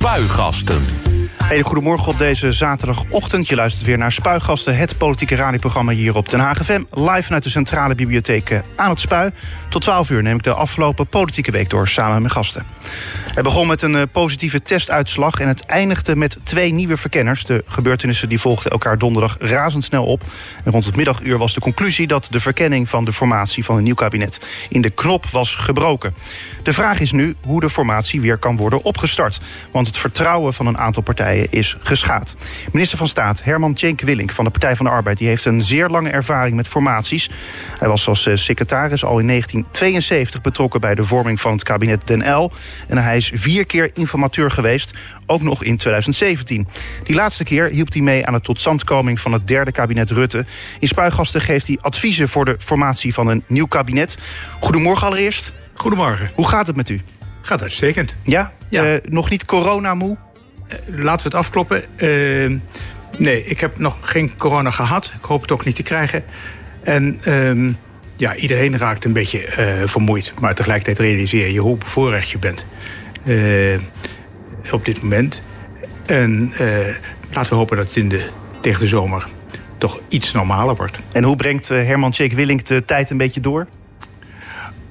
Spuigasten. 0.00 0.84
Hele 1.50 1.62
goedemorgen 1.62 2.12
op 2.12 2.18
deze 2.18 2.52
zaterdagochtend. 2.52 3.48
Je 3.48 3.54
luistert 3.54 3.86
weer 3.86 3.98
naar 3.98 4.12
Spuigasten, 4.12 4.76
het 4.76 4.98
politieke 4.98 5.34
radioprogramma 5.34 5.92
hier 5.92 6.16
op 6.16 6.28
Den 6.28 6.40
Haag. 6.40 6.68
Live 6.90 7.22
vanuit 7.22 7.42
de 7.42 7.48
Centrale 7.48 7.94
Bibliotheek 7.94 8.50
eh, 8.50 8.58
aan 8.76 8.90
het 8.90 9.00
Spui. 9.00 9.30
Tot 9.68 9.82
12 9.82 10.10
uur 10.10 10.22
neem 10.22 10.36
ik 10.36 10.42
de 10.42 10.54
afgelopen 10.54 11.06
politieke 11.06 11.50
week 11.50 11.70
door 11.70 11.88
samen 11.88 12.22
met 12.22 12.32
gasten. 12.32 12.66
Het 13.34 13.44
begon 13.44 13.66
met 13.66 13.82
een 13.82 13.94
eh, 13.94 14.02
positieve 14.12 14.62
testuitslag 14.62 15.40
en 15.40 15.48
het 15.48 15.64
eindigde 15.64 16.16
met 16.16 16.38
twee 16.42 16.72
nieuwe 16.72 16.96
verkenners. 16.96 17.44
De 17.44 17.64
gebeurtenissen 17.66 18.28
die 18.28 18.40
volgden 18.40 18.70
elkaar 18.70 18.98
donderdag 18.98 19.36
razendsnel 19.38 20.04
op. 20.04 20.22
En 20.64 20.72
rond 20.72 20.84
het 20.84 20.96
middaguur 20.96 21.38
was 21.38 21.54
de 21.54 21.60
conclusie 21.60 22.06
dat 22.06 22.26
de 22.30 22.40
verkenning 22.40 22.88
van 22.88 23.04
de 23.04 23.12
formatie 23.12 23.64
van 23.64 23.76
een 23.76 23.82
nieuw 23.82 23.94
kabinet 23.94 24.40
in 24.68 24.80
de 24.80 24.90
knop 24.90 25.26
was 25.26 25.54
gebroken. 25.54 26.14
De 26.70 26.76
vraag 26.76 27.00
is 27.00 27.12
nu 27.12 27.34
hoe 27.40 27.60
de 27.60 27.70
formatie 27.70 28.20
weer 28.20 28.38
kan 28.38 28.56
worden 28.56 28.84
opgestart. 28.84 29.40
Want 29.70 29.86
het 29.86 29.98
vertrouwen 29.98 30.54
van 30.54 30.66
een 30.66 30.78
aantal 30.78 31.02
partijen 31.02 31.46
is 31.50 31.76
geschaad. 31.80 32.36
Minister 32.72 32.98
van 32.98 33.08
Staat 33.08 33.42
Herman 33.42 33.74
Tjenk 33.74 34.00
Willink 34.00 34.30
van 34.30 34.44
de 34.44 34.50
Partij 34.50 34.76
van 34.76 34.86
de 34.86 34.92
Arbeid... 34.92 35.18
die 35.18 35.28
heeft 35.28 35.44
een 35.44 35.62
zeer 35.62 35.88
lange 35.88 36.10
ervaring 36.10 36.56
met 36.56 36.68
formaties. 36.68 37.30
Hij 37.78 37.88
was 37.88 38.08
als 38.08 38.26
eh, 38.26 38.36
secretaris 38.36 39.04
al 39.04 39.18
in 39.18 39.26
1972 39.26 40.40
betrokken... 40.40 40.80
bij 40.80 40.94
de 40.94 41.04
vorming 41.04 41.40
van 41.40 41.52
het 41.52 41.62
kabinet 41.62 42.06
Den 42.06 42.32
L. 42.34 42.52
En 42.88 42.98
hij 42.98 43.16
is 43.16 43.32
vier 43.34 43.66
keer 43.66 43.90
informateur 43.94 44.50
geweest, 44.50 44.94
ook 45.26 45.42
nog 45.42 45.64
in 45.64 45.76
2017. 45.76 46.68
Die 47.02 47.14
laatste 47.14 47.44
keer 47.44 47.68
hielp 47.68 47.92
hij 47.92 48.02
mee 48.02 48.26
aan 48.26 48.34
de 48.34 48.40
totstandkoming 48.40 49.20
van 49.20 49.32
het 49.32 49.46
derde 49.46 49.72
kabinet 49.72 50.10
Rutte. 50.10 50.46
In 50.78 50.88
Spuigasten 50.88 51.40
geeft 51.40 51.66
hij 51.66 51.78
adviezen 51.80 52.28
voor 52.28 52.44
de 52.44 52.56
formatie 52.58 53.14
van 53.14 53.28
een 53.28 53.44
nieuw 53.46 53.66
kabinet. 53.66 54.18
Goedemorgen 54.60 55.06
allereerst. 55.06 55.52
Goedemorgen. 55.80 56.30
Hoe 56.34 56.48
gaat 56.48 56.66
het 56.66 56.76
met 56.76 56.88
u? 56.88 57.00
Gaat 57.40 57.62
uitstekend. 57.62 58.16
Ja? 58.22 58.52
Ja. 58.68 58.84
Eh, 58.84 59.10
nog 59.10 59.30
niet 59.30 59.44
corona-moe? 59.44 60.16
Eh, 60.68 60.78
laten 60.86 61.22
we 61.22 61.28
het 61.28 61.34
afkloppen. 61.34 61.82
Eh, 61.98 62.58
nee, 63.18 63.44
ik 63.44 63.60
heb 63.60 63.78
nog 63.78 63.96
geen 64.00 64.36
corona 64.36 64.70
gehad. 64.70 65.12
Ik 65.18 65.24
hoop 65.24 65.40
het 65.40 65.50
ook 65.50 65.64
niet 65.64 65.76
te 65.76 65.82
krijgen. 65.82 66.24
En 66.82 67.20
ehm, 67.24 67.72
ja, 68.16 68.34
iedereen 68.34 68.78
raakt 68.78 69.04
een 69.04 69.12
beetje 69.12 69.46
eh, 69.46 69.66
vermoeid. 69.84 70.32
Maar 70.40 70.54
tegelijkertijd 70.54 70.98
realiseer 70.98 71.50
je 71.50 71.60
hoe 71.60 71.76
bevoorrecht 71.76 72.30
je 72.30 72.38
bent 72.38 72.66
op 74.72 74.84
dit 74.84 75.02
moment. 75.02 75.42
En 76.06 76.52
laten 77.30 77.50
we 77.50 77.54
hopen 77.54 77.76
dat 77.76 77.86
het 77.86 77.96
in 77.96 78.08
de, 78.08 78.28
tegen 78.60 78.80
de 78.80 78.86
zomer 78.86 79.28
toch 79.78 80.00
iets 80.08 80.32
normaler 80.32 80.76
wordt. 80.76 80.98
En 81.12 81.24
hoe 81.24 81.36
brengt 81.36 81.68
Herman 81.68 82.10
Tjenk 82.10 82.32
Willink 82.32 82.66
de 82.66 82.84
tijd 82.84 83.10
een 83.10 83.16
beetje 83.16 83.40
door? 83.40 83.66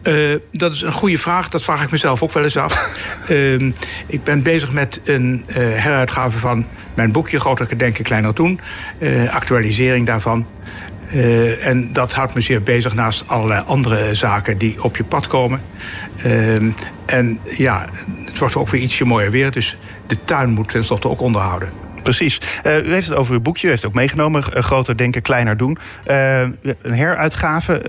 Uh, 0.09 0.35
dat 0.51 0.71
is 0.71 0.81
een 0.81 0.91
goede 0.91 1.17
vraag. 1.17 1.47
Dat 1.47 1.63
vraag 1.63 1.83
ik 1.83 1.91
mezelf 1.91 2.23
ook 2.23 2.31
wel 2.33 2.43
eens 2.43 2.57
af. 2.57 2.89
uh, 3.29 3.53
ik 4.07 4.23
ben 4.23 4.41
bezig 4.41 4.71
met 4.71 5.01
een 5.03 5.45
uh, 5.47 5.55
heruitgave 5.55 6.39
van 6.39 6.65
mijn 6.93 7.11
boekje 7.11 7.39
Groter 7.39 7.77
Denken, 7.77 8.03
Kleiner 8.03 8.33
Doen. 8.33 8.59
actualisering 9.29 10.05
daarvan. 10.05 10.47
en 11.61 11.93
dat 11.93 12.13
houdt 12.13 12.33
me 12.33 12.41
zeer 12.41 12.63
bezig 12.63 12.93
naast 12.93 13.23
allerlei 13.27 13.63
andere 13.65 14.15
zaken 14.15 14.57
die 14.57 14.83
op 14.83 14.97
je 14.97 15.03
pad 15.03 15.27
komen. 15.27 15.61
Ehm, 16.23 16.69
en 17.05 17.39
ja, 17.57 17.85
het 18.25 18.39
wordt 18.39 18.55
ook 18.55 18.69
weer 18.69 18.81
ietsje 18.81 19.05
mooier 19.05 19.31
weer. 19.31 19.51
Dus 19.51 19.77
de 20.07 20.17
tuin 20.25 20.49
moet 20.49 20.69
tenslotte 20.69 21.09
ook 21.09 21.21
onderhouden. 21.21 21.78
Precies. 22.03 22.41
Uh, 22.65 22.85
u 22.85 22.93
heeft 22.93 23.07
het 23.07 23.17
over 23.17 23.33
uw 23.33 23.39
boekje, 23.39 23.67
u 23.67 23.69
heeft 23.69 23.81
het 23.81 23.91
ook 23.91 23.97
meegenomen. 23.97 24.43
Uh, 24.55 24.63
groter 24.63 24.97
denken, 24.97 25.21
kleiner 25.21 25.57
doen. 25.57 25.77
Uh, 26.07 26.41
een 26.81 26.93
heruitgave. 26.93 27.81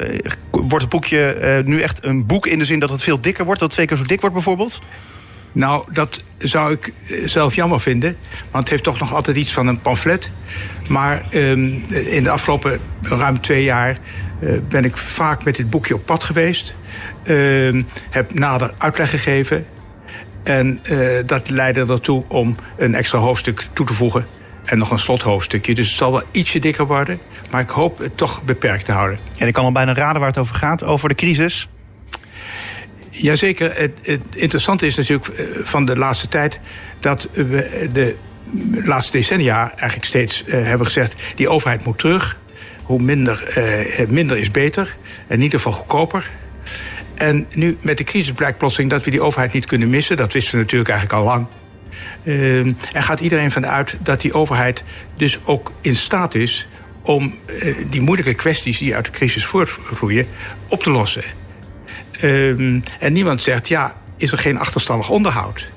wordt 0.50 0.80
het 0.80 0.88
boekje 0.88 1.62
nu 1.64 1.80
echt 1.80 2.04
een 2.04 2.26
boek 2.26 2.46
in 2.46 2.58
de 2.58 2.64
zin 2.64 2.78
dat 2.78 2.90
het 2.90 3.02
veel 3.02 3.20
dikker 3.20 3.44
wordt? 3.44 3.60
Dat 3.60 3.68
het 3.68 3.76
twee 3.76 3.86
keer 3.86 3.96
zo 3.96 4.08
dik 4.08 4.20
wordt 4.20 4.34
bijvoorbeeld? 4.34 4.80
Nou, 5.52 5.84
dat 5.92 6.22
zou 6.38 6.72
ik 6.72 6.92
zelf 7.24 7.54
jammer 7.54 7.80
vinden. 7.80 8.16
Want 8.40 8.62
het 8.62 8.68
heeft 8.68 8.82
toch 8.82 9.00
nog 9.00 9.14
altijd 9.14 9.36
iets 9.36 9.52
van 9.52 9.66
een 9.66 9.80
pamflet. 9.80 10.30
Maar 10.88 11.26
um, 11.30 11.84
in 11.88 12.22
de 12.22 12.30
afgelopen 12.30 12.78
ruim 13.02 13.40
twee 13.40 13.64
jaar 13.64 13.98
ben 14.68 14.84
ik 14.84 14.96
vaak 14.96 15.44
met 15.44 15.56
dit 15.56 15.70
boekje 15.70 15.94
op 15.94 16.06
pad 16.06 16.24
geweest. 16.24 16.74
Uh, 17.24 17.82
heb 18.10 18.34
nader 18.34 18.74
uitleg 18.78 19.10
gegeven. 19.10 19.66
En 20.42 20.80
uh, 20.90 21.08
dat 21.26 21.50
leidde 21.50 21.86
ertoe 21.86 22.24
om 22.28 22.56
een 22.76 22.94
extra 22.94 23.18
hoofdstuk 23.18 23.66
toe 23.72 23.86
te 23.86 23.92
voegen. 23.92 24.26
En 24.64 24.78
nog 24.78 24.90
een 24.90 24.98
slothoofdstukje. 24.98 25.74
Dus 25.74 25.88
het 25.88 25.96
zal 25.96 26.12
wel 26.12 26.22
ietsje 26.30 26.58
dikker 26.58 26.86
worden. 26.86 27.18
Maar 27.50 27.60
ik 27.60 27.68
hoop 27.68 27.98
het 27.98 28.16
toch 28.16 28.42
beperkt 28.42 28.84
te 28.84 28.92
houden. 28.92 29.18
En 29.38 29.46
ik 29.46 29.52
kan 29.52 29.64
al 29.64 29.72
bijna 29.72 29.94
raden 29.94 30.20
waar 30.20 30.28
het 30.28 30.38
over 30.38 30.54
gaat. 30.54 30.84
Over 30.84 31.08
de 31.08 31.14
crisis. 31.14 31.68
Jazeker. 33.10 33.76
Het, 33.76 33.92
het 34.02 34.26
interessante 34.34 34.86
is 34.86 34.96
natuurlijk 34.96 35.28
eh, 35.28 35.44
van 35.62 35.84
de 35.84 35.96
laatste 35.96 36.28
tijd... 36.28 36.60
dat 37.00 37.28
we 37.32 37.88
de 37.92 38.16
laatste 38.84 39.12
decennia 39.12 39.70
eigenlijk 39.70 40.04
steeds 40.04 40.44
uh, 40.46 40.54
hebben 40.54 40.86
gezegd... 40.86 41.22
die 41.34 41.48
overheid 41.48 41.84
moet 41.84 41.98
terug. 41.98 42.38
Hoe 42.82 43.02
minder, 43.02 43.54
uh, 44.00 44.08
minder 44.08 44.36
is 44.36 44.50
beter. 44.50 44.96
En 45.26 45.36
in 45.36 45.42
ieder 45.42 45.58
geval 45.58 45.72
goedkoper. 45.72 46.30
En 47.20 47.46
nu 47.54 47.76
met 47.80 47.98
de 47.98 48.04
crisis 48.04 48.32
blijkt 48.32 48.58
plotseling 48.58 48.90
dat 48.90 49.04
we 49.04 49.10
die 49.10 49.20
overheid 49.20 49.52
niet 49.52 49.66
kunnen 49.66 49.90
missen. 49.90 50.16
Dat 50.16 50.32
wisten 50.32 50.52
we 50.52 50.58
natuurlijk 50.58 50.90
eigenlijk 50.90 51.20
al 51.20 51.26
lang. 51.26 51.46
En 52.92 53.02
gaat 53.02 53.20
iedereen 53.20 53.50
vanuit 53.50 53.96
dat 54.02 54.20
die 54.20 54.32
overheid 54.32 54.84
dus 55.16 55.38
ook 55.44 55.72
in 55.80 55.94
staat 55.94 56.34
is 56.34 56.68
om 57.02 57.34
uh, 57.62 57.74
die 57.90 58.00
moeilijke 58.00 58.34
kwesties 58.34 58.78
die 58.78 58.94
uit 58.94 59.04
de 59.04 59.10
crisis 59.10 59.44
voortvloeien 59.44 60.26
op 60.68 60.82
te 60.82 60.90
lossen. 60.90 61.24
Uh, 62.20 62.48
en 62.98 63.12
niemand 63.12 63.42
zegt, 63.42 63.68
ja, 63.68 63.96
is 64.16 64.32
er 64.32 64.38
geen 64.38 64.58
achterstallig 64.58 65.10
onderhoud? 65.10 65.70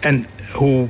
en 0.00 0.24
hoe, 0.52 0.88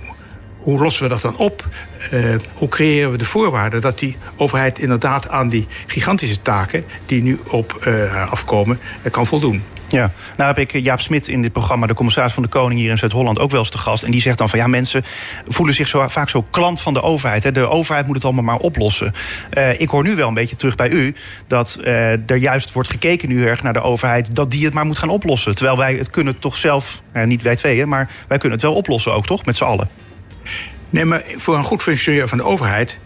hoe 0.63 0.83
lossen 0.83 1.03
we 1.03 1.09
dat 1.09 1.21
dan 1.21 1.37
op? 1.37 1.69
Uh, 2.13 2.35
hoe 2.55 2.69
creëren 2.69 3.11
we 3.11 3.19
de 3.19 3.25
voorwaarden 3.25 3.81
dat 3.81 3.99
die 3.99 4.17
overheid 4.37 4.79
inderdaad 4.79 5.29
aan 5.29 5.49
die 5.49 5.67
gigantische 5.87 6.43
taken 6.43 6.85
die 7.07 7.23
nu 7.23 7.39
op 7.51 7.85
uh, 7.87 8.31
afkomen, 8.31 8.79
uh, 9.03 9.13
kan 9.13 9.27
voldoen? 9.27 9.63
Ja, 9.89 10.13
nou 10.37 10.49
heb 10.55 10.59
ik 10.59 10.83
Jaap 10.83 11.01
Smit 11.01 11.29
in 11.29 11.43
dit 11.43 11.53
programma, 11.53 11.87
de 11.87 11.95
commissaris 11.95 12.33
van 12.33 12.43
de 12.43 12.49
Koning 12.49 12.81
hier 12.81 12.91
in 12.91 12.99
Zuid-Holland, 12.99 13.39
ook 13.39 13.51
wel 13.51 13.61
eens 13.61 13.71
te 13.71 13.79
gast. 13.79 14.03
En 14.03 14.11
die 14.11 14.21
zegt 14.21 14.39
dan 14.39 14.49
van 14.49 14.59
ja, 14.59 14.67
mensen 14.67 15.05
voelen 15.49 15.75
zich 15.75 15.89
zo, 15.89 16.09
vaak 16.09 16.29
zo 16.29 16.45
klant 16.51 16.81
van 16.81 16.93
de 16.93 17.03
overheid. 17.03 17.45
Hè. 17.45 17.53
De 17.53 17.69
overheid 17.69 18.07
moet 18.07 18.15
het 18.15 18.25
allemaal 18.25 18.45
maar 18.45 18.57
oplossen. 18.57 19.13
Ik 19.79 19.89
hoor 19.89 20.03
nu 20.03 20.15
wel 20.15 20.29
een 20.29 20.35
beetje 20.35 20.57
terug 20.57 20.75
bij 20.75 20.91
u 20.91 21.15
dat 21.47 21.79
uh, 21.81 22.31
er 22.31 22.37
juist 22.37 22.73
wordt 22.73 22.91
gekeken 22.91 23.29
nu 23.29 23.47
erg 23.47 23.63
naar 23.63 23.73
de 23.73 23.83
overheid 23.83 24.35
dat 24.35 24.51
die 24.51 24.65
het 24.65 24.75
maar 24.75 24.87
moet 24.87 24.99
gaan 24.99 25.09
oplossen. 25.09 25.55
Terwijl 25.55 25.77
wij 25.77 25.95
het 25.95 26.11
kunnen 26.11 26.39
toch 26.39 26.57
zelf, 26.57 27.03
uh, 27.13 27.25
niet 27.25 27.43
wij 27.43 27.57
tweeën, 27.57 27.89
maar 27.89 28.11
wij 28.29 28.39
kunnen 28.39 28.59
het 28.59 28.67
wel 28.67 28.77
oplossen 28.77 29.15
ook, 29.15 29.27
toch? 29.27 29.45
Met 29.45 29.57
z'n 29.57 29.65
allen. 29.65 30.10
Nee, 30.91 31.05
maar 31.05 31.23
voor 31.37 31.57
een 31.57 31.65
goed 31.65 31.83
functioneren 31.83 32.29
van 32.29 32.39
de 32.39 32.45
overheid, 32.45 32.99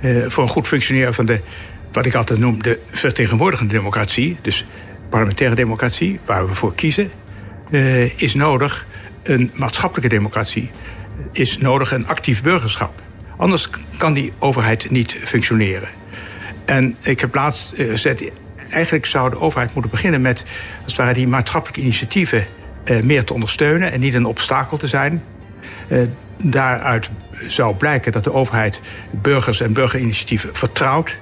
uh, 0.00 0.24
voor 0.28 0.42
een 0.42 0.48
goed 0.48 0.66
functioneren 0.66 1.14
van 1.14 1.26
de, 1.26 1.40
wat 1.92 2.06
ik 2.06 2.14
altijd 2.14 2.38
noem, 2.38 2.62
de 2.62 2.78
vertegenwoordigende 2.90 3.74
democratie, 3.74 4.38
dus 4.42 4.66
parlementaire 5.08 5.54
democratie, 5.54 6.20
waar 6.24 6.48
we 6.48 6.54
voor 6.54 6.74
kiezen, 6.74 7.10
uh, 7.70 8.18
is 8.18 8.34
nodig 8.34 8.86
een 9.22 9.50
maatschappelijke 9.54 10.16
democratie, 10.16 10.70
is 11.32 11.58
nodig 11.58 11.92
een 11.92 12.06
actief 12.06 12.42
burgerschap. 12.42 13.02
Anders 13.36 13.70
kan 13.98 14.12
die 14.12 14.32
overheid 14.38 14.90
niet 14.90 15.16
functioneren. 15.24 15.88
En 16.64 16.96
ik 17.02 17.20
heb 17.20 17.34
laatst 17.34 17.72
uh, 17.76 18.12
eigenlijk 18.70 19.06
zou 19.06 19.30
de 19.30 19.38
overheid 19.38 19.72
moeten 19.72 19.90
beginnen 19.90 20.20
met, 20.20 20.44
als 20.82 20.92
het 20.92 20.96
ware, 20.96 21.14
die 21.14 21.28
maatschappelijke 21.28 21.80
initiatieven 21.80 22.46
meer 23.02 23.24
te 23.24 23.34
ondersteunen 23.34 23.92
en 23.92 24.00
niet 24.00 24.14
een 24.14 24.24
obstakel 24.24 24.76
te 24.76 24.86
zijn. 24.86 25.22
Daaruit 26.42 27.10
zou 27.48 27.74
blijken 27.74 28.12
dat 28.12 28.24
de 28.24 28.32
overheid 28.32 28.80
burgers 29.10 29.60
en 29.60 29.72
burgerinitiatieven 29.72 30.50
vertrouwt. 30.52 31.18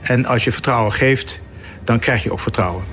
En 0.00 0.26
als 0.26 0.44
je 0.44 0.52
vertrouwen 0.52 0.92
geeft, 0.92 1.40
dan 1.84 1.98
krijg 1.98 2.22
je 2.22 2.32
ook 2.32 2.40
vertrouwen. 2.40 2.84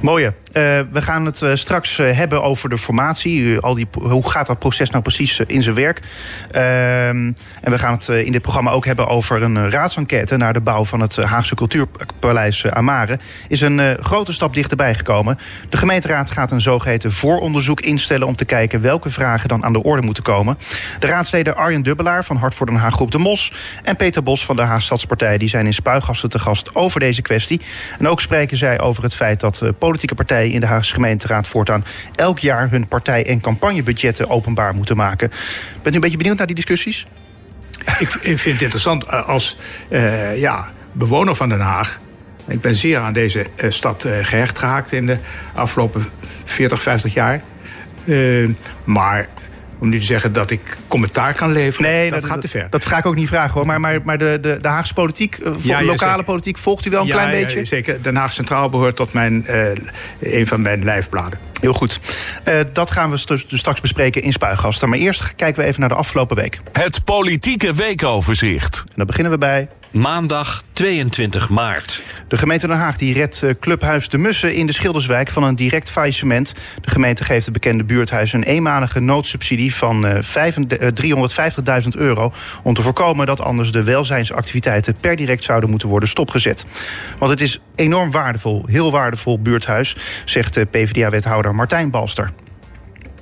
Mooie. 0.00 0.34
Uh, 0.56 0.80
we 0.90 1.02
gaan 1.02 1.24
het 1.24 1.40
uh, 1.40 1.54
straks 1.54 1.98
uh, 1.98 2.16
hebben 2.16 2.42
over 2.42 2.68
de 2.68 2.78
formatie. 2.78 3.60
Al 3.60 3.74
die, 3.74 3.86
hoe 3.92 4.30
gaat 4.30 4.46
dat 4.46 4.58
proces 4.58 4.90
nou 4.90 5.02
precies 5.02 5.40
in 5.46 5.62
zijn 5.62 5.74
werk? 5.74 6.02
Ehm, 6.50 7.32
en 7.60 7.70
we 7.70 7.78
gaan 7.78 7.92
het 7.92 8.08
in 8.08 8.32
dit 8.32 8.42
programma 8.42 8.70
ook 8.70 8.84
hebben 8.84 9.08
over 9.08 9.42
een 9.42 9.70
raadsenquête... 9.70 10.36
naar 10.36 10.52
de 10.52 10.60
bouw 10.60 10.84
van 10.84 11.00
het 11.00 11.16
Haagse 11.16 11.54
Cultuurpaleis 11.54 12.66
Amare. 12.66 13.18
Is 13.48 13.60
een 13.60 13.96
grote 14.00 14.32
stap 14.32 14.54
dichterbij 14.54 14.94
gekomen. 14.94 15.38
De 15.68 15.76
gemeenteraad 15.76 16.30
gaat 16.30 16.50
een 16.50 16.60
zogeheten 16.60 17.12
vooronderzoek 17.12 17.80
instellen... 17.80 18.26
om 18.26 18.36
te 18.36 18.44
kijken 18.44 18.80
welke 18.80 19.10
vragen 19.10 19.48
dan 19.48 19.64
aan 19.64 19.72
de 19.72 19.82
orde 19.82 20.02
moeten 20.02 20.22
komen. 20.22 20.58
De 20.98 21.06
raadsleden 21.06 21.56
Arjen 21.56 21.82
Dubbelaar 21.82 22.24
van 22.24 22.36
Hart 22.36 22.54
voor 22.54 22.66
Den 22.66 22.76
Haag 22.76 22.94
Groep 22.94 23.10
de 23.10 23.18
Mos... 23.18 23.52
en 23.82 23.96
Peter 23.96 24.22
Bos 24.22 24.44
van 24.44 24.56
de 24.56 24.62
Haag 24.62 24.82
Stadspartij... 24.82 25.38
die 25.38 25.48
zijn 25.48 25.66
in 25.66 25.74
Spuigasten 25.74 26.30
te 26.30 26.38
gast 26.38 26.74
over 26.74 27.00
deze 27.00 27.22
kwestie. 27.22 27.60
En 27.98 28.08
ook 28.08 28.20
spreken 28.20 28.56
zij 28.56 28.80
over 28.80 29.02
het 29.02 29.14
feit 29.14 29.40
dat 29.40 29.62
politieke 29.78 30.14
partijen 30.14 30.44
in 30.50 30.60
de 30.60 30.66
Haagse 30.66 30.94
gemeenteraad 30.94 31.46
voortaan 31.46 31.84
elk 32.14 32.38
jaar 32.38 32.70
hun 32.70 32.88
partij- 32.88 33.26
en 33.26 33.40
campagnebudgetten 33.40 34.28
openbaar 34.28 34.74
moeten 34.74 34.96
maken. 34.96 35.30
Bent 35.82 35.92
u 35.92 35.94
een 35.94 36.00
beetje 36.00 36.16
benieuwd 36.16 36.36
naar 36.36 36.46
die 36.46 36.56
discussies? 36.56 37.06
Ik, 37.98 38.14
ik 38.14 38.38
vind 38.38 38.54
het 38.54 38.62
interessant 38.62 39.10
als 39.10 39.58
uh, 39.90 40.38
ja, 40.38 40.72
bewoner 40.92 41.34
van 41.34 41.48
Den 41.48 41.60
Haag. 41.60 42.00
Ik 42.48 42.60
ben 42.60 42.76
zeer 42.76 42.98
aan 42.98 43.12
deze 43.12 43.46
uh, 43.56 43.70
stad 43.70 44.06
gehecht 44.20 44.58
gehaakt 44.58 44.92
in 44.92 45.06
de 45.06 45.18
afgelopen 45.54 46.06
40, 46.44 46.82
50 46.82 47.14
jaar. 47.14 47.42
maar 48.84 49.28
om 49.78 49.88
nu 49.88 49.98
te 49.98 50.04
zeggen 50.04 50.32
dat 50.32 50.50
ik 50.50 50.76
commentaar 50.88 51.34
kan 51.34 51.52
leveren, 51.52 51.90
Nee, 51.90 52.10
dat, 52.10 52.24
gaat 52.24 52.40
te 52.40 52.48
ver. 52.48 52.66
Dat 52.70 52.84
ga 52.84 52.98
ik 52.98 53.06
ook 53.06 53.14
niet 53.14 53.28
vragen 53.28 53.52
hoor. 53.54 53.66
Maar, 53.66 53.80
maar, 53.80 54.00
maar 54.04 54.18
de, 54.18 54.38
de, 54.40 54.58
de 54.60 54.68
Haagse 54.68 54.94
politiek, 54.94 55.34
eh, 55.38 55.52
Ja, 55.58 55.78
ja, 55.78 55.84
lokale 55.84 56.10
zeker. 56.10 56.24
politiek, 56.24 56.58
volgt 56.58 56.86
u 56.86 56.90
wel 56.90 57.00
een 57.00 57.06
Ja, 57.06 57.12
klein 57.14 57.38
ja, 57.38 57.44
beetje? 57.44 57.64
zeker. 57.64 58.02
Den 58.02 58.16
Haag 58.16 58.32
Centraal 58.32 58.68
behoort 58.68 58.96
tot 58.96 59.12
mijn, 59.12 59.46
eh, 59.46 59.66
een 60.20 60.46
van 60.46 60.62
mijn 60.62 60.84
lijfbladen. 60.84 61.38
Heel 61.60 61.72
goed. 61.72 62.00
Eh, 62.44 62.60
dat 62.72 62.90
gaan 62.90 63.10
we 63.10 63.16
st- 63.16 63.28
dus 63.28 63.44
straks 63.48 63.80
bespreken 63.80 64.22
in 64.22 64.32
Spuigasten. 64.32 64.88
Maar 64.88 64.98
eerst 64.98 65.34
kijken 65.34 65.62
we 65.62 65.68
even 65.68 65.80
naar 65.80 65.88
de 65.88 65.94
afgelopen 65.94 66.36
week. 66.36 66.60
En 66.72 66.82
Het 66.82 67.04
politieke 67.04 67.74
weekoverzicht. 67.74 68.84
dan 68.94 69.06
beginnen 69.06 69.32
we 69.32 69.38
bij 69.38 69.68
Maandag 69.96 70.62
22 70.72 71.48
maart. 71.48 72.02
De 72.28 72.36
gemeente 72.36 72.66
Den 72.66 72.76
Haag 72.76 72.96
die 72.96 73.14
redt 73.14 73.42
eh, 73.42 73.50
Clubhuis 73.60 74.08
De 74.08 74.18
Mussen 74.18 74.54
in 74.54 74.66
de 74.66 74.72
Schilderswijk 74.72 75.30
van 75.30 75.42
een 75.42 75.56
direct 75.56 75.90
faillissement. 75.90 76.54
De 76.80 76.90
gemeente 76.90 77.24
geeft 77.24 77.44
het 77.44 77.54
bekende 77.54 77.84
buurthuis 77.84 78.32
een 78.32 78.42
eenmalige 78.42 79.00
noodsubsidie 79.00 79.74
van 79.74 80.06
eh, 80.06 80.22
vijf- 80.22 80.56
eh, 80.56 80.88
350.000 81.82 81.88
euro. 81.96 82.32
Om 82.62 82.74
te 82.74 82.82
voorkomen 82.82 83.26
dat 83.26 83.40
anders 83.40 83.72
de 83.72 83.82
welzijnsactiviteiten 83.82 84.96
per 85.00 85.16
direct 85.16 85.44
zouden 85.44 85.70
moeten 85.70 85.88
worden 85.88 86.08
stopgezet. 86.08 86.66
Want 87.18 87.30
het 87.30 87.40
is 87.40 87.60
enorm 87.74 88.10
waardevol, 88.10 88.64
heel 88.66 88.90
waardevol 88.90 89.40
buurthuis, 89.40 89.96
zegt 90.24 90.54
de 90.54 90.64
PvdA-wethouder 90.64 91.54
Martijn 91.54 91.90
Balster. 91.90 92.32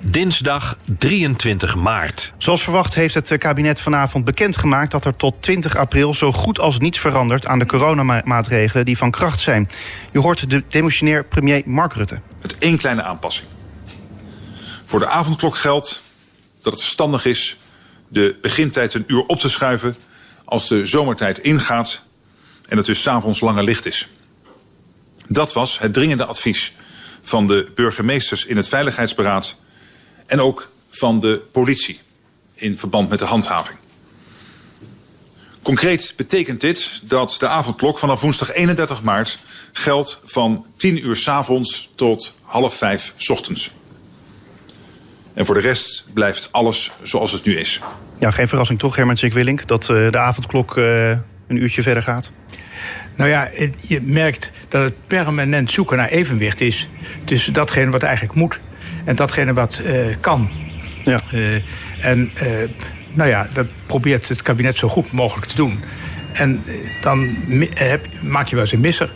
Dinsdag 0.07 0.79
23 0.99 1.75
maart. 1.75 2.33
Zoals 2.39 2.63
verwacht 2.63 2.95
heeft 2.95 3.15
het 3.15 3.39
kabinet 3.39 3.81
vanavond 3.81 4.25
bekendgemaakt 4.25 4.91
dat 4.91 5.05
er 5.05 5.17
tot 5.17 5.35
20 5.41 5.77
april 5.77 6.15
zo 6.15 6.33
goed 6.33 6.59
als 6.59 6.79
niets 6.79 6.99
verandert 6.99 7.47
aan 7.47 7.59
de 7.59 7.67
coronamaatregelen 7.67 8.85
die 8.85 8.97
van 8.97 9.11
kracht 9.11 9.41
zijn. 9.41 9.69
Je 10.13 10.19
hoort 10.19 10.51
de 10.51 10.63
demissionair 10.69 11.25
premier 11.25 11.63
Mark 11.65 11.93
Rutte. 11.93 12.21
Met 12.43 12.59
één 12.59 12.77
kleine 12.77 13.03
aanpassing. 13.03 13.49
Voor 14.85 14.99
de 14.99 15.09
avondklok 15.09 15.57
geldt 15.57 16.03
dat 16.61 16.73
het 16.73 16.83
verstandig 16.83 17.25
is 17.25 17.57
de 18.09 18.39
begintijd 18.43 18.95
een 18.95 19.05
uur 19.07 19.27
op 19.27 19.39
te 19.39 19.49
schuiven 19.49 19.97
als 20.45 20.69
de 20.69 20.87
zomertijd 20.87 21.39
ingaat 21.39 22.03
en 22.69 22.77
het 22.77 22.87
dus 22.87 23.03
s'avonds 23.03 23.41
langer 23.41 23.65
licht 23.65 23.87
is. 23.87 24.09
Dat 25.29 25.53
was 25.53 25.79
het 25.79 25.93
dringende 25.93 26.25
advies 26.25 26.77
van 27.23 27.47
de 27.47 27.73
burgemeesters 27.75 28.45
in 28.45 28.57
het 28.57 28.69
Veiligheidsberaad 28.69 29.63
en 30.27 30.41
ook 30.41 30.71
van 30.89 31.21
de 31.21 31.43
politie 31.53 32.01
in 32.55 32.79
verband 32.79 33.09
met 33.09 33.19
de 33.19 33.25
handhaving. 33.25 33.79
Concreet 35.63 36.15
betekent 36.17 36.61
dit 36.61 37.01
dat 37.03 37.37
de 37.39 37.49
avondklok 37.49 37.99
vanaf 37.99 38.21
woensdag 38.21 38.53
31 38.53 39.03
maart 39.03 39.39
geldt 39.73 40.21
van 40.25 40.67
10 40.77 41.07
uur 41.07 41.17
's 41.17 41.29
avonds 41.29 41.91
tot 41.95 42.37
half 42.43 42.75
vijf 42.75 43.15
's 43.17 43.29
ochtends. 43.29 43.71
En 45.35 45.47
voor 45.47 45.55
de 45.55 45.61
rest 45.61 46.05
blijft 46.13 46.49
alles 46.53 46.91
zoals 47.03 47.33
het 47.33 47.45
nu 47.45 47.59
is. 47.59 47.81
Ja, 48.19 48.31
geen 48.31 48.49
verrassing 48.49 48.79
toch, 48.79 48.97
Herman 48.97 49.17
Willink, 49.17 49.67
dat 49.67 49.83
eh, 49.83 50.11
de 50.11 50.19
avondklok 50.19 50.77
eh, 50.77 51.11
een 51.47 51.57
uurtje 51.57 51.83
verder 51.83 52.03
gaat. 52.03 52.31
Nou 53.17 53.31
ja, 53.31 53.51
je 53.81 54.01
merkt 54.01 54.51
dat 54.69 54.83
het 54.83 55.07
permanent 55.07 55.71
zoeken 55.71 55.97
naar 55.97 56.09
evenwicht 56.09 56.61
is 56.61 56.89
tussen 57.25 57.53
datgene 57.53 57.91
wat 57.91 58.03
eigenlijk 58.03 58.35
moet 58.35 58.61
en 59.05 59.17
datgene 59.17 59.53
wat 59.53 59.79
eh, 59.79 59.95
kan. 60.21 60.51
Ja. 61.05 61.19
Eh, 61.33 61.55
en 62.01 62.31
eh, 62.35 62.49
nou 63.13 63.29
ja, 63.31 63.49
dat 63.53 63.67
probeert 63.87 64.29
het 64.29 64.43
kabinet 64.43 64.79
zo 64.79 64.89
goed 64.89 65.13
mogelijk 65.13 65.47
te 65.47 65.57
doen. 65.57 65.81
En 66.33 66.63
dan 67.01 67.29
heb, 67.75 68.07
maak 68.23 68.47
je 68.47 68.55
wel 68.55 68.65
eens 68.65 68.73
een 68.73 68.81
misser. 68.81 69.13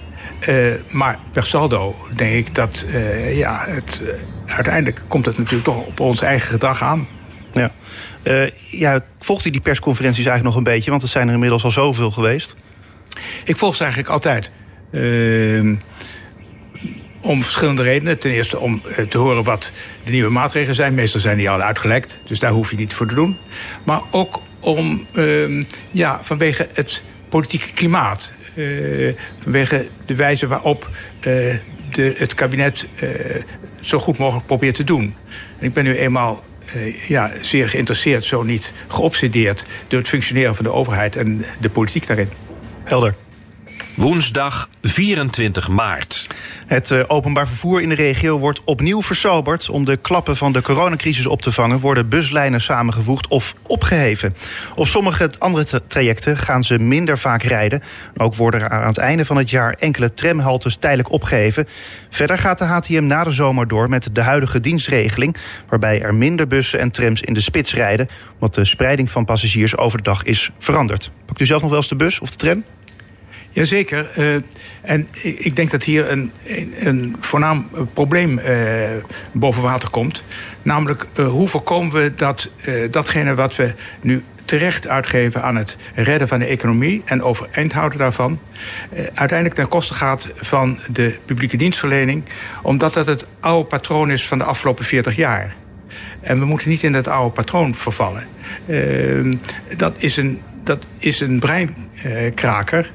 Maar 0.91 1.19
per 1.33 1.47
saldo 1.47 1.97
denk 2.15 2.33
ik 2.33 2.55
dat 2.55 2.87
ja, 3.33 3.65
het, 3.67 4.03
uiteindelijk 4.47 5.03
komt 5.09 5.25
het 5.25 5.39
natuurlijk 5.39 5.65
toch 5.65 5.87
op 5.87 6.01
ons 6.01 6.23
eigen 6.23 6.49
gedrag 6.49 6.83
aan. 6.83 7.09
Ja. 7.53 7.73
Ja, 8.71 9.05
volgt 9.19 9.45
u 9.45 9.51
die 9.51 9.61
persconferenties 9.61 10.27
eigenlijk 10.27 10.55
nog 10.55 10.67
een 10.67 10.73
beetje? 10.73 10.91
Want 10.91 11.03
er 11.03 11.09
zijn 11.09 11.29
er 11.29 11.35
inmiddels 11.35 11.65
al 11.65 11.71
zoveel 11.71 12.11
geweest. 12.11 12.57
Ik 13.45 13.57
volg 13.57 13.75
ze 13.75 13.83
eigenlijk 13.83 14.13
altijd. 14.13 14.51
Om 17.21 17.43
verschillende 17.43 17.83
redenen. 17.83 18.19
Ten 18.19 18.31
eerste 18.31 18.59
om 18.59 18.83
eh, 18.85 19.05
te 19.05 19.19
horen 19.19 19.45
wat 19.45 19.73
de 20.05 20.11
nieuwe 20.11 20.31
maatregelen 20.31 20.75
zijn. 20.75 20.95
Meestal 20.95 21.21
zijn 21.21 21.39
die 21.39 21.51
al 21.51 21.61
uitgelekt, 21.61 22.19
dus 22.25 22.39
daar 22.39 22.51
hoef 22.51 22.71
je 22.71 22.77
niet 22.77 22.95
voor 22.95 23.07
te 23.07 23.15
doen. 23.15 23.37
Maar 23.85 24.01
ook 24.11 24.43
om, 24.61 25.07
ehm, 25.13 25.63
ja, 25.91 26.19
vanwege 26.23 26.67
het 26.75 27.05
politieke 27.29 27.73
klimaat. 27.73 28.33
Eh, 28.55 28.65
vanwege 29.39 29.89
de 30.07 30.15
wijze 30.15 30.47
waarop 30.47 30.91
eh, 31.21 31.33
de, 31.91 32.15
het 32.17 32.35
kabinet 32.35 32.89
zo 33.81 33.99
goed 33.99 34.19
mogelijk 34.19 34.47
probeert 34.47 34.75
te 34.75 34.85
doen. 34.85 35.15
En 35.59 35.67
ik 35.67 35.73
ben 35.73 35.85
nu 35.85 35.97
eenmaal 35.97 36.45
ja, 37.09 37.31
zeer 37.41 37.69
geïnteresseerd, 37.69 38.25
zo 38.25 38.43
niet 38.43 38.73
geobsedeerd... 38.89 39.65
door 39.89 39.99
het 39.99 40.09
functioneren 40.09 40.55
van 40.55 40.65
de 40.65 40.73
overheid 40.73 41.17
en 41.17 41.45
de 41.61 41.71
politiek 41.71 42.07
daarin. 42.07 42.29
Helder. 42.85 43.15
Woensdag 43.99 44.69
24 44.83 45.69
maart. 45.69 46.27
Het 46.69 46.91
eh, 46.91 47.03
openbaar 47.07 47.47
vervoer 47.47 47.83
in 47.83 47.89
de 47.89 47.95
regio 47.95 48.39
wordt 48.39 48.65
opnieuw 48.65 49.03
versoberd. 49.03 49.69
Om 49.69 49.85
de 49.85 49.97
klappen 49.97 50.37
van 50.37 50.53
de 50.53 50.63
coronacrisis 50.63 51.27
op 51.27 51.43
te 51.43 51.53
vangen... 51.53 51.81
worden 51.81 52.09
buslijnen 52.09 52.61
samengevoegd 52.61 53.29
of 53.29 53.55
opgeheven. 53.67 54.35
Op 54.75 54.87
sommige 54.87 55.31
andere 55.39 55.65
tra- 55.65 55.81
trajecten 55.87 56.37
gaan 56.37 56.63
ze 56.63 56.79
minder 56.79 57.19
vaak 57.19 57.43
rijden. 57.43 57.83
Ook 58.17 58.35
worden 58.35 58.61
er 58.61 58.69
aan 58.69 58.87
het 58.87 58.99
einde 58.99 59.25
van 59.25 59.37
het 59.37 59.51
jaar 59.51 59.77
enkele 59.79 60.15
tramhaltes 60.15 60.77
tijdelijk 60.77 61.13
opgeheven. 61.13 61.69
Verder 62.11 62.39
gaat 62.39 62.59
de 62.59 62.65
HTM 62.65 63.07
na 63.07 63.25
de 63.25 63.31
zomer 63.31 63.69
door 63.69 63.89
met 63.89 64.09
de 64.13 64.23
huidige 64.23 64.61
dienstregeling... 64.61 65.37
waarbij 65.69 66.03
er 66.03 66.15
minder 66.15 66.47
bussen 66.47 66.81
en 66.81 66.91
trams 66.91 67.23
in 67.23 67.35
de 67.35 67.41
spits 67.41 67.75
rijden... 67.75 68.09
omdat 68.35 68.55
de 68.55 68.65
spreiding 68.65 69.11
van 69.11 69.25
passagiers 69.25 69.77
over 69.77 69.99
de 69.99 70.05
dag 70.05 70.23
is 70.23 70.51
veranderd. 70.59 71.11
Pakt 71.27 71.41
u 71.41 71.47
zelf 71.47 71.61
nog 71.61 71.71
wel 71.71 71.81
eens 71.81 71.89
de 71.89 71.97
bus 71.97 72.21
of 72.21 72.31
de 72.31 72.37
tram? 72.37 72.65
Jazeker. 73.59 74.11
eh 74.15 74.35
en 74.83 75.09
ik 75.23 75.57
denk 75.57 75.71
dat 75.71 75.85
hier 75.85 76.11
een, 76.11 76.33
een, 76.79 77.17
voornaam 77.21 77.69
eh, 77.75 77.81
probleem 77.93 78.39
eh, 78.39 78.57
boven 79.33 79.63
water 79.63 79.91
komt. 79.91 80.25
Namelijk, 80.63 81.07
hoe 81.17 81.49
voorkomen 81.49 81.93
we 81.93 82.15
dat 82.15 82.51
datgene 82.91 83.35
wat 83.35 83.57
we 83.57 83.75
nu 84.01 84.25
terecht 84.45 84.89
uitgeven 84.89 85.43
aan 85.43 85.57
het 85.57 85.77
redden 85.95 86.29
van 86.29 86.39
de 86.39 86.45
economie 86.45 87.03
en 87.05 87.23
overeind 87.23 87.73
houden 87.73 87.99
daarvan, 87.99 88.39
uiteindelijk 88.95 89.55
ten 89.55 89.69
koste 89.69 89.95
gaat 89.95 90.29
van 90.35 90.79
de 90.93 91.19
publieke 91.25 91.57
dienstverlening, 91.57 92.23
omdat 92.63 92.95
dat 92.95 93.07
het 93.07 93.27
oude 93.41 93.69
patroon 93.69 94.11
is 94.11 94.27
van 94.27 94.39
de 94.39 94.45
afgelopen 94.45 94.85
40 94.85 95.17
jaar. 95.17 95.55
En 96.21 96.39
we 96.39 96.45
moeten 96.45 96.69
niet 96.69 96.83
in 96.83 96.93
dat 96.93 97.09
oude 97.09 97.35
patroon 97.35 97.75
vervallen. 97.75 98.27
Eh, 98.67 98.77
dat, 99.77 100.03
is 100.03 100.17
een, 100.17 100.43
dat 100.65 100.87
is 100.99 101.21
een 101.21 101.41
breinkraker. 101.41 102.93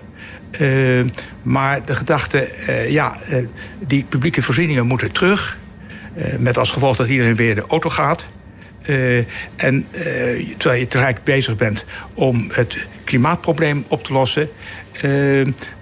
Eh, 0.59 1.01
maar 1.43 1.85
de 1.85 1.95
gedachte, 1.95 2.39
eh, 2.39 2.89
ja, 2.89 3.17
eh, 3.21 3.45
die 3.87 4.05
publieke 4.09 4.41
voorzieningen 4.41 4.87
moeten 4.87 5.11
terug. 5.11 5.57
Met 6.39 6.57
als 6.57 6.71
gevolg 6.71 6.95
dat 6.95 7.07
iedereen 7.07 7.35
weer 7.35 7.55
de 7.55 7.65
auto 7.67 7.89
gaat. 7.89 8.27
En 9.55 9.87
terwijl 10.57 10.79
je 10.79 10.87
tegelijk 10.87 11.23
bezig 11.23 11.55
bent 11.55 11.85
om 12.13 12.49
het 12.51 12.87
klimaatprobleem 13.03 13.85
op 13.87 14.03
te 14.03 14.13
lossen. 14.13 14.49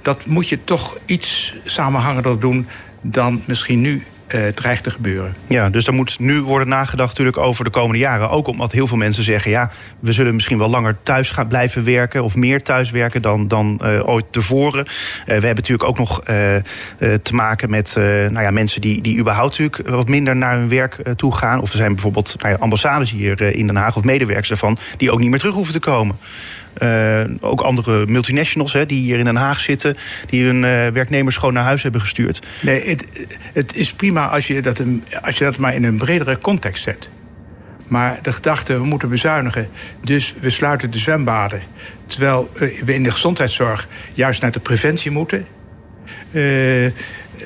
dat 0.02 0.26
moet 0.26 0.50
je 0.50 0.64
toch 0.64 0.98
iets 1.06 1.56
samenhangender 1.66 2.40
doen 2.40 2.68
dan 3.02 3.42
misschien 3.46 3.82
nu 3.82 4.04
eh, 4.34 4.48
dreigt 4.48 4.84
te 4.84 4.90
gebeuren. 4.90 5.36
Ja, 5.48 5.70
dus 5.70 5.88
er 5.88 5.94
moet 5.94 6.20
nu 6.20 6.42
worden 6.42 6.68
nagedacht 6.68 7.10
natuurlijk 7.10 7.38
over 7.38 7.64
de 7.64 7.70
komende 7.70 7.98
jaren. 7.98 8.30
Ook 8.30 8.48
omdat 8.48 8.72
heel 8.72 8.88
veel 8.88 8.98
mensen 8.98 9.24
zeggen... 9.24 9.52
ja, 9.52 9.72
we 10.00 10.12
zullen 10.12 10.34
misschien 10.34 10.58
wel 10.58 10.70
langer 10.70 10.98
thuis 11.04 11.30
gaan 11.30 11.48
blijven 11.48 11.84
werken... 11.84 12.24
of 12.24 12.36
meer 12.36 12.62
thuis 12.62 12.92
werken 12.92 13.22
dan, 13.22 13.48
dan 13.48 13.80
eh, 13.82 14.08
ooit 14.08 14.26
tevoren. 14.30 14.86
Eh, 14.86 15.26
we 15.26 15.32
hebben 15.32 15.56
natuurlijk 15.56 15.90
ook 15.90 15.98
nog 15.98 16.20
te 17.24 17.34
maken 17.34 17.70
met 17.70 17.94
nou 17.96 18.42
ja, 18.42 18.52
mensen... 18.52 18.82
Die, 18.82 19.02
die 19.02 19.18
überhaupt 19.18 19.60
natuurlijk 19.60 19.90
wat 19.90 20.08
minder 20.08 20.36
naar 20.36 20.58
hun 20.58 20.70
werk 20.70 21.02
toe 21.16 21.36
gaan. 21.36 21.62
Of 21.62 21.72
er 21.72 21.78
zijn 21.78 21.94
bijvoorbeeld 21.94 22.36
nou 22.42 22.60
ambassades 22.60 23.12
hier 23.12 23.42
in 23.42 23.68
Den 23.68 23.76
Haag... 23.76 23.96
of 23.96 24.04
medewerkers 24.04 24.48
daarvan, 24.48 24.78
die 24.98 25.12
ook 25.12 25.20
niet 25.20 25.30
meer 25.30 25.40
terug 25.40 25.56
hoeven 25.56 25.74
te 25.74 25.80
komen. 25.80 26.18
Eh, 26.74 27.24
ook 27.40 27.62
andere 27.62 28.06
multinationals 28.06 28.74
hè, 28.74 28.86
die 28.86 29.02
hier 29.02 29.20
in 29.20 29.26
Den 29.26 29.36
Haag 29.36 29.60
zitten... 29.60 29.96
die 30.26 30.46
hun 30.46 30.64
eh, 30.64 30.88
werknemers 30.88 31.38
gewoon 31.38 31.54
naar 31.54 31.64
huis 31.64 31.84
hebben 31.84 32.02
gestuurd. 32.02 32.48
Nee, 32.62 32.90
het, 32.90 33.28
het 33.54 33.76
is 33.76 33.94
prima 33.94 34.28
als 34.28 34.48
je, 34.48 34.62
dat 34.62 34.80
een, 34.80 35.04
als 35.22 35.38
je 35.38 35.44
dat 35.44 35.58
maar 35.58 35.76
in 35.76 35.84
een 35.84 35.98
bredere 35.98 36.38
context 36.38 36.84
zet. 36.84 37.10
Maar 37.88 38.20
de 38.22 38.34
gedachte, 38.34 38.74
we 38.74 38.86
moeten 38.86 39.10
bezuinigen, 39.10 39.70
dus 40.02 40.36
we 40.40 40.50
sluiten 40.50 40.92
de 40.92 40.98
zwembaden. 40.98 41.62
Terwijl 42.06 42.50
eh, 42.54 42.82
we 42.86 42.94
in 42.94 43.04
de 43.04 43.12
gezondheidszorg 43.12 43.88
juist 44.14 44.42
naar 44.42 44.52
de 44.52 44.60
preventie 44.60 45.12
moeten. 45.12 45.46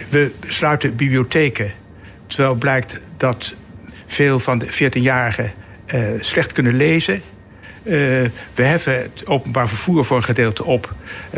We 0.10 0.32
sluiten 0.48 0.96
bibliotheken, 0.96 1.72
terwijl 2.28 2.56
blijkt 2.56 3.02
dat 3.18 3.56
veel 4.06 4.40
van 4.40 4.58
de 4.58 4.66
14-jarigen 4.66 5.54
eh, 5.86 6.02
slecht 6.20 6.52
kunnen 6.52 6.76
lezen. 6.76 7.22
We 8.54 8.64
heffen 8.64 9.02
het 9.02 9.28
openbaar 9.28 9.68
vervoer 9.68 10.06
voor 10.06 10.18
een 10.18 10.24
gedeelte 10.24 10.66
op. 10.66 10.94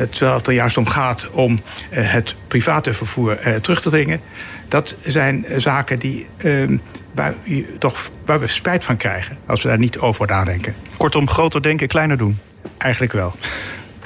terwijl 0.09 0.37
het 0.37 0.47
er 0.47 0.53
juist 0.53 0.77
om 0.77 0.87
gaat 0.87 1.29
om 1.29 1.59
het 1.89 2.35
private 2.47 2.93
vervoer 2.93 3.39
terug 3.61 3.81
te 3.81 3.89
dringen. 3.89 4.21
Dat 4.67 4.95
zijn 5.05 5.45
zaken 5.57 5.99
die, 5.99 6.27
ehm, 6.37 6.77
waar, 7.13 7.33
toch, 7.79 8.09
waar 8.25 8.39
we 8.39 8.47
spijt 8.47 8.83
van 8.83 8.97
krijgen 8.97 9.37
als 9.45 9.61
we 9.61 9.67
daar 9.67 9.77
niet 9.77 9.97
over 9.97 10.27
nadenken. 10.27 10.75
Kortom, 10.97 11.29
groter 11.29 11.61
denken, 11.61 11.87
kleiner 11.87 12.17
doen. 12.17 12.39
Eigenlijk 12.77 13.13
wel. 13.13 13.35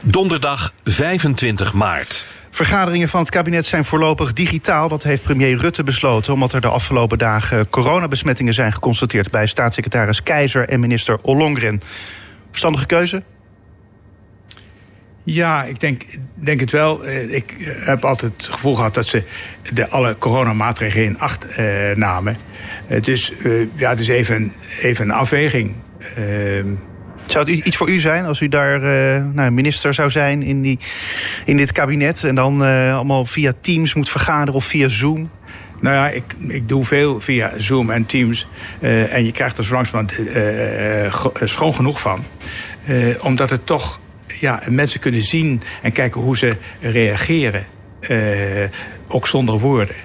Donderdag 0.02 0.74
25 0.84 1.74
maart. 1.74 2.26
Vergaderingen 2.50 3.10
van 3.10 3.20
het 3.20 3.30
kabinet 3.30 3.66
zijn 3.66 3.86
voorlopig 3.86 4.34
digitaal. 4.34 4.88
Dat 4.90 5.04
heeft 5.04 5.24
premier 5.24 5.58
Rutte 5.58 5.84
besloten, 5.84 6.34
omdat 6.34 6.54
er 6.54 6.62
de 6.62 6.68
afgelopen 6.68 7.18
dagen 7.18 7.70
coronabesmettingen 7.70 8.54
zijn 8.54 8.74
geconstateerd 8.74 9.32
bij 9.32 9.48
staatssecretaris 9.48 10.24
Keizer 10.24 10.70
en 10.70 10.80
minister 10.80 11.18
Ollongren. 11.22 11.82
Verstandige 12.52 12.86
keuze? 12.86 13.24
Ja, 15.24 15.64
ik 15.64 15.80
denk, 15.80 16.04
denk 16.34 16.60
het 16.60 16.72
wel. 16.72 17.06
Eh, 17.06 17.34
ik 17.34 17.54
heb 17.86 18.06
altijd 18.06 18.34
het 18.38 18.46
gevoel 18.54 18.76
gehad 18.76 18.94
dat 18.94 19.08
ze 19.08 19.24
de, 19.74 19.90
alle 19.90 20.18
coronamaatregelen 20.18 21.06
in 21.06 21.20
acht 21.20 21.46
eh, 21.46 21.66
namen. 21.96 22.38
dus 23.02 23.34
uh, 23.44 23.68
ja, 23.76 23.90
het 23.90 24.00
is 24.00 24.08
even, 24.08 24.54
even 24.82 25.06
een 25.06 25.16
afweging. 25.16 25.74
Uh, 26.18 26.66
zou 27.26 27.52
het 27.52 27.66
iets 27.66 27.78
voor 27.78 27.90
u 27.90 28.00
zijn 28.00 28.26
als 28.26 28.42
u 28.42 28.48
daar 28.48 28.76
uh, 28.76 29.26
nou, 29.34 29.52
minister 29.52 29.94
zou 29.94 30.10
zijn 30.10 30.44
in, 30.44 30.62
die, 30.62 30.80
in 31.46 31.58
dit 31.58 31.72
kabinet... 31.72 32.24
en 32.24 32.36
dan 32.36 32.64
uh, 32.64 32.96
allemaal 32.96 33.26
via 33.26 33.54
Teams 33.62 33.94
moet 33.94 34.10
vergaderen 34.10 34.54
of 34.54 34.66
via 34.66 34.88
Zoom? 34.88 35.30
Nou 35.82 35.96
ja, 35.96 36.10
ik, 36.10 36.24
ik 36.48 36.70
doe 36.70 36.86
veel 36.86 37.22
via 37.22 37.52
Zoom 37.58 37.90
en 37.90 38.06
Teams. 38.06 38.48
Uh, 38.80 39.14
en 39.14 39.26
je 39.26 39.32
krijgt 39.32 39.58
er 39.58 39.66
zo 39.66 39.74
langzamerhand 39.74 40.14
schoon 41.50 41.74
genoeg 41.74 42.02
van. 42.02 42.24
omdat 43.22 43.50
het 43.50 43.66
toch 43.66 44.00
ja, 44.40 44.62
mensen 44.70 45.00
kunnen 45.00 45.22
zien 45.22 45.62
en 45.82 45.92
kijken 45.92 46.22
hoe 46.22 46.38
ze 46.38 46.56
reageren. 46.82 47.66
ook 49.08 49.28
zonder 49.28 49.60
woorden. 49.60 49.96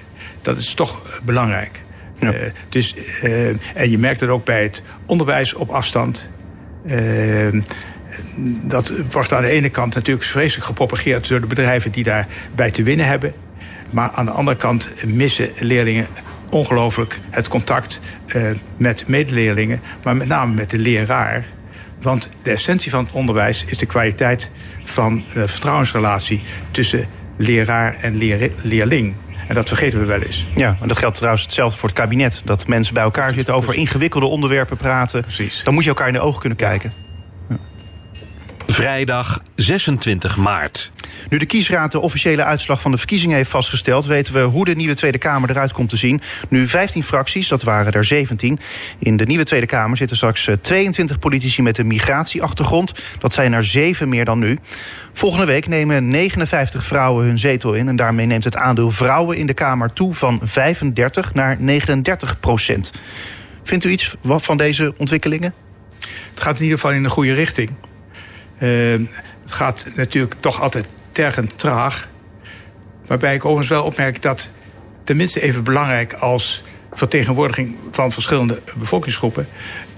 Dat 0.41 0.57
is 0.57 0.73
toch 0.73 1.21
belangrijk. 1.23 1.83
Ja. 2.19 2.33
dus, 2.69 2.95
en 3.73 3.89
je 3.89 3.97
merkt 3.97 4.19
het 4.19 4.29
ook 4.29 4.45
bij 4.45 4.63
het 4.63 4.83
onderwijs 5.05 5.53
op 5.53 5.69
afstand... 5.69 6.29
Dat 8.63 8.91
wordt 9.11 9.33
aan 9.33 9.41
de 9.41 9.51
ene 9.51 9.69
kant 9.69 9.95
natuurlijk 9.95 10.25
vreselijk 10.25 10.65
gepropageerd 10.65 11.27
door 11.27 11.41
de 11.41 11.47
bedrijven 11.47 11.91
die 11.91 12.03
daarbij 12.03 12.71
te 12.71 12.83
winnen 12.83 13.05
hebben. 13.05 13.33
Maar 13.89 14.11
aan 14.11 14.25
de 14.25 14.31
andere 14.31 14.57
kant 14.57 14.91
missen 15.05 15.49
leerlingen 15.59 16.07
ongelooflijk 16.49 17.19
het 17.29 17.47
contact 17.47 17.99
uh, 18.35 18.51
met 18.77 19.07
medeleerlingen, 19.07 19.81
maar 20.03 20.15
met 20.15 20.27
name 20.27 20.53
met 20.53 20.69
de 20.69 20.77
leraar. 20.77 21.45
Want 22.01 22.29
de 22.41 22.51
essentie 22.51 22.91
van 22.91 23.03
het 23.03 23.13
onderwijs 23.13 23.65
is 23.67 23.77
de 23.77 23.85
kwaliteit 23.85 24.51
van 24.83 25.23
de 25.33 25.47
vertrouwensrelatie 25.47 26.43
tussen 26.71 27.07
leraar 27.37 27.95
en 28.01 28.15
leer 28.15 28.51
leerling. 28.61 29.15
En 29.47 29.55
dat 29.55 29.67
vergeten 29.67 29.99
we 29.99 30.05
wel 30.05 30.21
eens. 30.21 30.45
Ja, 30.55 30.77
en 30.81 30.87
dat 30.87 30.97
geldt 30.97 31.15
trouwens 31.15 31.43
hetzelfde 31.43 31.77
voor 31.77 31.89
het 31.89 31.97
kabinet. 31.97 32.41
Dat 32.45 32.67
mensen 32.67 32.93
bij 32.93 33.03
elkaar 33.03 33.33
zitten 33.33 33.53
over 33.53 33.75
ingewikkelde 33.75 34.25
onderwerpen 34.25 34.77
praten. 34.77 35.21
Precies. 35.21 35.63
Dan 35.63 35.73
moet 35.73 35.83
je 35.83 35.89
elkaar 35.89 36.07
in 36.07 36.13
de 36.13 36.19
ogen 36.19 36.39
kunnen 36.39 36.57
kijken. 36.57 37.06
Vrijdag 38.77 39.41
26 39.55 40.37
maart. 40.37 40.91
Nu 41.29 41.37
de 41.37 41.45
kiesraad 41.45 41.91
de 41.91 41.99
officiële 41.99 42.43
uitslag 42.43 42.81
van 42.81 42.91
de 42.91 42.97
verkiezingen 42.97 43.35
heeft 43.35 43.49
vastgesteld... 43.49 44.05
weten 44.05 44.33
we 44.33 44.39
hoe 44.39 44.65
de 44.65 44.75
nieuwe 44.75 44.93
Tweede 44.93 45.17
Kamer 45.17 45.49
eruit 45.49 45.71
komt 45.71 45.89
te 45.89 45.97
zien. 45.97 46.21
Nu 46.49 46.67
15 46.67 47.03
fracties, 47.03 47.47
dat 47.47 47.63
waren 47.63 47.93
er 47.93 48.05
17. 48.05 48.59
In 48.99 49.17
de 49.17 49.25
nieuwe 49.25 49.43
Tweede 49.43 49.65
Kamer 49.65 49.97
zitten 49.97 50.17
straks 50.17 50.49
22 50.61 51.15
eh, 51.15 51.21
politici 51.21 51.61
met 51.61 51.77
een 51.77 51.87
migratieachtergrond. 51.87 52.93
Dat 53.19 53.33
zijn 53.33 53.53
er 53.53 53.63
7 53.63 54.09
meer 54.09 54.25
dan 54.25 54.39
nu. 54.39 54.57
Volgende 55.13 55.45
week 55.45 55.67
nemen 55.67 56.07
59 56.09 56.85
vrouwen 56.85 57.25
hun 57.25 57.39
zetel 57.39 57.73
in... 57.73 57.87
en 57.87 57.95
daarmee 57.95 58.25
neemt 58.25 58.43
het 58.43 58.55
aandeel 58.55 58.91
vrouwen 58.91 59.37
in 59.37 59.47
de 59.47 59.53
Kamer 59.53 59.93
toe 59.93 60.13
van 60.13 60.39
35 60.43 61.33
naar 61.33 61.57
39 61.59 62.39
procent. 62.39 62.91
Vindt 63.63 63.85
u 63.85 63.89
iets 63.89 64.15
van 64.23 64.57
deze 64.57 64.93
ontwikkelingen? 64.97 65.53
Het 66.31 66.41
gaat 66.41 66.57
in 66.57 66.63
ieder 66.63 66.79
geval 66.79 66.95
in 66.95 67.03
de 67.03 67.09
goede 67.09 67.33
richting. 67.33 67.69
Uh, 68.59 69.07
het 69.41 69.51
gaat 69.51 69.87
natuurlijk 69.95 70.35
toch 70.39 70.61
altijd 70.61 70.85
tergend 71.11 71.59
traag. 71.59 72.09
Waarbij 73.05 73.35
ik 73.35 73.45
overigens 73.45 73.69
wel 73.69 73.83
opmerk 73.83 74.21
dat 74.21 74.49
tenminste 75.03 75.41
even 75.41 75.63
belangrijk 75.63 76.13
als 76.13 76.63
vertegenwoordiging 76.93 77.77
van 77.91 78.11
verschillende 78.11 78.61
bevolkingsgroepen. 78.77 79.47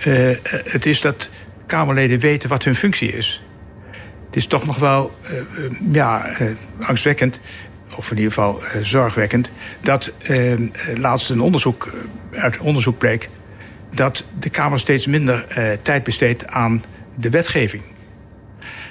Uh, 0.08 0.30
het 0.64 0.86
is 0.86 1.02
dat 1.02 1.30
Kamerleden 1.66 2.20
weten 2.20 2.50
wat 2.50 2.64
hun 2.64 2.76
functie 2.76 3.12
is. 3.12 3.44
Het 4.26 4.36
is 4.36 4.46
toch 4.46 4.66
nog 4.66 4.78
wel 4.78 5.14
uh, 5.24 5.72
ja, 5.92 6.36
angstwekkend, 6.80 7.40
of 7.96 8.12
in 8.12 8.18
ieder 8.18 8.34
geval 8.34 8.64
zorgwekkend, 8.82 9.52
dat 9.82 10.14
laatst 10.96 11.30
een 11.30 11.42
onderzoek 11.42 11.94
uit 12.32 12.58
onderzoek 12.58 12.98
bleek 12.98 13.30
dat 13.96 14.26
de 14.40 14.50
Kamer 14.50 14.80
steeds 14.80 15.08
minder 15.08 15.48
tijd 15.82 16.04
besteedt 16.04 16.48
aan 16.48 16.84
de 17.16 17.30
wetgeving. 17.30 17.84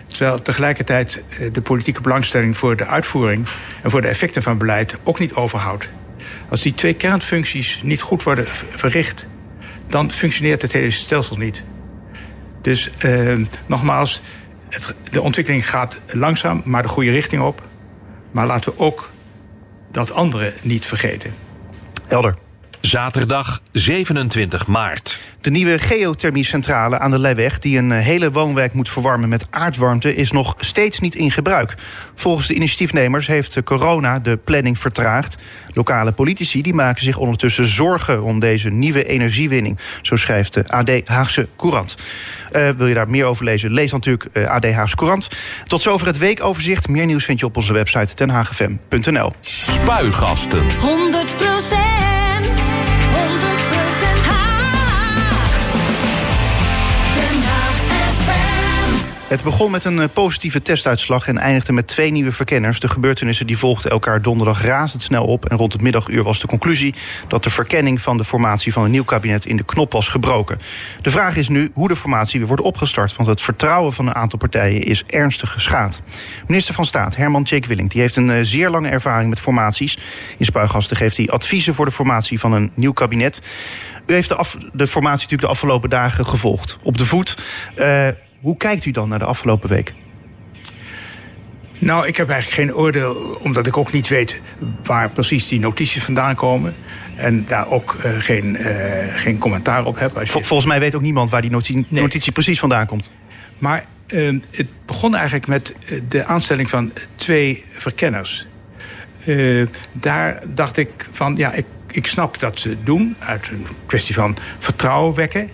Terwijl 0.09 0.43
tegelijkertijd 0.43 1.23
eh, 1.29 1.53
de 1.53 1.61
politieke 1.61 2.01
belangstelling 2.01 2.57
voor 2.57 2.77
de 2.77 2.87
uitvoering 2.87 3.49
en 3.83 3.91
voor 3.91 4.01
de 4.01 4.09
effecten 4.09 4.43
van 4.43 4.59
beleid 4.59 4.97
ook 5.05 5.19
niet 5.19 5.35
overhoudt. 5.35 5.89
Als 6.49 6.61
die 6.61 6.75
twee 6.75 6.95
kernfuncties 6.95 7.81
niet 7.83 8.03
goed 8.03 8.23
worden 8.23 8.47
verricht, 8.69 9.29
dan 9.87 10.13
functioneert 10.13 10.63
het 10.63 10.73
hele 10.73 10.91
stelsel 10.91 11.37
niet. 11.37 11.63
Dus 12.63 12.91
eh, 12.99 13.37
nogmaals, 13.67 14.23
de 15.11 15.23
ontwikkeling 15.23 15.71
gaat 15.71 16.01
langzaam, 16.07 16.63
maar 16.65 16.83
de 16.83 16.89
goede 16.89 17.11
richting 17.11 17.43
op. 17.43 17.69
Maar 18.31 18.47
laten 18.47 18.73
we 18.73 18.79
ook 18.79 19.11
dat 19.91 20.13
andere 20.13 20.53
niet 20.63 20.87
vergeten. 20.87 21.35
Helder. 22.07 22.48
Zaterdag 22.81 23.61
27 23.73 24.67
maart. 24.67 25.21
De 25.41 25.51
nieuwe 25.51 25.79
geothermiecentrale 25.79 26.99
aan 26.99 27.11
de 27.11 27.19
Leiweg, 27.19 27.59
die 27.59 27.79
een 27.79 27.93
eh, 27.93 28.05
hele 28.05 28.31
woonwijk 28.31 28.73
moet 28.73 28.89
verwarmen 28.89 29.29
met 29.29 29.47
aardwarmte, 29.51 30.15
is 30.15 30.31
nog 30.31 30.55
steeds 30.59 31.01
niet 31.01 31.15
in 31.15 31.31
gebruik. 31.31 31.75
Volgens 32.15 32.47
de 32.47 32.55
initiatiefnemers 32.55 33.27
heeft 33.27 33.63
corona 33.63 34.19
de 34.19 34.37
planning 34.37 34.79
vertraagd. 34.79 35.37
Lokale 35.73 36.13
politici 36.13 36.63
die 36.63 36.75
maken 36.75 37.03
zich 37.03 37.17
ondertussen 37.17 37.67
zorgen 37.67 38.23
om 38.23 38.41
deze 38.41 38.71
nieuwe 38.71 39.05
energiewinning. 39.05 39.79
Zo 40.03 40.17
schrijft 40.17 40.55
de 40.55 40.69
AD 40.69 40.91
Haagse 41.05 41.49
Courant. 41.57 41.97
Uh, 42.53 42.69
wil 42.71 42.87
je 42.87 42.95
daar 42.95 43.11
meer 43.11 43.25
over 43.25 43.45
lezen? 43.45 43.73
Lees 43.73 43.91
dan 43.91 44.01
natuurlijk 44.05 44.37
uh, 44.37 44.51
AD 44.51 44.65
Haagse 44.73 44.97
Courant. 44.97 45.29
Tot 45.65 45.83
zover 45.83 46.07
het 46.07 46.19
weekoverzicht. 46.19 46.89
Meer 46.89 47.07
nieuws 47.07 47.25
vind 47.25 47.41
je 47.41 47.47
op 47.47 47.57
onze 47.57 47.73
website 47.73 48.15
tenhagefm.nl. 48.15 49.33
Spuigasten. 49.41 50.79
100 50.81 51.48
Het 59.29 59.43
begon 59.43 59.71
met 59.71 59.85
een 59.85 60.01
eh, 60.01 60.09
positieve 60.13 60.63
testuitslag 60.63 61.29
en 61.29 61.39
eindigde 61.39 61.73
met 61.73 61.87
twee 61.87 62.11
nieuwe 62.11 62.33
verkenners. 62.33 62.81
De 62.81 62.89
gebeurtenissen 62.89 63.47
die 63.47 63.59
volgden 63.59 63.91
elkaar 63.91 64.23
donderdag 64.23 64.63
razendsnel 64.63 65.25
op. 65.25 65.45
En 65.45 65.57
rond 65.57 65.73
het 65.73 65.83
middaguur 65.83 66.23
was 66.23 66.41
de 66.41 66.47
conclusie 66.47 66.95
dat 67.27 67.43
de 67.43 67.51
verkenning 67.51 68.01
van 68.01 68.17
de 68.17 68.25
formatie 68.25 68.73
van 68.73 68.85
een 68.85 68.91
nieuw 68.91 69.05
kabinet 69.05 69.45
in 69.45 69.57
de 69.57 69.65
knop 69.65 69.93
was 69.93 70.09
gebroken. 70.09 70.59
De 71.03 71.11
vraag 71.11 71.37
is 71.37 71.49
nu 71.49 71.71
hoe 71.75 71.89
de 71.89 71.97
formatie 71.97 72.39
weer 72.39 72.49
wordt 72.49 72.63
opgestart. 72.63 73.17
Want 73.17 73.29
het 73.29 73.41
vertrouwen 73.41 73.93
van 73.93 74.07
een 74.07 74.15
aantal 74.15 74.39
partijen 74.39 74.83
is 74.83 75.05
ernstig 75.05 75.53
geschaad. 75.53 76.03
Minister 76.47 76.75
van 76.75 76.85
Staat 76.85 77.17
Herman 77.17 77.43
Jake 77.43 77.69
Willink 77.69 77.91
die 77.91 78.01
heeft 78.01 78.17
een 78.17 78.31
eh, 78.31 78.39
zeer 78.43 78.71
lange 78.71 78.89
ervaring 78.89 79.29
met 79.29 79.41
formaties. 79.41 79.99
In 80.39 80.45
Spuigasten 80.45 80.97
geeft 80.97 81.17
hij 81.17 81.29
adviezen 81.29 81.75
voor 81.75 81.85
de 81.85 81.93
formatie 81.93 82.41
van 82.41 82.53
een 82.53 82.71
nieuw 82.75 82.93
kabinet. 82.93 83.41
U 84.07 84.13
heeft 84.13 84.29
de, 84.29 84.35
af, 84.35 84.57
de 84.73 84.87
formatie 84.87 85.23
natuurlijk 85.23 85.43
de 85.43 85.55
afgelopen 85.55 85.91
dagen 85.91 86.27
gevolgd. 86.27 86.77
Op 86.83 86.99
de 86.99 87.07
voet. 87.07 87.37
Uh, 87.79 88.09
hoe 88.41 88.57
kijkt 88.57 88.85
u 88.85 88.91
dan 88.91 89.09
naar 89.09 89.19
de 89.19 89.25
afgelopen 89.25 89.69
week? 89.69 89.95
Nou, 91.79 92.07
ik 92.07 92.17
heb 92.17 92.29
eigenlijk 92.29 92.71
geen 92.71 92.79
oordeel, 92.79 93.39
omdat 93.43 93.67
ik 93.67 93.77
ook 93.77 93.93
niet 93.93 94.09
weet 94.09 94.41
waar 94.85 95.11
precies 95.11 95.49
die 95.49 95.61
notities 95.61 96.05
vandaan 96.05 96.35
komen. 96.35 96.75
En 97.17 97.45
daar 97.47 97.71
ook 97.71 97.97
uh, 98.05 98.11
geen, 98.19 98.57
uh, 98.61 98.67
geen 99.15 99.39
commentaar 99.39 99.85
op 99.85 99.99
heb. 99.99 100.21
Volgens 100.25 100.67
mij 100.67 100.81
weet 100.81 100.95
ook 100.95 101.01
niemand 101.01 101.31
waar 101.31 101.41
die 101.41 101.51
notitie, 101.51 101.87
nee. 101.89 102.03
notitie 102.03 102.33
precies 102.33 102.59
vandaan 102.59 102.87
komt. 102.87 103.11
Maar 103.59 103.85
uh, 104.09 104.41
het 104.51 104.67
begon 104.87 105.15
eigenlijk 105.15 105.47
met 105.47 105.75
de 106.09 106.25
aanstelling 106.25 106.71
van 106.71 106.93
twee 107.17 107.65
verkenners. 107.69 108.47
daar 109.93 110.43
dacht 110.55 110.77
ik 110.77 111.09
van, 111.11 111.37
ja, 111.37 111.53
ik, 111.53 111.67
ik 111.91 112.07
snap 112.07 112.41
dat 112.41 112.59
ze 112.59 112.77
doen 112.83 113.17
uit 113.19 113.49
een 113.49 113.67
kwestie 113.87 114.15
van 114.15 114.37
vertrouwen 114.59 115.15
wekken. 115.15 115.51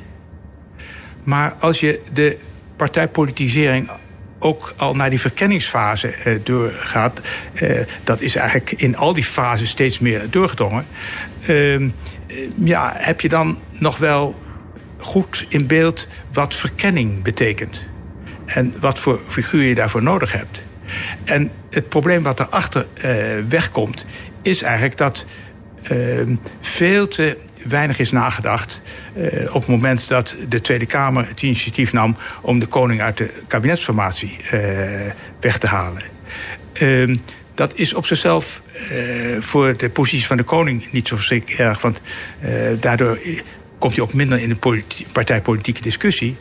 Maar 1.25 1.55
als 1.55 1.81
je 1.81 2.01
de 2.13 2.39
partijpolitisering 2.77 3.91
ook 4.39 4.75
al 4.77 4.95
naar 4.95 5.11
die 5.11 5.21
verkenningsfase 5.21 6.09
eh, 6.09 6.35
doorgaat. 6.43 7.21
Eh, 7.55 7.81
dat 8.05 8.21
is 8.21 8.37
eigenlijk 8.37 8.73
in 8.73 8.97
al 8.97 9.13
die 9.13 9.25
fases 9.25 9.71
steeds 9.71 9.99
meer 9.99 10.31
doorgedrongen. 10.31 10.87
Ehm, 11.41 11.89
eh, 12.27 12.37
ja, 12.55 12.93
heb 12.97 13.21
je 13.21 13.29
dan 13.29 13.59
nog 13.79 13.97
wel 13.97 14.43
goed 14.99 15.47
in 15.49 15.67
beeld 15.67 16.09
wat 16.33 16.55
verkenning 16.55 17.23
betekent. 17.23 17.89
En 18.45 18.75
wat 18.81 18.99
voor 18.99 19.21
figuur 19.29 19.63
je 19.63 19.75
daarvoor 19.75 20.03
nodig 20.03 20.33
hebt. 20.33 20.65
En 21.25 21.51
het 21.71 21.89
probleem 21.89 22.23
wat 22.23 22.41
erachter 22.41 22.87
wegkomt, 23.49 24.07
is 24.43 24.63
eigenlijk 24.63 24.97
dat 24.97 25.27
uh, 25.93 26.37
veel 26.61 27.09
te 27.09 27.37
weinig 27.69 27.99
is 27.99 28.11
nagedacht 28.11 28.83
uh, 29.17 29.55
op 29.55 29.61
het 29.61 29.71
moment 29.71 30.09
dat 30.09 30.37
de 30.49 30.61
Tweede 30.61 30.87
Kamer 30.87 31.29
het 31.29 31.43
initiatief 31.43 31.93
nam 31.93 32.17
om 32.43 32.59
de 32.59 32.67
koning 32.67 33.01
uit 33.01 33.17
de 33.17 33.31
kabinetsformatie 33.47 34.37
weg 35.41 35.59
te 35.59 35.67
halen. 35.67 36.03
Ehm, 36.73 37.17
dat 37.55 37.75
is 37.75 37.95
op 37.95 38.07
zichzelf 38.07 38.63
voor 39.41 39.77
de 39.77 39.91
positie 39.91 40.27
van 40.27 40.37
de 40.37 40.43
koning 40.43 40.93
niet 40.93 41.09
zo 41.09 41.17
erg, 41.57 41.81
want 41.81 42.01
daardoor 42.81 43.19
komt 43.79 43.95
hij 43.95 44.05
ook 44.05 44.13
minder 44.13 44.39
in 44.39 44.49
de 44.49 44.83
partijpolitieke 45.13 45.83
discussie. 45.83 46.37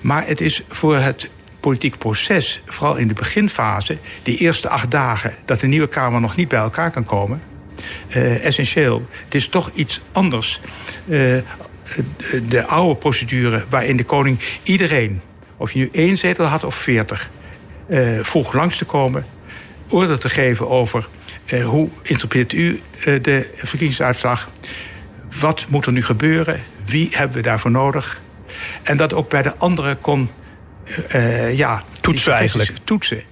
Maar 0.00 0.26
het 0.26 0.40
is 0.40 0.64
voor 0.68 0.96
het 0.96 1.30
politiek 1.62 1.98
proces, 1.98 2.62
vooral 2.64 2.96
in 2.96 3.08
de 3.08 3.14
beginfase, 3.14 3.98
die 4.22 4.36
eerste 4.36 4.68
acht 4.68 4.90
dagen 4.90 5.34
dat 5.44 5.60
de 5.60 5.66
nieuwe 5.66 5.88
Kamer 5.88 6.20
nog 6.20 6.36
niet 6.36 6.48
bij 6.48 6.58
elkaar 6.58 6.90
kan 6.90 7.04
komen, 7.04 7.42
uh, 8.08 8.44
essentieel. 8.44 9.06
Het 9.24 9.34
is 9.34 9.48
toch 9.48 9.70
iets 9.74 10.00
anders. 10.12 10.60
Uh, 11.08 11.36
de 12.48 12.66
oude 12.66 12.96
procedure 12.96 13.64
waarin 13.68 13.96
de 13.96 14.04
koning 14.04 14.38
iedereen, 14.62 15.20
of 15.56 15.72
je 15.72 15.78
nu 15.78 15.88
één 15.92 16.18
zetel 16.18 16.44
had 16.44 16.64
of 16.64 16.74
veertig, 16.74 17.30
uh, 17.88 18.18
vroeg 18.22 18.52
langs 18.52 18.78
te 18.78 18.84
komen, 18.84 19.26
oordeel 19.88 20.18
te 20.18 20.28
geven 20.28 20.68
over 20.68 21.08
hoe 21.64 21.88
interpreteert 22.02 22.52
u 22.52 22.80
de 23.22 23.50
verkiezingsuitslag, 23.56 24.50
wat 25.40 25.66
moet 25.68 25.86
er 25.86 25.92
nu 25.92 26.02
gebeuren, 26.02 26.62
wie 26.84 27.08
hebben 27.10 27.36
we 27.36 27.42
daarvoor 27.42 27.70
nodig. 27.70 28.20
En 28.82 28.96
dat 28.96 29.14
ook 29.14 29.28
bij 29.28 29.42
de 29.42 29.56
anderen 29.56 29.98
kon 29.98 30.30
ja, 31.52 31.84
toetsen 32.00 32.32
eigenlijk. 32.32 32.72
Toetsen. 32.84 33.22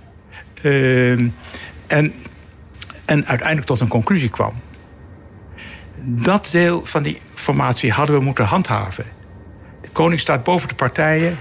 Uh, 0.63 1.11
en, 1.87 2.15
en 3.11 3.27
uiteindelijk 3.27 3.67
tot 3.67 3.81
een 3.81 3.89
conclusie 3.89 4.29
kwam. 4.29 4.53
Dat 6.03 6.49
deel 6.53 6.87
van 6.87 7.03
die 7.03 7.21
formatie 7.35 7.93
hadden 7.93 8.19
we 8.19 8.25
moeten 8.25 8.45
handhaven. 8.45 9.05
De 9.81 9.89
koning 9.93 10.21
staat 10.21 10.45
boven 10.45 10.69
de 10.69 10.75
partijen. 10.75 11.39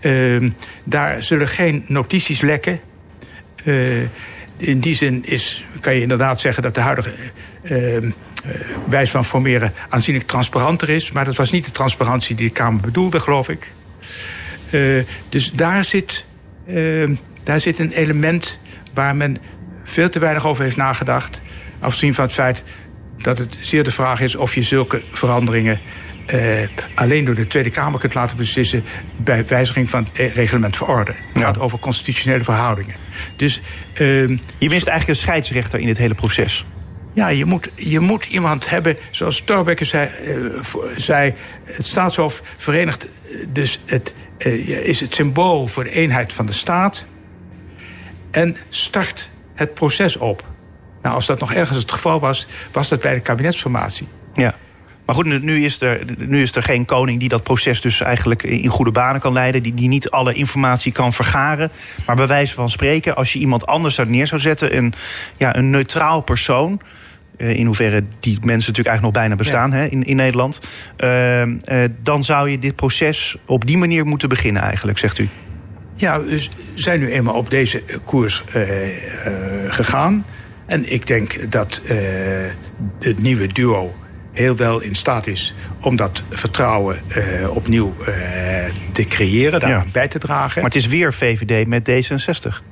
Uh, 0.00 0.50
daar 0.84 1.22
zullen 1.22 1.48
geen 1.48 1.84
notities 1.86 2.40
lekken. 2.40 2.80
Uh, 3.64 4.02
in 4.56 4.80
die 4.80 4.94
zin 4.94 5.24
is, 5.24 5.64
kan 5.80 5.94
je 5.94 6.00
inderdaad 6.00 6.40
zeggen 6.40 6.62
dat 6.62 6.74
de 6.74 6.80
huidige 6.80 7.14
uh, 7.62 8.10
wijze 8.88 9.12
van 9.12 9.24
formeren 9.24 9.72
aanzienlijk 9.88 10.26
transparanter 10.26 10.88
is. 10.88 11.10
Maar 11.10 11.24
dat 11.24 11.36
was 11.36 11.50
niet 11.50 11.64
de 11.64 11.70
transparantie 11.70 12.36
die 12.36 12.48
de 12.48 12.52
Kamer 12.52 12.80
bedoelde, 12.80 13.20
geloof 13.20 13.48
ik. 13.48 13.72
Uh, 14.70 15.04
dus 15.28 15.50
daar 15.52 15.84
zit, 15.84 16.26
uh, 16.66 17.16
daar 17.42 17.60
zit 17.60 17.78
een 17.78 17.92
element 17.92 18.60
waar 18.94 19.16
men 19.16 19.38
veel 19.90 20.08
te 20.08 20.18
weinig 20.18 20.46
over 20.46 20.64
heeft 20.64 20.76
nagedacht. 20.76 21.42
Afgezien 21.80 22.14
van 22.14 22.24
het 22.24 22.32
feit 22.32 22.64
dat 23.16 23.38
het 23.38 23.56
zeer 23.60 23.84
de 23.84 23.90
vraag 23.90 24.20
is 24.20 24.36
of 24.36 24.54
je 24.54 24.62
zulke 24.62 25.02
veranderingen 25.10 25.80
uh, 26.34 26.68
alleen 26.94 27.24
door 27.24 27.34
de 27.34 27.46
Tweede 27.46 27.70
Kamer 27.70 28.00
kunt 28.00 28.14
laten 28.14 28.36
beslissen 28.36 28.84
bij 29.16 29.46
wijziging 29.46 29.90
van 29.90 30.06
het 30.12 30.34
reglement 30.34 30.76
van 30.76 30.88
orde. 30.88 31.14
Het 31.32 31.42
gaat 31.42 31.58
over 31.58 31.78
constitutionele 31.78 32.44
verhoudingen. 32.44 32.96
Dus, 33.36 33.60
uh, 33.92 34.28
je 34.28 34.68
mist 34.68 34.86
eigenlijk 34.86 35.08
een 35.08 35.16
scheidsrechter 35.16 35.80
in 35.80 35.86
dit 35.86 35.98
hele 35.98 36.14
proces. 36.14 36.66
Ja, 37.14 37.28
je 37.28 37.44
moet, 37.44 37.70
je 37.74 38.00
moet 38.00 38.24
iemand 38.24 38.70
hebben, 38.70 38.96
zoals 39.10 39.42
Thorbecke 39.44 39.84
zei, 39.84 40.10
uh, 40.24 40.62
zei, 40.96 41.34
het 41.64 41.86
staatshof 41.86 42.42
verenigt 42.56 43.08
dus 43.48 43.80
het 43.86 44.14
is 44.82 45.00
het 45.00 45.14
symbool 45.14 45.66
voor 45.66 45.84
de 45.84 45.90
eenheid 45.90 46.32
van 46.32 46.46
de 46.46 46.52
staat. 46.52 47.06
En 48.30 48.56
start 48.68 49.30
het 49.60 49.74
proces 49.74 50.16
op. 50.16 50.44
Nou, 51.02 51.14
als 51.14 51.26
dat 51.26 51.40
nog 51.40 51.52
ergens 51.52 51.78
het 51.78 51.92
geval 51.92 52.20
was, 52.20 52.46
was 52.72 52.88
dat 52.88 53.00
bij 53.00 53.14
de 53.14 53.20
kabinetsformatie. 53.20 54.08
Ja. 54.34 54.54
Maar 55.06 55.14
goed, 55.14 55.42
nu 55.42 55.64
is, 55.64 55.80
er, 55.80 56.00
nu 56.18 56.42
is 56.42 56.54
er 56.54 56.62
geen 56.62 56.84
koning 56.84 57.20
die 57.20 57.28
dat 57.28 57.42
proces 57.42 57.80
dus 57.80 58.00
eigenlijk 58.00 58.42
in 58.42 58.68
goede 58.68 58.90
banen 58.90 59.20
kan 59.20 59.32
leiden. 59.32 59.62
Die, 59.62 59.74
die 59.74 59.88
niet 59.88 60.10
alle 60.10 60.32
informatie 60.32 60.92
kan 60.92 61.12
vergaren. 61.12 61.70
Maar 62.06 62.16
bij 62.16 62.26
wijze 62.26 62.54
van 62.54 62.70
spreken, 62.70 63.16
als 63.16 63.32
je 63.32 63.38
iemand 63.38 63.66
anders 63.66 63.94
daar 63.94 64.06
neer 64.06 64.26
zou 64.26 64.40
zetten, 64.40 64.76
een, 64.76 64.92
ja, 65.36 65.56
een 65.56 65.70
neutraal 65.70 66.20
persoon 66.20 66.80
eh, 67.36 67.56
in 67.56 67.66
hoeverre 67.66 68.04
die 68.20 68.32
mensen 68.32 68.72
natuurlijk 68.72 68.86
eigenlijk 68.86 69.02
nog 69.02 69.12
bijna 69.12 69.34
bestaan 69.34 69.72
hè, 69.72 69.86
in, 69.86 70.02
in 70.02 70.16
Nederland. 70.16 70.60
Uh, 70.98 71.46
uh, 71.46 71.52
dan 72.02 72.24
zou 72.24 72.50
je 72.50 72.58
dit 72.58 72.76
proces 72.76 73.36
op 73.46 73.66
die 73.66 73.78
manier 73.78 74.06
moeten 74.06 74.28
beginnen 74.28 74.62
eigenlijk, 74.62 74.98
zegt 74.98 75.18
u. 75.18 75.28
Ja, 76.00 76.22
we 76.22 76.48
zijn 76.74 77.00
nu 77.00 77.10
eenmaal 77.10 77.34
op 77.34 77.50
deze 77.50 77.82
koers 78.04 78.44
uh, 78.56 78.62
gegaan. 79.68 80.26
En 80.66 80.92
ik 80.92 81.06
denk 81.06 81.52
dat 81.52 81.82
het 83.00 83.22
nieuwe 83.22 83.46
duo 83.46 83.94
heel 84.32 84.56
wel 84.56 84.80
in 84.80 84.94
staat 84.94 85.26
is 85.26 85.54
om 85.80 85.96
dat 85.96 86.22
vertrouwen 86.30 87.02
opnieuw 87.48 87.94
te 88.92 89.04
creëren, 89.04 89.60
daar 89.60 89.70
ja. 89.70 89.84
bij 89.92 90.08
te 90.08 90.18
dragen. 90.18 90.62
Maar 90.62 90.70
het 90.70 90.80
is 90.80 90.86
weer 90.86 91.12
VVD 91.12 91.66
met 91.66 91.90
D66. 91.90 92.62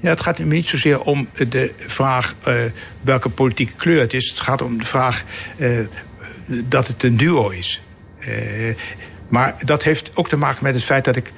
Ja, 0.00 0.08
het 0.08 0.20
gaat 0.20 0.38
niet 0.38 0.68
zozeer 0.68 1.00
om 1.00 1.28
de 1.48 1.72
vraag 1.76 2.34
welke 3.00 3.28
politieke 3.28 3.74
kleur 3.74 4.00
het 4.00 4.14
is. 4.14 4.28
Het 4.28 4.40
gaat 4.40 4.62
om 4.62 4.78
de 4.78 4.84
vraag 4.84 5.24
dat 6.64 6.88
het 6.88 7.02
een 7.02 7.16
duo 7.16 7.48
is. 7.48 7.82
Maar 9.28 9.54
dat 9.64 9.82
heeft 9.82 10.10
ook 10.16 10.28
te 10.28 10.36
maken 10.36 10.64
met 10.64 10.74
het 10.74 10.84
feit 10.84 11.04
dat 11.04 11.16
ik 11.16 11.32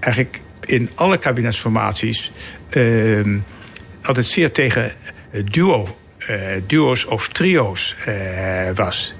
eigenlijk 0.00 0.40
in 0.60 0.90
alle 0.94 1.18
kabinetsformaties 1.18 2.32
altijd 4.02 4.26
zeer 4.26 4.52
tegen 4.52 4.92
duo, 5.44 5.98
duo's 6.66 7.06
of 7.06 7.28
trio's 7.28 7.96
was. 8.74 9.14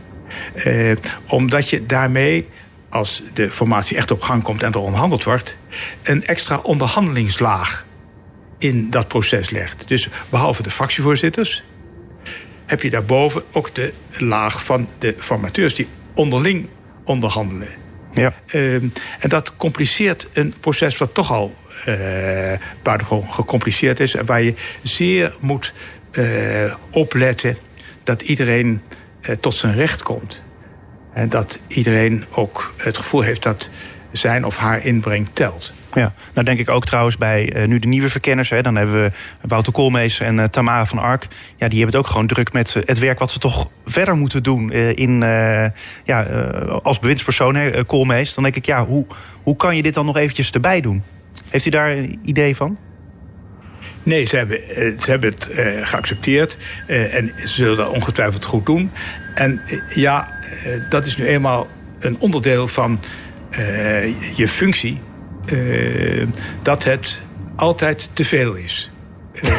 omdat 1.29 1.69
je 1.69 1.87
daarmee 1.87 2.49
als 2.89 3.23
de 3.33 3.51
formatie 3.51 3.97
echt 3.97 4.11
op 4.11 4.23
gang 4.23 4.43
komt 4.43 4.63
en 4.63 4.73
er 4.73 4.79
onderhandeld 4.79 5.25
wordt, 5.25 5.57
een 6.03 6.27
extra 6.27 6.59
onderhandelingslaag 6.59 7.87
in 8.59 8.91
dat 8.91 9.09
proces 9.09 9.51
legt. 9.51 9.89
Dus 9.89 10.09
behalve 10.31 10.63
de 10.63 10.71
fractievoorzitters 10.71 11.65
heb 12.67 12.83
je 12.83 12.91
daarboven 12.91 13.43
ook 13.53 13.75
de 13.75 13.93
laag 14.11 14.65
van 14.65 14.89
de 14.99 15.15
formateurs 15.19 15.75
die 15.75 15.89
onderling 16.15 16.69
onderhandelen. 17.05 17.69
Ja. 18.15 18.35
Uh, 18.53 18.75
en 18.75 19.29
dat 19.29 19.57
compliceert 19.57 20.29
een 20.33 20.55
proces 20.61 20.99
wat 20.99 21.15
toch 21.15 21.33
al 21.33 21.55
uh, 21.89 22.53
buitengewoon 22.83 23.33
gecompliceerd 23.33 24.01
is 24.01 24.15
en 24.15 24.27
waar 24.27 24.43
je 24.43 24.55
zeer 24.83 25.35
moet 25.41 25.73
uh, 26.13 26.75
opletten 26.91 27.57
dat 28.03 28.23
iedereen 28.23 28.83
uh, 29.23 29.37
tot 29.37 29.55
zijn 29.55 29.75
recht 29.75 30.03
komt. 30.03 30.43
En 31.13 31.29
dat 31.29 31.61
iedereen 31.67 32.25
ook 32.31 32.75
het 32.77 32.99
gevoel 32.99 33.21
heeft 33.21 33.43
dat 33.43 33.71
zijn 34.17 34.45
of 34.45 34.57
haar 34.57 34.85
inbreng 34.85 35.29
telt. 35.33 35.73
Ja, 35.95 36.15
nou 36.33 36.47
denk 36.47 36.59
ik 36.59 36.71
ook 36.71 36.85
trouwens 36.85 37.17
bij 37.17 37.57
uh, 37.57 37.67
nu 37.67 37.79
de 37.79 37.87
nieuwe 37.87 38.09
verkenners. 38.09 38.51
Hè, 38.51 38.63
dan 38.63 38.77
hebben 38.77 39.03
we 39.03 39.11
Wouter 39.41 39.73
Koolmees 39.73 40.21
en 40.21 40.39
uh, 40.39 40.45
Tamara 40.45 40.87
van 40.87 40.99
Ark. 40.99 41.27
Ja, 41.57 41.69
die 41.69 41.79
hebben 41.79 41.87
het 41.87 41.97
ook 41.97 42.07
gewoon 42.07 42.27
druk 42.27 42.53
met 42.53 42.75
het 42.85 42.99
werk 42.99 43.19
wat 43.19 43.31
ze 43.31 43.39
toch 43.39 43.71
verder 43.87 44.17
moeten 44.17 44.43
doen 44.43 44.73
uh, 44.73 44.97
in, 44.97 45.19
ja, 46.05 46.23
als 46.83 46.99
bewindspersoon, 46.99 47.55
hè, 47.55 47.85
Koolmees. 47.85 48.35
Dan 48.35 48.45
denk 48.45 48.57
ik, 48.57 48.67
ja, 48.67 48.87
hoe, 48.87 49.07
hoe 49.43 49.57
kan 49.57 49.77
je 49.77 49.83
dit 49.83 49.95
dan 49.95 50.07
nog 50.07 50.17
eventjes 50.17 50.51
erbij 50.51 50.81
doen? 50.81 51.03
Heeft 51.51 51.67
u 51.67 51.71
daar 51.71 51.91
een 51.91 52.19
idee 52.23 52.57
van? 52.57 52.79
Nee, 54.03 54.25
ze 54.25 54.37
hebben, 54.37 54.61
ze 55.01 55.11
hebben 55.11 55.31
het 55.31 55.51
geaccepteerd 55.83 56.59
en 56.87 57.33
ze 57.37 57.47
zullen 57.47 57.77
dat 57.77 57.89
ongetwijfeld 57.89 58.45
goed 58.45 58.67
doen. 58.67 58.91
En 59.35 59.61
ja, 59.95 60.35
dat 60.89 61.07
is 61.07 61.17
nu 61.17 61.27
eenmaal 61.27 61.67
een 62.01 62.19
onderdeel 62.19 62.69
van 62.69 63.01
je 64.35 64.49
functie 64.49 65.01
uh, 65.53 66.27
dat 66.63 66.85
het 66.85 67.23
altijd 67.57 68.11
te 68.13 68.25
veel 68.25 68.55
is. 68.55 68.91
Uh, 69.43 69.51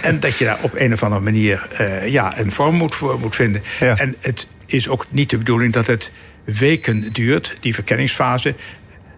en 0.08 0.20
dat 0.20 0.38
je 0.38 0.44
daar 0.44 0.58
op 0.62 0.72
een 0.74 0.92
of 0.92 1.02
andere 1.02 1.22
manier 1.22 1.68
ja, 2.06 2.38
een 2.38 2.52
vorm 2.52 2.74
moet, 2.74 2.94
voor 2.94 3.20
moet 3.20 3.34
vinden. 3.34 3.62
Ja. 3.80 3.96
En 3.96 4.14
het 4.20 4.46
is 4.66 4.88
ook 4.88 5.06
niet 5.10 5.30
de 5.30 5.38
bedoeling 5.38 5.72
dat 5.72 5.86
het 5.86 6.12
weken 6.44 7.10
duurt. 7.12 7.56
Die 7.60 7.74
verkenningsfase 7.74 8.54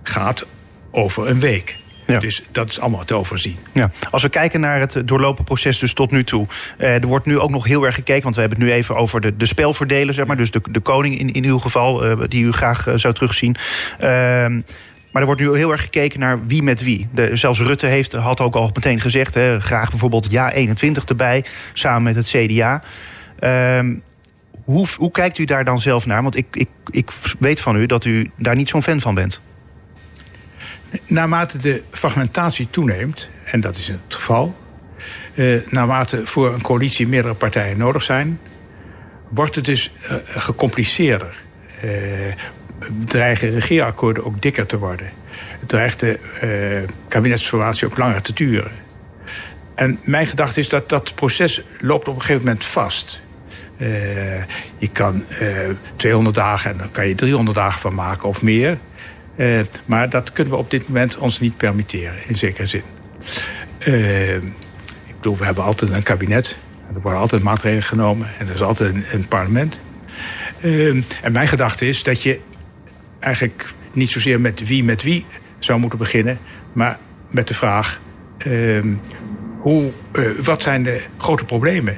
gaat 0.02 0.46
over 0.90 1.28
een 1.28 1.40
week. 1.40 1.76
Ja. 2.06 2.18
Dus 2.18 2.42
dat 2.50 2.68
is 2.68 2.80
allemaal 2.80 3.04
te 3.04 3.14
overzien. 3.14 3.56
Ja. 3.72 3.90
Als 4.10 4.22
we 4.22 4.28
kijken 4.28 4.60
naar 4.60 4.80
het 4.80 5.02
doorlopen 5.04 5.44
proces 5.44 5.78
dus 5.78 5.92
tot 5.94 6.10
nu 6.10 6.24
toe. 6.24 6.46
Eh, 6.78 6.94
er 6.94 7.06
wordt 7.06 7.26
nu 7.26 7.38
ook 7.38 7.50
nog 7.50 7.64
heel 7.64 7.84
erg 7.84 7.94
gekeken. 7.94 8.22
Want 8.22 8.34
we 8.34 8.40
hebben 8.40 8.58
het 8.58 8.68
nu 8.68 8.74
even 8.74 8.96
over 8.96 9.20
de, 9.20 9.36
de 9.36 9.46
spelverdelen, 9.46 10.14
zeg 10.14 10.26
maar. 10.26 10.36
Dus 10.36 10.50
de, 10.50 10.60
de 10.70 10.80
koning 10.80 11.18
in, 11.18 11.32
in 11.32 11.44
uw 11.44 11.58
geval, 11.58 12.06
uh, 12.06 12.24
die 12.28 12.44
u 12.44 12.52
graag 12.52 12.86
uh, 12.86 12.94
zou 12.96 13.14
terugzien. 13.14 13.56
Ehm, 13.98 14.60
maar 15.10 15.22
er 15.22 15.26
wordt 15.28 15.40
nu 15.40 15.56
heel 15.56 15.72
erg 15.72 15.82
gekeken 15.82 16.20
naar 16.20 16.46
wie 16.46 16.62
met 16.62 16.82
wie. 16.82 17.08
De, 17.12 17.36
zelfs 17.36 17.60
Rutte 17.60 17.86
heeft, 17.86 18.12
had 18.12 18.40
ook 18.40 18.54
al 18.54 18.70
meteen 18.74 19.00
gezegd... 19.00 19.34
Hè, 19.34 19.60
graag 19.60 19.90
bijvoorbeeld 19.90 20.30
Ja 20.30 20.52
21 20.52 21.04
erbij, 21.04 21.44
samen 21.72 22.02
met 22.02 22.14
het 22.14 22.26
CDA. 22.26 22.82
Um, 23.78 24.02
hoe, 24.64 24.86
hoe 24.96 25.10
kijkt 25.10 25.38
u 25.38 25.44
daar 25.44 25.64
dan 25.64 25.80
zelf 25.80 26.06
naar? 26.06 26.22
Want 26.22 26.36
ik, 26.36 26.46
ik, 26.52 26.68
ik 26.90 27.10
weet 27.38 27.60
van 27.60 27.76
u 27.76 27.86
dat 27.86 28.04
u 28.04 28.30
daar 28.36 28.56
niet 28.56 28.68
zo'n 28.68 28.82
fan 28.82 29.00
van 29.00 29.14
bent. 29.14 29.42
Naarmate 31.06 31.58
de 31.58 31.82
fragmentatie 31.90 32.70
toeneemt, 32.70 33.30
en 33.44 33.60
dat 33.60 33.76
is 33.76 33.88
het 33.88 33.98
geval... 34.08 34.62
Uh, 35.34 35.60
naarmate 35.68 36.26
voor 36.26 36.54
een 36.54 36.62
coalitie 36.62 37.08
meerdere 37.08 37.34
partijen 37.34 37.78
nodig 37.78 38.02
zijn... 38.02 38.40
wordt 39.28 39.54
het 39.54 39.64
dus 39.64 39.92
uh, 40.02 40.16
gecompliceerder. 40.24 41.34
Uh, 41.84 41.90
dreigen 43.04 43.50
regeerakkoorden 43.50 44.24
ook 44.24 44.42
dikker 44.42 44.66
te 44.66 44.78
worden. 44.78 45.10
Het 45.60 45.68
dreigt 45.68 46.00
de 46.00 46.18
kabinetsformatie 47.08 47.86
ook 47.86 47.98
langer 47.98 48.22
te 48.22 48.32
duren. 48.32 48.72
En 49.74 49.98
mijn 50.02 50.26
gedachte 50.26 50.60
is 50.60 50.68
dat 50.68 50.88
dat 50.88 51.14
proces 51.14 51.62
loopt 51.80 52.08
op 52.08 52.14
een 52.14 52.20
gegeven 52.20 52.44
moment 52.44 52.64
vast. 52.64 53.22
je 54.78 54.88
kan 54.92 55.24
200 55.96 56.36
dagen 56.36 56.70
en 56.70 56.78
dan 56.78 56.90
kan 56.90 57.08
je 57.08 57.14
300 57.14 57.56
dagen 57.56 57.80
van 57.80 57.94
maken 57.94 58.28
of 58.28 58.42
meer... 58.42 58.78
Uh, 59.36 59.60
maar 59.84 60.10
dat 60.10 60.32
kunnen 60.32 60.52
we 60.52 60.58
op 60.58 60.70
dit 60.70 60.88
moment 60.88 61.16
ons 61.16 61.40
niet 61.40 61.56
permitteren, 61.56 62.14
in 62.26 62.36
zekere 62.36 62.66
zin. 62.66 62.82
Uh, 63.86 64.34
ik 65.06 65.16
bedoel, 65.16 65.36
we 65.36 65.44
hebben 65.44 65.64
altijd 65.64 65.90
een 65.90 66.02
kabinet. 66.02 66.58
Er 66.94 67.00
worden 67.00 67.20
altijd 67.20 67.42
maatregelen 67.42 67.82
genomen. 67.82 68.28
En 68.38 68.48
er 68.48 68.54
is 68.54 68.62
altijd 68.62 68.94
een, 68.94 69.04
een 69.12 69.28
parlement. 69.28 69.80
Uh, 70.60 70.88
en 71.22 71.32
mijn 71.32 71.48
gedachte 71.48 71.88
is 71.88 72.02
dat 72.02 72.22
je 72.22 72.40
eigenlijk 73.20 73.74
niet 73.92 74.10
zozeer 74.10 74.40
met 74.40 74.66
wie 74.66 74.84
met 74.84 75.02
wie 75.02 75.26
zou 75.58 75.80
moeten 75.80 75.98
beginnen. 75.98 76.38
Maar 76.72 76.98
met 77.30 77.48
de 77.48 77.54
vraag, 77.54 78.00
hoe, 79.58 79.90
wat 80.42 80.62
zijn 80.62 80.82
de 80.82 81.00
grote 81.18 81.44
problemen 81.44 81.96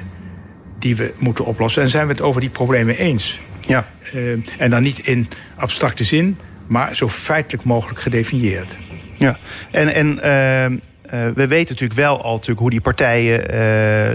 die 0.79 0.95
we 0.95 1.13
moeten 1.17 1.45
oplossen? 1.45 1.83
En 1.83 1.89
zijn 1.89 2.07
we 2.07 2.11
het 2.11 2.21
over 2.21 2.41
die 2.41 2.49
problemen 2.49 2.97
eens? 2.97 3.39
Ja. 3.61 3.87
en 4.57 4.69
dan 4.69 4.83
niet 4.83 5.07
in 5.07 5.27
abstracte 5.55 6.03
zin, 6.03 6.37
maar 6.67 6.95
zo 6.95 7.07
feitelijk 7.07 7.63
mogelijk 7.63 7.99
gedefinieerd. 7.99 8.77
Ja, 9.17 9.37
en, 9.71 9.93
en 9.93 10.19
uh, 11.07 11.11
we 11.11 11.47
weten 11.47 11.73
natuurlijk 11.73 11.99
wel 11.99 12.21
al 12.21 12.31
natuurlijk 12.31 12.59
hoe 12.59 12.69
die 12.69 12.81
partijen... 12.81 13.55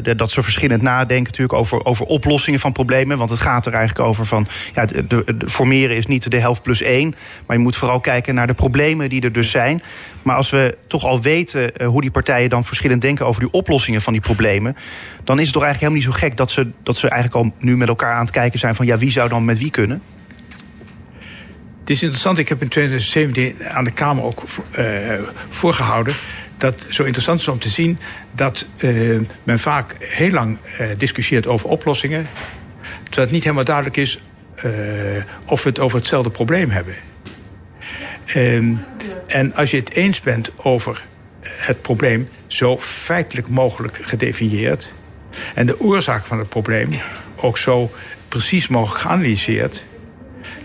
Uh, 0.06 0.14
dat 0.16 0.30
ze 0.30 0.42
verschillend 0.42 0.82
nadenken 0.82 1.24
natuurlijk 1.24 1.58
over, 1.58 1.84
over 1.84 2.06
oplossingen 2.06 2.60
van 2.60 2.72
problemen. 2.72 3.18
Want 3.18 3.30
het 3.30 3.38
gaat 3.38 3.66
er 3.66 3.72
eigenlijk 3.72 4.08
over 4.08 4.26
van... 4.26 4.46
Ja, 4.72 4.84
de, 4.84 5.04
de, 5.08 5.48
formeren 5.48 5.96
is 5.96 6.06
niet 6.06 6.30
de 6.30 6.38
helft 6.38 6.62
plus 6.62 6.82
één. 6.82 7.14
Maar 7.46 7.56
je 7.56 7.62
moet 7.62 7.76
vooral 7.76 8.00
kijken 8.00 8.34
naar 8.34 8.46
de 8.46 8.54
problemen 8.54 9.08
die 9.08 9.22
er 9.22 9.32
dus 9.32 9.50
zijn. 9.50 9.82
Maar 10.22 10.36
als 10.36 10.50
we 10.50 10.78
toch 10.86 11.04
al 11.04 11.20
weten 11.20 11.84
hoe 11.84 12.00
die 12.00 12.10
partijen 12.10 12.50
dan 12.50 12.64
verschillend 12.64 13.00
denken... 13.00 13.26
over 13.26 13.40
die 13.40 13.52
oplossingen 13.52 14.02
van 14.02 14.12
die 14.12 14.22
problemen... 14.22 14.76
dan 15.24 15.38
is 15.38 15.44
het 15.44 15.52
toch 15.52 15.62
eigenlijk 15.62 15.92
helemaal 15.92 16.12
niet 16.12 16.20
zo 16.20 16.26
gek... 16.26 16.36
dat 16.36 16.50
ze, 16.50 16.70
dat 16.82 16.96
ze 16.96 17.08
eigenlijk 17.08 17.44
al 17.44 17.52
nu 17.58 17.76
met 17.76 17.88
elkaar 17.88 18.14
aan 18.14 18.24
het 18.24 18.30
kijken 18.30 18.58
zijn 18.58 18.74
van... 18.74 18.86
ja, 18.86 18.98
wie 18.98 19.10
zou 19.10 19.28
dan 19.28 19.44
met 19.44 19.58
wie 19.58 19.70
kunnen? 19.70 20.02
Het 21.82 21.90
is 21.90 22.02
interessant, 22.02 22.38
ik 22.38 22.48
heb 22.48 22.62
in 22.62 22.68
2017 22.68 23.68
aan 23.68 23.84
de 23.84 23.90
Kamer 23.90 24.24
ook 24.24 24.42
uh, 24.78 24.86
voorgehouden... 25.48 26.14
dat 26.56 26.86
zo 26.88 27.02
interessant 27.02 27.40
is 27.40 27.48
om 27.48 27.58
te 27.58 27.68
zien 27.68 27.98
dat 28.34 28.66
uh, 28.78 29.20
men 29.42 29.58
vaak 29.58 29.96
heel 29.98 30.30
lang 30.30 30.58
uh, 30.80 30.86
discussieert 30.96 31.46
over 31.46 31.68
oplossingen... 31.68 32.26
terwijl 33.02 33.26
het 33.26 33.30
niet 33.30 33.42
helemaal 33.42 33.64
duidelijk 33.64 33.96
is 33.96 34.22
of 35.46 35.62
we 35.62 35.68
het 35.68 35.78
over 35.78 35.98
hetzelfde 35.98 36.30
probleem 36.30 36.70
hebben. 36.70 36.94
Ehm, 38.26 38.74
en 39.26 39.54
als 39.54 39.70
je 39.70 39.76
het 39.76 39.94
eens 39.94 40.20
bent 40.20 40.50
over 40.56 41.04
het 41.40 41.82
probleem 41.82 42.28
zo 42.46 42.78
feitelijk 42.78 43.48
mogelijk 43.48 43.98
gedefinieerd... 44.02 44.92
en 45.54 45.66
de 45.66 45.80
oorzaak 45.80 46.26
van 46.26 46.38
het 46.38 46.48
probleem 46.48 47.00
ook 47.36 47.58
zo 47.58 47.90
precies 48.28 48.68
mogelijk 48.68 49.00
geanalyseerd 49.00 49.84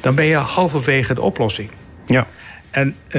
dan 0.08 0.16
ben 0.16 0.26
je 0.26 0.36
halverwege 0.36 1.14
de 1.14 1.22
oplossing. 1.22 1.70
Ja. 2.06 2.28
En 2.72 2.88
uh, 2.88 3.12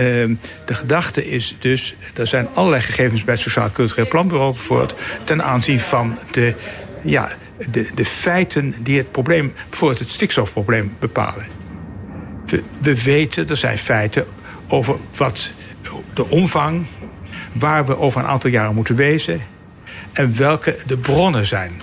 de 0.65 0.75
gedachte 0.75 1.31
is 1.31 1.57
dus, 1.59 1.95
er 2.15 2.27
zijn 2.27 2.49
allerlei 2.55 2.83
gegevens 2.83 3.25
bij 3.25 3.35
het 3.35 3.43
Sociaal 3.43 3.71
Cultureel 3.71 4.09
Planbureau 4.09 4.53
bijvoorbeeld, 4.53 4.95
ten 5.25 5.43
aanzien 5.43 5.81
van 5.81 6.19
de, 6.31 6.55
ja, 7.03 7.29
de, 7.71 7.87
de 7.95 8.05
feiten 8.05 8.75
die 8.83 8.99
het 8.99 9.11
probleem, 9.11 9.53
bijvoorbeeld 9.69 10.01
het 10.01 10.11
stikstofprobleem, 10.11 10.97
bepalen. 10.99 11.47
We, 12.47 12.63
we 12.79 13.03
weten, 13.03 13.49
er 13.49 13.57
zijn 13.57 13.79
feiten 13.79 14.27
over 14.69 14.97
wat 15.17 15.53
de 16.15 16.29
omvang, 16.29 16.87
waar 17.53 17.87
we 17.87 17.97
over 17.97 18.21
een 18.21 18.27
aantal 18.27 18.51
jaren 18.51 18.75
moeten 18.75 18.95
wezen 18.95 19.43
en 20.13 20.37
welke 20.37 20.77
de 20.87 20.99
bronnen 20.99 21.47
zijn. 21.47 21.81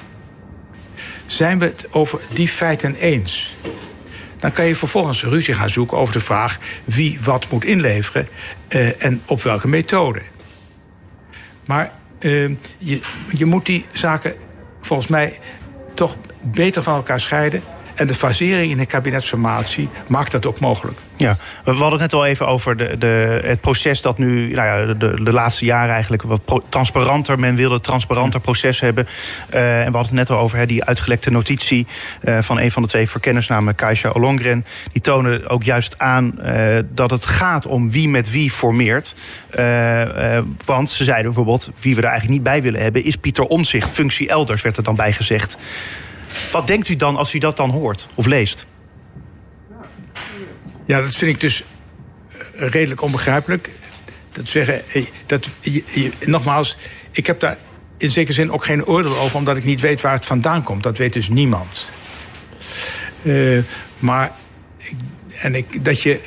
Zijn 1.25 1.59
we 1.59 1.65
het 1.65 1.87
over 1.91 2.19
die 2.33 2.47
feiten 2.47 2.95
eens? 2.95 3.55
Dan 4.45 4.53
kan 4.53 4.65
je 4.65 4.75
vervolgens 4.75 5.23
ruzie 5.23 5.53
gaan 5.53 5.69
zoeken 5.69 5.97
over 5.97 6.13
de 6.13 6.19
vraag 6.19 6.57
wie 6.83 7.19
wat 7.21 7.49
moet 7.49 7.65
inleveren 7.65 8.27
uh, 8.69 9.03
en 9.03 9.21
op 9.27 9.41
welke 9.41 9.67
methode. 9.67 10.21
Maar 11.65 11.91
uh, 12.19 12.49
je, 12.77 12.99
je 13.31 13.45
moet 13.45 13.65
die 13.65 13.85
zaken 13.93 14.35
volgens 14.81 15.07
mij 15.07 15.39
toch 15.93 16.17
beter 16.41 16.83
van 16.83 16.95
elkaar 16.95 17.19
scheiden. 17.19 17.63
En 17.95 18.07
de 18.07 18.13
fasering 18.15 18.71
in 18.71 18.77
de 18.77 18.85
kabinetsformatie 18.85 19.89
maakt 20.07 20.31
dat 20.31 20.45
ook 20.45 20.59
mogelijk. 20.59 20.99
Ja, 21.15 21.37
we 21.63 21.71
hadden 21.71 21.91
het 21.91 21.99
net 21.99 22.13
al 22.13 22.25
even 22.25 22.47
over 22.47 22.77
de, 22.77 22.97
de, 22.97 23.39
het 23.43 23.61
proces 23.61 24.01
dat 24.01 24.17
nu 24.17 24.49
nou 24.49 24.87
ja, 24.87 24.93
de, 24.93 25.23
de 25.23 25.31
laatste 25.31 25.65
jaren 25.65 25.93
eigenlijk 25.93 26.23
wat 26.23 26.61
transparanter. 26.69 27.39
Men 27.39 27.55
wilde 27.55 27.75
een 27.75 27.81
transparanter 27.81 28.39
proces 28.39 28.79
hebben. 28.79 29.07
Uh, 29.53 29.79
en 29.79 29.91
we 29.91 29.97
hadden 29.97 30.17
het 30.17 30.29
net 30.29 30.29
al 30.29 30.43
over 30.43 30.67
die 30.67 30.83
uitgelekte 30.83 31.31
notitie 31.31 31.87
uh, 32.23 32.37
van 32.41 32.59
een 32.59 32.71
van 32.71 32.81
de 32.81 32.87
twee 32.87 33.09
verkenners, 33.09 33.47
namelijk 33.47 33.77
Kaisha 33.77 34.09
Olongren. 34.09 34.65
Die 34.91 35.01
tonen 35.01 35.49
ook 35.49 35.63
juist 35.63 35.99
aan 35.99 36.39
uh, 36.45 36.77
dat 36.89 37.11
het 37.11 37.25
gaat 37.25 37.65
om 37.65 37.91
wie 37.91 38.09
met 38.09 38.31
wie 38.31 38.51
formeert. 38.51 39.15
want 40.65 40.89
ze 40.89 41.03
zeiden 41.03 41.25
bijvoorbeeld, 41.25 41.69
wie 41.79 41.95
we 41.95 42.01
er 42.01 42.07
eigenlijk 42.07 42.37
niet 42.37 42.43
bij 42.43 42.61
willen 42.61 42.81
hebben, 42.81 43.03
is 43.03 43.15
Pieter 43.15 43.45
Omzicht. 43.45 43.89
Functie 43.89 44.29
elders 44.29 44.61
werd 44.61 44.77
er 44.77 44.83
dan 44.83 44.95
bij 44.95 45.13
gezegd. 45.13 45.57
Wat 46.51 46.67
denkt 46.67 46.89
u 46.89 46.95
dan 46.95 47.15
als 47.15 47.33
u 47.33 47.37
dat 47.37 47.57
dan 47.57 47.69
hoort 47.69 48.07
of 48.13 48.25
leest? 48.25 48.65
Ja, 50.85 51.01
dat 51.01 51.15
vind 51.15 51.31
ik 51.31 51.39
dus 51.39 51.63
eh, 52.27 52.69
redelijk 52.69 53.01
onbegrijpelijk. 53.01 53.69
Dat 54.31 54.49
zeggen, 54.49 54.89
eh, 54.89 55.05
dat, 55.25 55.49
nogmaals, 56.25 56.77
ik 57.11 57.27
heb 57.27 57.39
daar 57.39 57.57
in 57.97 58.11
zekere 58.11 58.33
zin 58.33 58.51
ook 58.51 58.65
geen 58.65 58.85
oordeel 58.85 59.17
over, 59.17 59.37
omdat 59.37 59.57
ik 59.57 59.63
niet 59.63 59.81
weet 59.81 60.01
waar 60.01 60.13
het 60.13 60.25
vandaan 60.25 60.63
komt. 60.63 60.83
Dat 60.83 60.97
weet 60.97 61.13
dus 61.13 61.29
niemand. 61.29 61.87
Uh, 63.21 63.63
maar 63.99 64.31
en 65.41 65.55
ik, 65.55 65.85
dat 65.85 66.01
je 66.01 66.19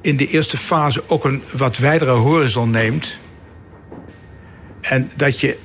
in 0.00 0.16
de 0.16 0.26
eerste 0.26 0.56
fase 0.56 1.02
ook 1.06 1.24
een 1.24 1.42
wat 1.56 1.78
wijdere 1.78 2.10
horizon 2.10 2.70
neemt. 2.70 3.18
En 4.80 5.10
dat 5.16 5.40
je 5.40 5.58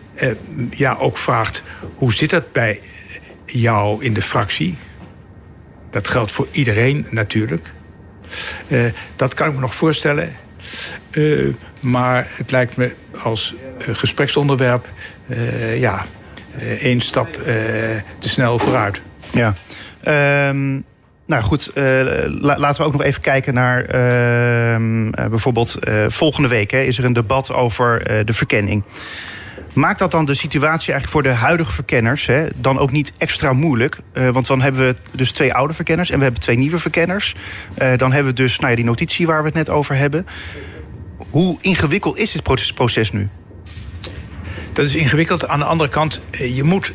ja, 0.69 0.95
ook 0.95 1.17
vraagt: 1.17 1.63
hoe 1.95 2.13
zit 2.13 2.29
dat 2.29 2.51
bij 2.51 2.81
jou 3.51 4.03
in 4.03 4.13
de 4.13 4.21
fractie. 4.21 4.77
Dat 5.89 6.07
geldt 6.07 6.31
voor 6.31 6.47
iedereen 6.51 7.05
natuurlijk. 7.09 7.71
Uh, 8.67 8.85
dat 9.15 9.33
kan 9.33 9.47
ik 9.47 9.53
me 9.53 9.59
nog 9.59 9.75
voorstellen. 9.75 10.31
Uh, 11.11 11.53
maar 11.79 12.27
het 12.29 12.51
lijkt 12.51 12.77
me 12.77 12.95
als 13.23 13.55
uh, 13.79 13.95
gespreksonderwerp 13.95 14.89
ja, 15.75 16.05
één 16.79 17.01
stap 17.01 17.33
te 18.19 18.29
snel 18.29 18.59
vooruit. 18.59 19.01
Ja. 19.31 19.53
Um, 20.49 20.83
nou 21.25 21.43
goed, 21.43 21.71
laten 22.41 22.81
we 22.81 22.83
ook 22.83 22.91
nog 22.91 23.03
even 23.03 23.21
kijken 23.21 23.53
naar 23.53 23.85
ehm, 23.85 25.09
bijvoorbeeld 25.29 25.77
volgende 26.07 26.47
week 26.47 26.71
hè, 26.71 26.81
is 26.81 26.97
er 26.97 27.05
een 27.05 27.13
debat 27.13 27.53
over 27.53 28.03
de 28.25 28.33
verkenning. 28.33 28.83
Maakt 29.79 29.99
dat 29.99 30.11
dan 30.11 30.25
de 30.25 30.33
situatie 30.33 30.91
eigenlijk 30.91 31.11
voor 31.11 31.23
de 31.23 31.39
huidige 31.39 31.71
verkenners 31.71 32.25
hè, 32.25 32.47
dan 32.55 32.79
ook 32.79 32.91
niet 32.91 33.13
extra 33.17 33.53
moeilijk? 33.53 33.97
Uh, 34.13 34.29
want 34.29 34.47
dan 34.47 34.61
hebben 34.61 34.87
we 34.87 34.95
dus 35.17 35.31
twee 35.31 35.53
oude 35.53 35.73
verkenners 35.73 36.09
en 36.09 36.17
we 36.17 36.23
hebben 36.23 36.41
twee 36.41 36.57
nieuwe 36.57 36.79
verkenners. 36.79 37.35
Uh, 37.81 37.97
dan 37.97 38.11
hebben 38.11 38.31
we 38.31 38.41
dus 38.41 38.59
nou 38.59 38.69
ja, 38.69 38.75
die 38.75 38.85
notitie 38.85 39.27
waar 39.27 39.39
we 39.39 39.45
het 39.45 39.53
net 39.53 39.69
over 39.69 39.95
hebben. 39.95 40.27
Hoe 41.29 41.57
ingewikkeld 41.61 42.17
is 42.17 42.31
dit 42.31 42.73
proces, 42.73 43.11
nu? 43.11 43.29
Dat 44.73 44.85
is 44.85 44.95
ingewikkeld. 44.95 45.47
Aan 45.47 45.59
de 45.59 45.65
andere 45.65 45.89
kant, 45.89 46.21
eh, 46.31 46.55
je 46.55 46.63
moet 46.63 46.93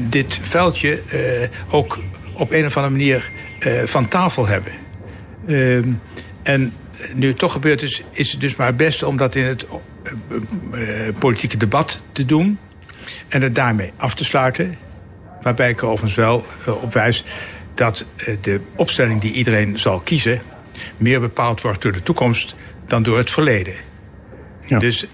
dit 0.00 0.40
veldje 0.42 1.02
uh, 1.14 1.48
ook 1.68 1.98
op 2.34 2.52
een 2.52 2.66
of 2.66 2.76
andere 2.76 2.94
manier 2.94 3.30
van 3.84 4.08
tafel 4.08 4.46
hebben. 4.46 4.72
Ehm, 5.46 5.92
en 6.42 6.72
nu 7.14 7.28
het 7.28 7.38
toch 7.38 7.52
gebeurd 7.52 7.82
is, 7.82 8.02
is 8.10 8.32
het 8.32 8.40
dus 8.40 8.56
maar 8.56 8.66
het 8.66 8.76
beste 8.76 9.06
om 9.06 9.16
dat 9.16 9.34
in 9.34 9.44
het 9.44 9.66
politieke 11.18 11.56
debat 11.56 12.00
te 12.12 12.24
doen 12.24 12.58
en 13.28 13.42
het 13.42 13.54
daarmee 13.54 13.92
af 13.96 14.14
te 14.14 14.24
sluiten. 14.24 14.76
Waarbij 15.42 15.70
ik 15.70 15.80
er 15.80 15.86
overigens 15.86 16.14
wel 16.14 16.46
uh, 16.68 16.82
op 16.82 16.92
wijs 16.92 17.24
dat 17.74 18.06
de 18.40 18.60
opstelling 18.76 19.20
die 19.20 19.32
iedereen 19.32 19.78
zal 19.78 20.00
kiezen 20.00 20.40
meer 20.96 21.20
bepaald 21.20 21.60
wordt 21.60 21.82
door 21.82 21.92
de 21.92 22.02
toekomst 22.02 22.54
dan 22.86 23.02
door 23.02 23.18
het 23.18 23.30
verleden. 23.30 23.74
Ja. 24.66 24.78
Dus, 24.78 25.06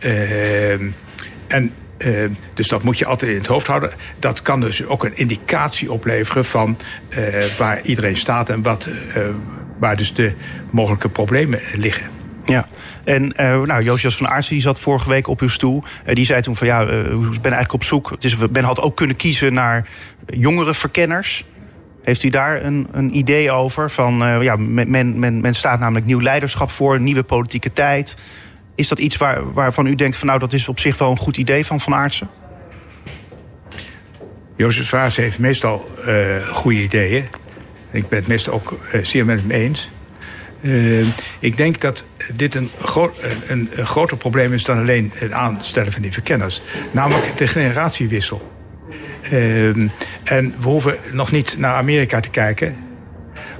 en 1.47 1.73
Uh, 2.07 2.25
dus 2.55 2.69
dat 2.69 2.83
moet 2.83 2.99
je 2.99 3.07
altijd 3.07 3.31
in 3.31 3.39
het 3.39 3.47
hoofd 3.47 3.67
houden. 3.67 3.91
Dat 4.19 4.43
kan 4.43 4.61
dus 4.61 4.85
ook 4.85 5.05
een 5.05 5.17
indicatie 5.17 5.93
opleveren 5.93 6.45
van 6.45 6.79
uh, 7.11 7.45
waar 7.57 7.81
iedereen 7.83 8.17
staat 8.17 8.51
en 8.51 8.63
wat, 8.63 8.89
waar 9.79 9.97
dus 9.97 10.15
de 10.15 10.33
mogelijke 10.71 11.09
problemen 11.09 11.61
liggen. 11.75 12.07
Ja, 12.45 12.69
en 13.09 13.33
uh, 13.41 13.63
nou, 13.63 13.83
Josias 13.83 14.17
van 14.17 14.29
Aartsen 14.29 14.55
die 14.55 14.63
zat 14.63 14.81
vorige 14.81 15.09
week 15.09 15.27
op 15.29 15.41
uw 15.41 15.49
stoel. 15.49 15.83
Uh, 16.07 16.15
die 16.15 16.25
zei 16.25 16.41
toen 16.41 16.57
van 16.57 16.67
ja, 16.67 16.81
ik 16.81 16.89
ben 16.89 17.53
eigenlijk 17.53 17.73
op 17.73 17.85
zoek. 17.85 18.11
Het 18.11 18.25
is, 18.25 18.37
Ben 18.51 18.65
had 18.65 18.81
ook 18.81 18.97
kunnen 18.97 19.17
kiezen 19.17 19.53
naar 19.53 19.89
jongere 20.27 20.75
verkenners. 20.75 21.45
Heeft 22.03 22.23
u 22.23 22.29
daar 22.29 22.65
een, 22.65 22.89
een 22.93 23.17
idee 23.17 23.51
over? 23.51 23.91
Van, 23.91 24.43
ja, 24.43 24.57
men, 24.57 25.19
men, 25.19 25.41
men 25.41 25.55
staat 25.55 25.81
namelijk 25.81 26.07
nieuw 26.07 26.21
leiderschap 26.21 26.71
voor, 26.71 27.01
nieuwe 27.01 27.23
politieke 27.23 27.73
tijd. 27.73 28.17
Is 28.75 28.89
dat 28.89 28.99
iets 28.99 29.17
waar, 29.17 29.53
waarvan 29.53 29.87
u 29.87 29.95
denkt 29.95 30.17
van 30.17 30.27
nou, 30.27 30.39
dat 30.39 30.53
is 30.53 30.69
op 30.69 30.79
zich 30.79 30.99
wel 30.99 31.11
een 31.11 31.17
goed 31.17 31.37
idee 31.37 31.67
van 31.67 31.81
Van 31.81 31.95
Aartsen? 31.95 32.29
Jozef 34.57 34.89
Vaas 34.89 35.17
heeft 35.17 35.39
meestal 35.39 35.85
goede 36.53 36.83
ideeën. 36.83 37.25
Ik 37.91 38.09
ben 38.09 38.19
het 38.19 38.29
meestal 38.29 38.55
ook 38.55 38.79
zeer 39.03 39.25
met 39.25 39.41
hem 39.41 39.51
eens. 39.51 39.91
Uh, 40.61 41.07
ik 41.39 41.57
denk 41.57 41.81
dat 41.81 42.07
dit 42.35 42.55
een, 42.55 42.71
gro 42.79 43.13
een, 43.47 43.69
een, 43.75 43.87
groter 43.87 44.17
probleem 44.17 44.53
is 44.53 44.65
dan 44.65 44.79
alleen 44.79 45.11
het 45.15 45.33
aanstellen 45.33 45.93
van 45.93 46.03
die 46.03 46.13
verkenners. 46.13 46.63
Namelijk 46.91 47.37
de 47.37 47.47
generatiewissel. 47.47 48.53
Uh, 49.33 49.69
en 50.25 50.55
we 50.59 50.69
hoeven 50.69 50.97
nog 51.13 51.33
niet 51.33 51.59
naar 51.59 51.75
Amerika 51.75 52.21
te 52.21 52.31
kijken. 52.31 52.77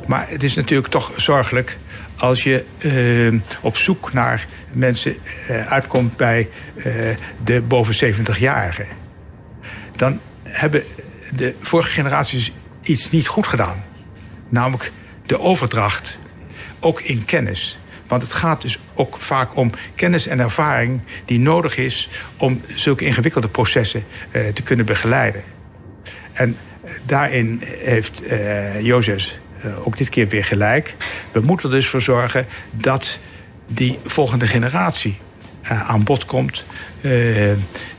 Maar 0.07 0.29
het 0.29 0.43
is 0.43 0.55
natuurlijk 0.55 0.89
toch 0.89 1.13
zorgelijk 1.17 1.79
als 2.17 2.43
je 2.43 2.65
op 3.61 3.77
zoek 3.77 4.13
naar 4.13 4.47
mensen 4.73 5.17
uitkomt 5.69 6.17
bij 6.17 6.49
de 7.45 7.63
boven 7.63 8.15
70-jarigen. 8.15 8.87
Dan 9.97 10.21
hebben 10.43 10.83
de 11.35 11.55
vorige 11.61 11.91
generaties 11.91 12.53
iets 12.83 13.11
niet 13.11 13.29
goed 13.29 13.47
gedaan. 13.47 13.85
Namelijk 14.49 14.93
de 15.27 15.39
overdracht 15.39 16.19
ook 16.81 17.01
in 17.01 17.25
kennis. 17.25 17.79
Want 18.07 18.23
het 18.23 18.33
gaat 18.33 18.63
dus 18.63 18.79
ook 18.95 19.17
vaak 19.21 19.57
om 19.57 19.71
kennis 19.95 20.27
en 20.27 20.41
ervaring 20.41 21.01
die 21.25 21.39
nodig 21.39 21.77
is 21.77 22.09
om 22.37 22.63
zulke 22.67 23.05
ingewikkelde 23.05 23.49
processen 23.49 24.05
uh, 24.33 24.49
te 24.49 24.63
kunnen 24.63 24.87
begeleiden. 24.87 25.43
En 26.33 26.57
daarin 27.07 27.63
heeft 27.79 28.33
uh, 28.33 28.81
Jozef 28.81 29.39
ook 29.85 29.97
dit 29.97 30.09
keer 30.09 30.29
weer 30.29 30.45
gelijk. 30.45 30.95
We 31.33 31.41
moeten 31.41 31.69
er 31.69 31.75
dus 31.75 31.89
voor 31.89 32.01
zorgen 32.01 32.47
dat 32.71 33.21
die 33.67 33.99
volgende 34.05 34.47
generatie 34.47 35.19
aan 35.63 36.05
bod 36.05 36.25
komt. 36.25 36.65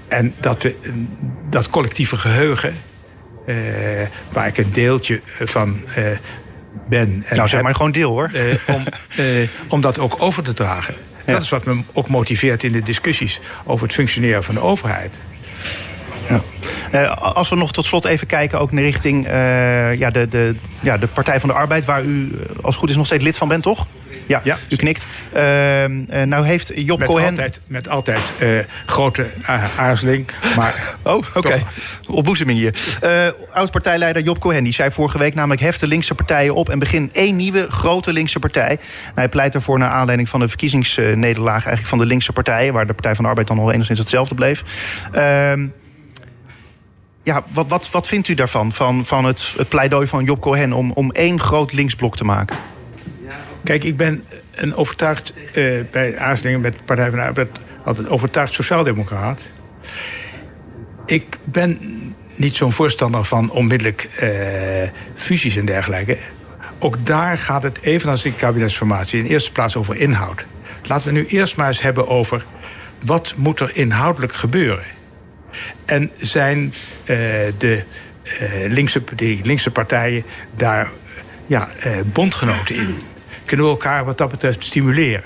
en 0.07 0.33
dat 0.39 0.63
we 0.63 0.75
dat 1.49 1.69
collectieve 1.69 2.17
geheugen, 2.17 2.73
waar 4.31 4.47
ik 4.47 4.57
een 4.57 4.71
deeltje 4.71 5.21
van 5.25 5.81
ben. 6.89 7.23
En 7.27 7.35
nou, 7.35 7.47
zeg 7.47 7.61
maar 7.61 7.75
gewoon 7.75 7.91
deel 7.91 8.11
hoor. 8.11 8.31
Om, 8.67 8.85
uh, 9.19 9.25
om 9.67 9.81
dat 9.81 9.99
ook 9.99 10.15
over 10.19 10.43
te 10.43 10.53
dragen. 10.53 10.95
Ja. 11.25 11.33
Dat 11.33 11.41
is 11.41 11.49
wat 11.49 11.65
me 11.65 11.83
ook 11.93 12.07
motiveert 12.07 12.63
in 12.63 12.71
de 12.71 12.83
discussies 12.83 13.39
over 13.65 13.85
het 13.85 13.95
functioneren 13.95 14.43
van 14.43 14.55
de 14.55 14.61
overheid. 14.61 15.21
Ja. 16.29 16.41
Uh, 16.91 17.17
als 17.17 17.49
we 17.49 17.55
nog 17.55 17.71
tot 17.71 17.85
slot 17.85 18.05
even 18.05 18.27
kijken 18.27 18.59
ook 18.59 18.71
naar 18.71 18.83
richting 18.83 19.25
ja, 19.97 20.09
de, 20.09 20.27
de, 20.27 20.55
ja, 20.79 20.97
de 20.97 21.07
Partij 21.07 21.39
van 21.39 21.49
de 21.49 21.55
Arbeid... 21.55 21.85
waar 21.85 22.03
u 22.03 22.31
als 22.55 22.65
het 22.65 22.75
goed 22.75 22.89
is 22.89 22.95
nog 22.95 23.05
steeds 23.05 23.23
lid 23.23 23.37
van 23.37 23.47
bent, 23.47 23.63
toch? 23.63 23.87
Ja, 24.29 24.41
ja, 24.43 24.57
u 24.69 24.75
knikt. 24.75 25.07
Uh, 25.33 25.41
nou 26.25 26.45
heeft 26.45 26.71
Job 26.75 26.99
met 26.99 27.07
Cohen... 27.07 27.29
Altijd, 27.29 27.59
met 27.67 27.89
altijd 27.89 28.33
uh, 28.41 28.59
grote 28.85 29.27
aarzeling, 29.77 30.29
maar... 30.55 30.95
oh, 31.03 31.15
oké. 31.33 31.37
Okay. 31.37 31.63
Hier. 32.47 32.75
Oud-partijleider 33.53 34.21
Job 34.21 34.39
Cohen 34.39 34.63
die 34.63 34.73
zei 34.73 34.91
vorige 34.91 35.17
week 35.17 35.35
namelijk... 35.35 35.61
hef 35.61 35.77
de 35.77 35.87
linkse 35.87 36.15
partijen 36.15 36.55
op 36.55 36.69
en 36.69 36.79
begin 36.79 37.09
één 37.13 37.35
nieuwe 37.35 37.69
grote 37.69 38.13
linkse 38.13 38.39
partij. 38.39 38.75
Nou, 38.75 39.11
hij 39.13 39.29
pleit 39.29 39.55
ervoor 39.55 39.79
naar 39.79 39.89
aanleiding 39.89 40.29
van 40.29 40.39
de 40.39 40.47
verkiezingsnederlaag... 40.47 41.65
eigenlijk 41.65 41.87
van 41.87 41.97
de 41.97 42.05
linkse 42.05 42.33
partijen... 42.33 42.73
waar 42.73 42.87
de 42.87 42.93
Partij 42.93 43.15
van 43.15 43.23
de 43.23 43.29
Arbeid 43.29 43.47
dan 43.47 43.57
nog 43.57 43.71
enigszins 43.71 43.99
hetzelfde 43.99 44.35
bleef. 44.35 44.63
Uh, 45.15 45.53
ja, 47.23 47.43
wat, 47.53 47.65
wat, 47.67 47.91
wat 47.91 48.07
vindt 48.07 48.27
u 48.27 48.33
daarvan? 48.33 48.71
Van, 48.71 49.05
van 49.05 49.25
het, 49.25 49.53
het 49.57 49.69
pleidooi 49.69 50.07
van 50.07 50.23
Job 50.23 50.41
Cohen 50.41 50.73
om, 50.73 50.91
om 50.91 51.11
één 51.11 51.39
groot 51.39 51.73
linksblok 51.73 52.17
te 52.17 52.23
maken? 52.23 52.57
Kijk, 53.69 53.83
ik 53.83 53.97
ben 53.97 54.23
een 54.51 54.75
overtuigd, 54.75 55.33
uh, 55.53 55.79
bij 55.91 56.17
aarzelingen 56.17 56.61
met 56.61 56.73
de 56.73 56.83
Partij 56.83 57.09
van 57.09 57.19
de 57.19 57.25
Arbeid... 57.25 57.49
altijd 57.83 58.07
overtuigd 58.07 58.53
sociaaldemocraat. 58.53 59.47
Ik 61.05 61.37
ben 61.43 61.79
niet 62.35 62.55
zo'n 62.55 62.71
voorstander 62.71 63.23
van 63.23 63.51
onmiddellijk 63.51 64.07
uh, 64.21 64.29
fusies 65.15 65.55
en 65.55 65.65
dergelijke. 65.65 66.17
Ook 66.79 67.05
daar 67.05 67.37
gaat 67.37 67.63
het, 67.63 67.81
evenals 67.81 68.25
in 68.25 68.35
kabinetsformatie... 68.35 69.19
in 69.19 69.25
eerste 69.25 69.51
plaats 69.51 69.75
over 69.75 69.95
inhoud. 69.95 70.45
Laten 70.83 71.07
we 71.07 71.19
nu 71.19 71.25
eerst 71.25 71.55
maar 71.55 71.67
eens 71.67 71.81
hebben 71.81 72.07
over... 72.07 72.45
wat 73.05 73.33
moet 73.35 73.59
er 73.59 73.75
inhoudelijk 73.75 74.33
gebeuren? 74.33 74.85
En 75.85 76.11
zijn 76.17 76.73
uh, 77.01 77.17
de, 77.57 77.83
linkse, 78.67 79.03
die 79.15 79.45
linkse 79.45 79.71
partijen 79.71 80.23
daar 80.55 80.89
ja, 81.47 81.69
bondgenoten 82.13 82.75
in? 82.75 82.97
Kunnen 83.49 83.65
we 83.65 83.71
elkaar 83.71 84.05
wat 84.05 84.17
dat 84.17 84.29
betreft 84.29 84.65
stimuleren. 84.65 85.23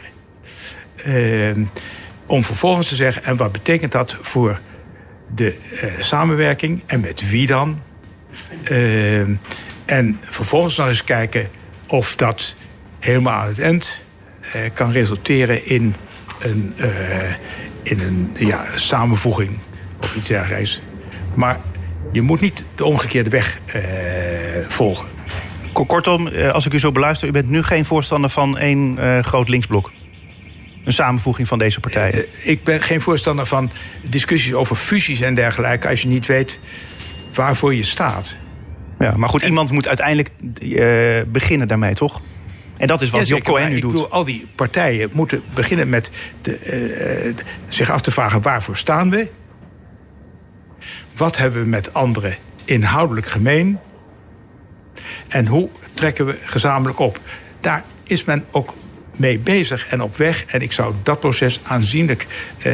Uh, 1.07 1.65
om 2.25 2.43
vervolgens 2.43 2.87
te 2.87 2.95
zeggen, 2.95 3.23
en 3.23 3.37
wat 3.37 3.51
betekent 3.51 3.91
dat 3.91 4.17
voor 4.21 4.59
de 5.35 5.57
uh, 5.73 5.83
samenwerking 5.99 6.83
en 6.85 6.99
met 6.99 7.29
wie 7.29 7.47
dan? 7.47 7.81
Uh, 8.71 9.19
en 9.85 10.19
vervolgens 10.21 10.77
nog 10.77 10.87
eens 10.87 11.03
kijken 11.03 11.49
of 11.87 12.15
dat 12.15 12.55
helemaal 12.99 13.39
aan 13.39 13.47
het 13.47 13.59
eind 13.59 14.03
eh, 14.41 14.61
kan 14.73 14.91
resulteren 14.91 15.65
in 15.65 15.95
een, 16.39 16.73
in 17.83 17.99
een 17.99 18.35
ja, 18.37 18.65
samenvoeging 18.75 19.57
of 20.01 20.15
iets 20.15 20.27
dergelijks. 20.27 20.81
Maar 21.33 21.59
je 22.11 22.21
moet 22.21 22.41
niet 22.41 22.63
de 22.75 22.85
omgekeerde 22.85 23.29
weg 23.29 23.59
volgen. 24.67 25.12
Kortom, 25.73 26.27
eh, 26.27 26.51
als 26.51 26.65
ik 26.65 26.73
u 26.73 26.79
zo 26.79 26.91
beluister, 26.91 27.27
u 27.27 27.31
bent 27.31 27.49
nu 27.49 27.63
geen 27.63 27.85
voorstander 27.85 28.29
van 28.29 28.57
één 28.57 28.97
uh, 28.99 29.19
groot 29.19 29.49
linksblok. 29.49 29.91
Een 30.85 30.93
samenvoeging 30.93 31.47
van 31.47 31.57
deze 31.57 31.79
partijen. 31.79 32.15
Uh, 32.15 32.47
ik 32.47 32.63
ben 32.63 32.81
geen 32.81 33.01
voorstander 33.01 33.45
van 33.45 33.71
discussies 34.01 34.53
over 34.53 34.75
fusies 34.75 35.21
en 35.21 35.35
dergelijke... 35.35 35.87
als 35.87 36.01
je 36.01 36.07
niet 36.07 36.25
weet 36.25 36.59
waarvoor 37.33 37.75
je 37.75 37.83
staat. 37.83 38.37
Ja, 38.99 39.13
maar 39.17 39.29
goed, 39.29 39.41
en, 39.41 39.47
iemand 39.47 39.71
moet 39.71 39.87
uiteindelijk 39.87 40.29
uh, 40.61 41.21
beginnen 41.27 41.67
daarmee, 41.67 41.93
toch? 41.93 42.21
En 42.77 42.87
dat 42.87 43.01
is 43.01 43.09
wat 43.09 43.27
Job 43.27 43.43
Cohen 43.43 43.69
nu 43.69 43.79
doet. 43.79 43.91
Bedoel, 43.91 44.09
al 44.09 44.23
die 44.23 44.47
partijen 44.55 45.09
moeten 45.13 45.43
beginnen 45.53 45.89
met 45.89 46.11
de, 46.41 47.33
zich 47.67 47.89
af 47.89 48.01
te 48.01 48.11
vragen... 48.11 48.41
waarvoor 48.41 48.77
staan 48.77 49.09
we? 49.09 49.27
Wat 51.15 51.37
hebben 51.37 51.63
we 51.63 51.69
met 51.69 51.93
anderen 51.93 52.37
inhoudelijk 52.65 53.27
gemeen? 53.27 53.79
En 55.27 55.47
hoe 55.47 55.69
trekken 55.93 56.25
we 56.25 56.35
gezamenlijk 56.45 56.99
op? 56.99 57.19
Daar 57.59 57.83
is 58.03 58.23
men 58.23 58.45
ook 58.51 58.73
mee 59.17 59.39
bezig 59.39 59.87
en 59.87 60.01
op 60.01 60.15
weg. 60.15 60.45
En 60.45 60.61
ik 60.61 60.71
zou 60.71 60.93
dat 61.03 61.19
proces 61.19 61.59
aanzienlijk, 61.63 62.27
eh, 62.61 62.73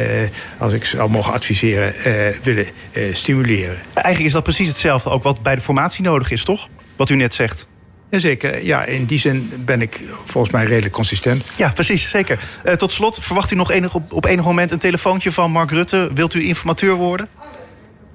als 0.58 0.72
ik 0.72 0.84
zou 0.84 1.10
mogen 1.10 1.32
adviseren, 1.32 1.94
eh, 1.94 2.12
willen 2.42 2.66
eh, 2.92 3.02
stimuleren. 3.12 3.76
Eigenlijk 3.94 4.26
is 4.26 4.32
dat 4.32 4.42
precies 4.42 4.68
hetzelfde 4.68 5.10
ook 5.10 5.22
wat 5.22 5.42
bij 5.42 5.54
de 5.54 5.60
formatie 5.60 6.04
nodig 6.04 6.30
is, 6.30 6.44
toch? 6.44 6.68
Wat 6.96 7.10
u 7.10 7.16
net 7.16 7.34
zegt. 7.34 7.68
Jazeker, 8.10 8.64
ja, 8.64 8.84
in 8.84 9.04
die 9.04 9.18
zin 9.18 9.52
ben 9.64 9.82
ik 9.82 10.00
volgens 10.24 10.52
mij 10.52 10.64
redelijk 10.64 10.94
consistent. 10.94 11.44
Ja, 11.56 11.70
precies, 11.72 12.10
zeker. 12.10 12.38
Uh, 12.64 12.72
tot 12.72 12.92
slot, 12.92 13.18
verwacht 13.20 13.50
u 13.50 13.56
nog 13.56 13.70
enig, 13.70 13.94
op, 13.94 14.12
op 14.12 14.24
enig 14.24 14.44
moment 14.44 14.70
een 14.70 14.78
telefoontje 14.78 15.32
van 15.32 15.50
Mark 15.50 15.70
Rutte? 15.70 16.10
Wilt 16.14 16.34
u 16.34 16.44
informateur 16.44 16.94
worden? 16.94 17.28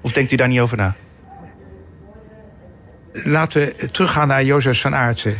Of 0.01 0.11
denkt 0.11 0.31
u 0.31 0.35
daar 0.35 0.47
niet 0.47 0.59
over 0.59 0.77
na? 0.77 0.95
Laten 3.23 3.61
we 3.61 3.91
teruggaan 3.91 4.27
naar 4.27 4.43
Jozef 4.43 4.81
van 4.81 4.95
Aartsen. 4.95 5.37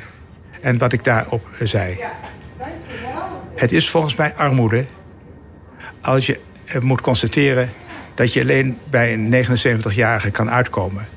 En 0.62 0.78
wat 0.78 0.94
ik 0.94 1.04
daarop 1.04 1.48
zei. 1.60 1.98
Het 3.56 3.72
is 3.72 3.90
volgens 3.90 4.16
mij 4.16 4.36
armoede 4.36 4.86
als 6.02 6.26
je 6.26 6.40
moet 6.80 7.02
constateren 7.02 7.70
dat 8.14 8.34
je 8.34 8.42
alleen 8.42 8.78
bij 8.90 9.14
een 9.14 9.46
79-jarige 9.46 10.32
kan 10.32 10.50
uitkomen. 10.50 11.08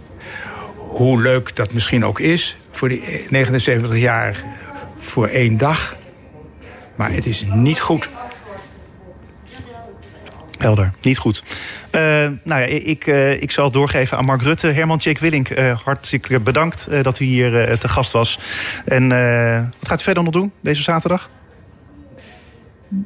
Hoe 0.76 1.22
leuk 1.22 1.56
dat 1.56 1.72
misschien 1.72 2.04
ook 2.04 2.20
is 2.20 2.58
voor 2.70 2.88
die 2.88 3.02
79-jarige 3.24 4.44
voor 5.00 5.26
één 5.26 5.56
dag. 5.56 5.96
Maar 6.96 7.12
het 7.12 7.26
is 7.26 7.44
niet 7.54 7.80
goed 7.80 8.08
Helder, 10.58 10.92
niet 11.00 11.18
goed. 11.18 11.42
Uh, 11.92 12.00
nou 12.42 12.60
ja, 12.60 12.66
ik, 12.66 13.06
uh, 13.06 13.42
ik 13.42 13.50
zal 13.50 13.70
doorgeven 13.70 14.18
aan 14.18 14.24
Mark 14.24 14.42
Rutte. 14.42 14.66
Herman 14.66 14.98
Tjeek 14.98 15.18
Willink, 15.18 15.50
uh, 15.50 15.78
hartstikke 15.84 16.40
bedankt 16.40 16.88
dat 17.02 17.20
u 17.20 17.24
hier 17.24 17.78
te 17.78 17.88
gast 17.88 18.12
was. 18.12 18.38
En 18.84 19.08
wat 19.78 19.88
gaat 19.88 20.00
u 20.00 20.04
verder 20.04 20.22
nog 20.22 20.32
doen 20.32 20.52
deze 20.60 20.82
zaterdag? 20.82 21.30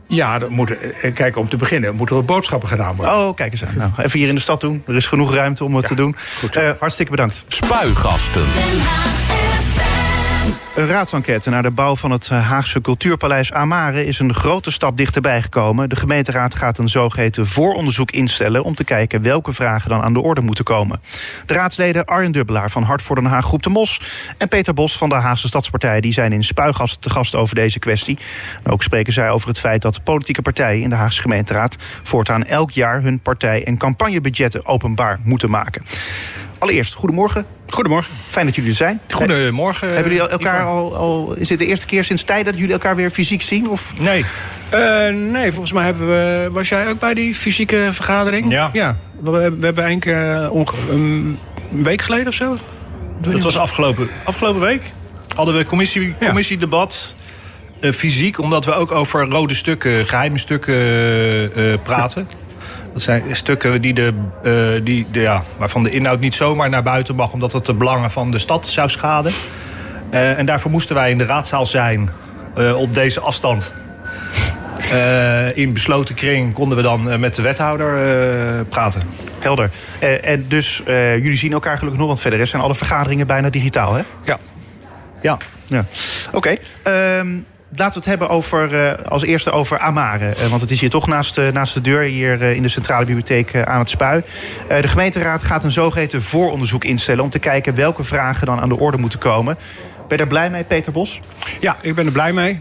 Ja, 0.08 0.38
dat 0.38 0.48
moet, 0.48 0.78
eh, 0.78 1.14
kijk, 1.14 1.36
om 1.36 1.48
te 1.48 1.56
beginnen 1.56 1.94
moeten 1.94 2.16
er 2.16 2.24
boodschappen 2.24 2.68
gedaan 2.68 2.96
worden. 2.96 3.14
Oh, 3.14 3.34
kijk 3.34 3.52
eens 3.52 3.64
aan. 3.64 3.74
Nou, 3.76 3.90
even 3.96 4.18
hier 4.18 4.28
in 4.28 4.34
de 4.34 4.40
stad 4.40 4.60
doen. 4.60 4.82
Er 4.86 4.96
is 4.96 5.06
genoeg 5.06 5.34
ruimte 5.34 5.64
om 5.64 5.74
het 5.74 5.86
te 5.86 5.94
doen. 5.94 6.16
Uh, 6.56 6.70
hartstikke 6.78 7.10
bedankt. 7.10 7.44
Spuigasten. 7.48 8.46
Een 10.74 10.86
raadsenquête 10.86 11.50
naar 11.50 11.62
de 11.62 11.70
bouw 11.70 11.96
van 11.96 12.10
het 12.10 12.28
eh, 12.28 12.48
Haagse 12.48 12.80
Cultuurpaleis 12.80 13.52
Amare 13.52 14.06
is 14.06 14.18
een 14.18 14.34
grote 14.34 14.70
stap 14.70 14.96
dichterbij 14.96 15.42
gekomen. 15.42 15.88
De 15.88 15.96
gemeenteraad 15.96 16.54
gaat 16.54 16.78
een 16.78 16.88
zogeheten 16.88 17.46
vooronderzoek 17.46 18.10
instellen 18.10 18.64
om 18.64 18.74
te 18.74 18.84
kijken 18.84 19.22
welke 19.22 19.52
vragen 19.52 19.88
dan 19.88 20.02
aan 20.02 20.12
de 20.12 20.20
orde 20.20 20.40
moeten 20.40 20.64
komen. 20.64 21.00
De 21.46 21.54
raadsleden 21.54 22.04
Arjen 22.04 22.32
Dubbelaar 22.32 22.70
van 22.70 22.82
Hart 22.82 23.02
voor 23.02 23.16
Den 23.16 23.24
Haag 23.24 23.44
Groep 23.44 23.62
de 23.62 23.70
Mos 23.70 24.00
en 24.38 24.48
Peter 24.48 24.74
Bos 24.74 24.96
van 24.96 25.08
de 25.08 25.14
Haagse 25.14 25.46
Stadspartij 25.46 26.00
die 26.00 26.12
zijn 26.12 26.32
in 26.32 26.44
Spuigast 26.44 27.02
te 27.02 27.10
gast 27.10 27.34
over 27.34 27.54
deze 27.54 27.78
kwestie. 27.78 28.18
ook 28.64 28.82
spreken 28.82 29.12
zij 29.12 29.30
over 29.30 29.48
het 29.48 29.58
feit 29.58 29.82
dat 29.82 30.04
politieke 30.04 30.42
partijen 30.42 30.82
in 30.82 30.88
de 30.88 30.96
Haagse 30.96 31.20
gemeenteraad 31.20 31.76
voortaan 32.02 32.44
elk 32.44 32.70
jaar 32.70 33.02
hun 33.02 33.20
partij- 33.20 33.64
en 33.64 33.76
campagnebudgetten 33.76 34.66
openbaar 34.66 35.20
moeten 35.22 35.50
maken. 35.50 35.82
Allereerst, 36.58 36.94
goedemorgen. 36.94 37.46
Goedemorgen. 37.72 38.14
Fijn 38.28 38.46
dat 38.46 38.54
jullie 38.54 38.70
er 38.70 38.76
zijn. 38.76 39.00
Goedemorgen. 39.10 39.94
Hebben 39.94 40.12
jullie 40.12 40.28
elkaar 40.28 40.64
al, 40.64 40.96
al, 40.96 41.34
Is 41.34 41.48
dit 41.48 41.58
de 41.58 41.66
eerste 41.66 41.86
keer 41.86 42.04
sinds 42.04 42.22
tijd 42.22 42.44
dat 42.44 42.54
jullie 42.54 42.72
elkaar 42.72 42.96
weer 42.96 43.10
fysiek 43.10 43.42
zien? 43.42 43.68
Of? 43.68 43.92
Nee. 44.00 44.24
Uh, 44.74 45.08
nee, 45.08 45.50
volgens 45.50 45.72
mij 45.72 45.84
hebben 45.84 46.08
we. 46.08 46.48
Was 46.52 46.68
jij 46.68 46.88
ook 46.88 46.98
bij 46.98 47.14
die 47.14 47.34
fysieke 47.34 47.88
vergadering? 47.92 48.50
Ja. 48.50 48.70
ja. 48.72 48.96
We, 49.20 49.30
we 49.30 49.64
hebben 49.64 49.90
een 49.90 49.98
keer 49.98 50.50
een 50.90 51.38
week 51.70 52.02
geleden 52.02 52.26
of 52.26 52.34
zo. 52.34 52.56
Dat 53.20 53.42
was 53.42 53.58
afgelopen, 53.58 54.08
afgelopen 54.24 54.60
week. 54.60 54.82
Hadden 55.34 55.56
we 55.56 55.64
commissie, 55.64 56.14
commissiedebat. 56.24 57.14
Uh, 57.80 57.92
fysiek, 57.92 58.38
omdat 58.38 58.64
we 58.64 58.72
ook 58.72 58.90
over 58.90 59.28
rode 59.28 59.54
stukken, 59.54 60.06
geheime 60.06 60.38
stukken 60.38 60.74
uh, 61.58 61.74
praten. 61.82 62.28
Dat 62.92 63.02
zijn 63.02 63.36
stukken 63.36 63.80
die 63.80 63.94
de, 63.94 64.12
uh, 64.42 64.84
die, 64.84 65.06
de, 65.10 65.20
ja, 65.20 65.42
waarvan 65.58 65.82
de 65.82 65.90
inhoud 65.90 66.20
niet 66.20 66.34
zomaar 66.34 66.68
naar 66.68 66.82
buiten 66.82 67.14
mag... 67.14 67.32
omdat 67.32 67.52
het 67.52 67.66
de 67.66 67.74
belangen 67.74 68.10
van 68.10 68.30
de 68.30 68.38
stad 68.38 68.66
zou 68.66 68.88
schaden. 68.88 69.32
Uh, 70.10 70.38
en 70.38 70.46
daarvoor 70.46 70.70
moesten 70.70 70.94
wij 70.94 71.10
in 71.10 71.18
de 71.18 71.24
raadzaal 71.24 71.66
zijn 71.66 72.10
uh, 72.58 72.76
op 72.76 72.94
deze 72.94 73.20
afstand. 73.20 73.74
in 75.54 75.72
besloten 75.72 76.14
kring 76.14 76.54
konden 76.54 76.76
we 76.76 76.82
dan 76.82 77.20
met 77.20 77.34
de 77.34 77.42
wethouder 77.42 78.64
praten. 78.64 79.02
Helder. 79.38 79.70
en 80.22 80.44
dus 80.48 80.82
jullie 80.86 81.36
zien 81.36 81.52
elkaar 81.52 81.76
gelukkig 81.78 81.98
nog, 81.98 82.08
want 82.08 82.20
verder 82.20 82.46
zijn 82.46 82.62
alle 82.62 82.74
vergaderingen 82.74 83.26
bijna 83.26 83.50
digitaal, 83.50 83.94
hè? 83.94 84.02
Ja. 84.24 84.38
Ja. 85.22 85.36
ja. 85.66 85.84
Oké. 86.32 86.56
Okay. 86.84 87.18
Um, 87.18 87.46
laten 87.76 87.92
we 87.92 87.98
het 87.98 88.18
hebben 88.18 88.28
over, 88.28 88.72
uh, 88.72 88.92
als 89.08 89.22
eerste 89.22 89.50
over 89.50 89.78
Amare. 89.78 90.34
Uh, 90.38 90.46
want 90.46 90.60
het 90.60 90.70
is 90.70 90.80
hier 90.80 90.90
toch 90.90 91.06
naast, 91.06 91.38
uh, 91.38 91.48
naast 91.48 91.74
de 91.74 91.80
deur, 91.80 92.02
hier 92.02 92.42
in 92.42 92.62
de 92.62 92.68
Centrale 92.68 93.04
Bibliotheek 93.04 93.56
aan 93.56 93.78
het 93.78 93.90
Spui. 93.90 94.22
de 94.68 94.88
gemeenteraad 94.88 95.42
gaat 95.42 95.64
een 95.64 95.72
zogeheten 95.72 96.22
vooronderzoek 96.22 96.84
instellen... 96.84 97.24
om 97.24 97.30
te 97.30 97.38
kijken 97.38 97.74
welke 97.74 98.04
vragen 98.04 98.46
dan 98.46 98.60
aan 98.60 98.68
de 98.68 98.78
orde 98.78 98.96
moeten 98.96 99.18
komen. 99.18 99.56
Ben 99.96 100.06
je 100.08 100.16
daar 100.16 100.26
blij 100.26 100.50
mee, 100.50 100.64
Peter 100.64 100.92
Bos? 100.92 101.20
Ja, 101.60 101.76
ik 101.80 101.94
ben 101.94 102.06
er 102.06 102.12
blij 102.12 102.32
mee. 102.32 102.60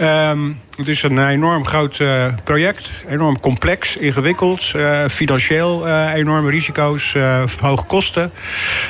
Um, 0.00 0.60
het 0.76 0.88
is 0.88 1.02
een 1.02 1.28
enorm 1.28 1.66
groot 1.66 2.02
project. 2.44 2.90
Enorm 3.08 3.40
complex, 3.40 3.96
ingewikkeld. 3.96 4.72
financieel 5.08 5.88
enorme 6.14 6.50
risico's, 6.50 7.16
hoge 7.60 7.84
kosten. 7.84 8.32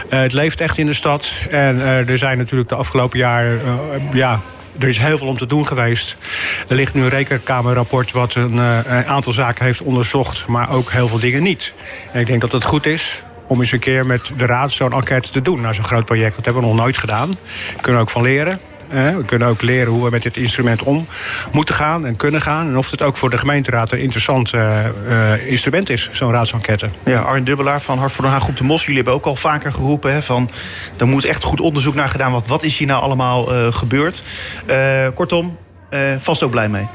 het 0.09 0.33
leeft 0.33 0.61
echt 0.61 0.79
in 0.79 0.87
de 0.87 0.93
stad. 0.93 1.31
En 1.51 1.81
er 1.81 2.19
zijn 2.19 2.39
natuurlijk 2.39 2.69
de 2.69 2.75
afgelopen 2.75 3.19
jaren... 3.19 3.61
ja, 4.13 4.41
er 4.79 4.89
is 4.89 4.99
heel 4.99 5.19
veel 5.19 5.27
om 5.27 5.37
te 5.37 5.47
doen 5.47 5.67
geweest. 5.67 6.17
Er 6.69 6.77
ligt 6.77 6.95
nu 6.95 7.03
een 7.03 7.09
rekenkamerrapport 7.09 8.13
wat 8.13 8.35
een, 8.35 8.55
uh, 8.55 8.79
een, 8.85 9.07
aantal 9.07 9.33
zaken 9.33 9.65
heeft 9.65 9.81
onderzocht... 9.81 10.47
maar 10.47 10.71
ook 10.71 10.91
heel 10.91 11.09
veel 11.09 11.19
dingen 11.19 11.43
niet. 11.43 11.73
En 12.13 12.21
ik 12.21 12.27
denk 12.27 12.41
dat 12.41 12.53
het 12.53 12.65
goed 12.65 12.87
is 12.87 13.23
om 13.47 13.61
eens 13.61 13.73
een 13.73 13.79
keer 13.79 14.07
met 14.07 14.31
de 14.37 14.47
raad 14.47 14.73
zo'n 14.73 14.93
enquête 14.93 15.31
te 15.31 15.43
doen... 15.43 15.61
naar 15.61 15.75
zo'n 15.75 15.85
groot 15.85 16.05
project. 16.05 16.37
Dat 16.37 16.45
hebben 16.45 16.63
we 16.63 16.69
nog 16.69 16.79
nooit 16.79 16.99
gedaan. 16.99 17.29
Daar 17.29 17.83
kunnen 17.83 17.95
we 17.95 18.07
ook 18.07 18.11
van 18.11 18.23
leren. 18.23 18.61
We 18.89 19.23
kunnen 19.27 19.49
ook 19.49 19.63
leren 19.63 19.93
hoe 19.93 20.05
we 20.05 20.11
met 20.11 20.23
dit 20.23 20.37
instrument 20.37 20.83
om 20.83 21.07
moeten 21.53 21.75
gaan 21.75 22.07
en 22.07 22.17
kunnen 22.17 22.43
gaan. 22.43 22.69
En 22.69 22.77
of 22.77 22.91
het 22.91 23.03
ook 23.03 23.17
voor 23.17 23.31
de 23.31 23.39
gemeenteraad 23.39 23.93
een 23.93 23.99
interessant 23.99 24.53
uh, 24.53 24.79
uh, 25.09 25.47
instrument 25.47 25.91
is, 25.91 26.11
zo'n 26.13 26.33
raadsenquête. 26.33 26.89
Ja, 27.05 27.21
Arjen 27.21 27.45
Dubbelaar 27.45 27.81
van 27.81 27.99
Hart 27.99 28.13
voor 28.13 28.25
Den 28.25 28.33
Haag 28.33 28.43
Groep 28.43 28.57
de 28.57 28.65
Mos. 28.65 28.81
Jullie 28.81 28.97
hebben 28.97 29.15
ook 29.15 29.27
al 29.27 29.37
vaker 29.37 29.73
geroepen 29.73 30.13
hè, 30.13 30.23
van... 30.23 30.51
er 30.97 31.07
moet 31.07 31.25
echt 31.25 31.43
goed 31.43 31.61
onderzoek 31.61 31.95
naar 31.95 32.09
gedaan 32.09 32.31
worden. 32.31 32.49
Wat 32.49 32.63
is 32.63 32.79
hier 32.79 32.87
nou 32.87 33.03
allemaal 33.03 33.55
uh, 33.55 33.73
gebeurd? 33.73 34.23
kortom, 35.15 35.57
vast 36.19 36.43
ook 36.43 36.51
blij 36.51 36.69
mee. 36.69 36.87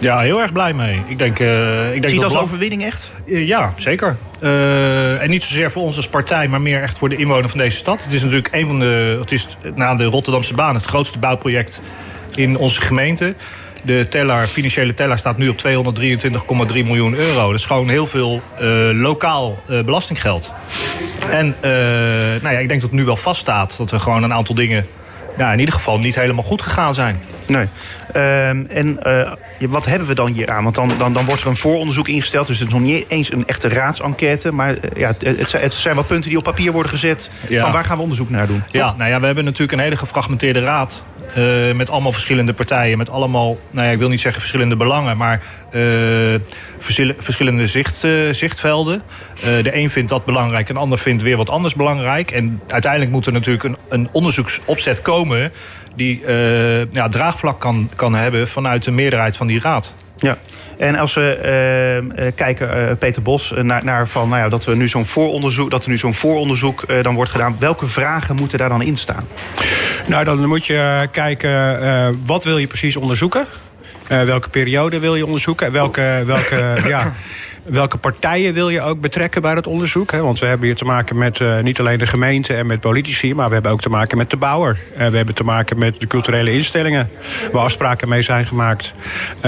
Ja, 0.00 0.20
heel 0.20 0.40
erg 0.40 0.52
blij 0.52 0.72
mee. 0.72 1.02
Ik 1.06 1.18
denk, 1.18 1.38
uh, 1.38 1.84
ik 1.84 1.92
denk 1.92 2.08
Zie 2.08 2.14
je 2.14 2.20
dat 2.20 2.34
als 2.34 2.42
overwinning 2.42 2.84
echt? 2.84 3.12
Uh, 3.26 3.46
ja, 3.46 3.72
zeker. 3.76 4.16
Uh, 4.40 5.22
en 5.22 5.30
niet 5.30 5.42
zozeer 5.42 5.70
voor 5.70 5.82
ons 5.82 5.96
als 5.96 6.08
partij, 6.08 6.48
maar 6.48 6.60
meer 6.60 6.82
echt 6.82 6.98
voor 6.98 7.08
de 7.08 7.16
inwoner 7.16 7.48
van 7.48 7.58
deze 7.58 7.76
stad. 7.76 8.04
Het 8.04 8.12
is 8.12 8.22
natuurlijk 8.22 8.54
een 8.54 8.66
van 8.66 8.78
de, 8.78 9.16
het 9.20 9.32
is 9.32 9.48
na 9.74 9.94
de 9.94 10.04
Rotterdamse 10.04 10.54
baan 10.54 10.74
het 10.74 10.84
grootste 10.84 11.18
bouwproject 11.18 11.80
in 12.34 12.58
onze 12.58 12.80
gemeente. 12.80 13.34
De 13.82 14.06
teller, 14.08 14.46
financiële 14.46 14.94
teller 14.94 15.18
staat 15.18 15.38
nu 15.38 15.48
op 15.48 15.62
223,3 15.66 16.72
miljoen 16.72 17.14
euro. 17.14 17.46
Dat 17.46 17.58
is 17.58 17.66
gewoon 17.66 17.88
heel 17.88 18.06
veel 18.06 18.40
lokaal 18.92 19.58
belastinggeld. 19.84 20.52
En 21.30 21.54
nou 22.42 22.54
ja, 22.54 22.58
ik 22.58 22.68
denk 22.68 22.80
dat 22.80 22.90
het 22.90 22.98
nu 22.98 23.04
wel 23.04 23.16
vaststaat 23.16 23.76
dat 23.76 23.90
er 23.90 24.00
gewoon 24.00 24.22
een 24.22 24.34
aantal 24.34 24.54
dingen 24.54 24.86
ja, 25.38 25.52
in 25.52 25.58
ieder 25.58 25.74
geval 25.74 25.98
niet 25.98 26.14
helemaal 26.14 26.42
goed 26.42 26.62
gegaan 26.62 26.94
zijn. 26.94 27.18
Nee. 27.46 27.66
Um, 28.48 28.66
en 28.66 28.98
uh, 29.06 29.32
wat 29.68 29.86
hebben 29.86 30.08
we 30.08 30.14
dan 30.14 30.32
hier 30.32 30.50
aan? 30.50 30.62
Want 30.62 30.74
dan, 30.74 30.92
dan, 30.98 31.12
dan 31.12 31.24
wordt 31.24 31.42
er 31.42 31.48
een 31.48 31.56
vooronderzoek 31.56 32.08
ingesteld. 32.08 32.46
Dus 32.46 32.58
het 32.58 32.68
is 32.68 32.74
nog 32.74 32.82
niet 32.82 33.04
eens 33.08 33.32
een 33.32 33.46
echte 33.46 33.68
raadsenquête. 33.68 34.52
Maar 34.52 34.70
uh, 34.70 34.78
ja, 34.96 35.12
het, 35.18 35.52
het, 35.52 35.72
zijn 35.72 35.94
wel 35.94 36.04
punten 36.04 36.28
die 36.28 36.38
op 36.38 36.44
papier 36.44 36.72
worden 36.72 36.90
gezet. 36.90 37.30
Ja. 37.48 37.62
Van 37.62 37.72
waar 37.72 37.84
gaan 37.84 37.96
we 37.96 38.02
onderzoek 38.02 38.30
naar 38.30 38.46
doen? 38.46 38.62
Ja, 38.70 38.94
nou 38.96 39.10
ja, 39.10 39.20
we 39.20 39.26
hebben 39.26 39.44
natuurlijk 39.44 39.72
een 39.72 39.84
hele 39.84 39.96
gefragmenteerde 39.96 40.60
raad. 40.60 41.04
Uh, 41.36 41.72
met 41.74 41.90
allemaal 41.90 42.12
verschillende 42.12 42.52
partijen. 42.52 42.98
Met 42.98 43.10
allemaal, 43.10 43.58
nou 43.70 43.86
ja, 43.86 43.92
ik 43.92 43.98
wil 43.98 44.08
niet 44.08 44.20
zeggen 44.20 44.40
verschillende 44.40 44.76
belangen. 44.76 45.16
Maar 45.16 45.42
verschillende 47.18 47.66
zicht, 47.66 48.06
zichtvelden. 48.30 49.02
de 49.62 49.76
een 49.76 49.90
vindt 49.90 50.08
dat 50.08 50.24
belangrijk. 50.24 50.68
En 50.68 50.74
de 50.74 50.80
ander 50.80 50.98
vindt 50.98 51.22
weer 51.22 51.36
wat 51.36 51.50
anders 51.50 51.74
belangrijk. 51.74 52.30
En 52.30 52.60
uiteindelijk 52.68 53.12
moet 53.12 53.26
er 53.26 53.32
natuurlijk 53.32 53.64
een, 53.64 53.76
een 53.88 54.08
onderzoeksopzet 54.12 55.02
komen 55.02 55.52
die 55.94 56.22
ja, 56.90 57.08
draagvlak 57.08 57.60
kan, 57.60 57.90
kan 57.96 58.14
hebben 58.14 58.48
vanuit 58.48 58.84
de 58.84 58.90
meerderheid 58.90 59.36
van 59.36 59.46
die 59.46 59.60
raad. 59.60 59.94
Ja, 60.16 60.38
en 60.76 60.96
als 60.96 61.14
we 61.14 62.02
uh, 62.18 62.26
kijken, 62.34 62.68
uh, 62.68 62.96
Peter 62.98 63.22
Bos, 63.22 63.52
naar, 63.62 63.84
naar 63.84 64.08
van, 64.08 64.28
nou 64.28 64.42
ja, 64.42 64.48
dat, 64.48 64.64
we 64.64 64.76
nu 64.76 64.88
zo'n 64.88 65.06
vooronderzoek, 65.06 65.70
dat 65.70 65.84
er 65.84 65.90
nu 65.90 65.98
zo'n 65.98 66.14
vooronderzoek 66.14 67.02
dan 67.02 67.14
wordt 67.14 67.30
gedaan, 67.30 67.56
welke 67.58 67.86
vragen 67.86 68.36
moeten 68.36 68.58
daar 68.58 68.68
dan 68.68 68.82
in 68.82 68.96
staan? 68.96 69.28
Nou, 70.06 70.24
dan 70.24 70.46
moet 70.46 70.66
je 70.66 71.08
kijken, 71.10 72.18
wat 72.24 72.44
wil 72.44 72.58
je 72.58 72.66
precies 72.66 72.96
onderzoeken? 72.96 73.46
welke 74.08 74.48
periode 74.48 74.98
wil 74.98 75.16
je 75.16 75.26
onderzoeken? 75.26 75.72
Welke, 75.72 76.22
welke 76.26 76.76
ja, 76.88 77.14
welke 77.68 77.98
partijen 77.98 78.54
wil 78.54 78.68
je 78.68 78.80
ook 78.80 79.00
betrekken 79.00 79.42
bij 79.42 79.52
het 79.52 79.66
onderzoek? 79.66 80.12
Hè? 80.12 80.22
Want 80.22 80.38
we 80.38 80.46
hebben 80.46 80.66
hier 80.66 80.76
te 80.76 80.84
maken 80.84 81.18
met 81.18 81.38
uh, 81.38 81.60
niet 81.60 81.80
alleen 81.80 81.98
de 81.98 82.06
gemeente 82.06 82.54
en 82.54 82.66
met 82.66 82.80
politici... 82.80 83.34
maar 83.34 83.48
we 83.48 83.54
hebben 83.54 83.72
ook 83.72 83.80
te 83.80 83.88
maken 83.88 84.18
met 84.18 84.30
de 84.30 84.36
bouwer. 84.36 84.78
Uh, 84.92 85.06
we 85.06 85.16
hebben 85.16 85.34
te 85.34 85.44
maken 85.44 85.78
met 85.78 86.00
de 86.00 86.06
culturele 86.06 86.52
instellingen... 86.52 87.10
waar 87.52 87.62
afspraken 87.62 88.08
mee 88.08 88.22
zijn 88.22 88.46
gemaakt. 88.46 88.92
Uh, 89.36 89.42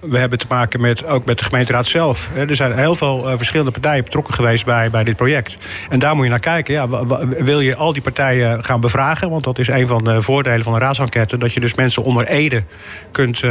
we 0.00 0.18
hebben 0.18 0.38
te 0.38 0.46
maken 0.48 0.80
met, 0.80 1.06
ook 1.06 1.24
met 1.24 1.38
de 1.38 1.44
gemeenteraad 1.44 1.86
zelf. 1.86 2.30
Er 2.34 2.56
zijn 2.56 2.78
heel 2.78 2.94
veel 2.94 3.28
verschillende 3.36 3.70
partijen 3.70 4.04
betrokken 4.04 4.34
geweest 4.34 4.64
bij, 4.64 4.90
bij 4.90 5.04
dit 5.04 5.16
project. 5.16 5.56
En 5.88 5.98
daar 5.98 6.14
moet 6.14 6.24
je 6.24 6.30
naar 6.30 6.40
kijken. 6.40 6.74
Ja, 6.74 6.88
wil 7.38 7.60
je 7.60 7.76
al 7.76 7.92
die 7.92 8.02
partijen 8.02 8.64
gaan 8.64 8.80
bevragen? 8.80 9.30
Want 9.30 9.44
dat 9.44 9.58
is 9.58 9.68
een 9.68 9.86
van 9.86 10.04
de 10.04 10.22
voordelen 10.22 10.64
van 10.64 10.74
een 10.74 10.80
raadsenquête... 10.80 11.36
dat 11.36 11.52
je 11.52 11.60
dus 11.60 11.74
mensen 11.74 12.02
onder 12.02 12.26
ede 12.26 12.62
kunt 13.10 13.42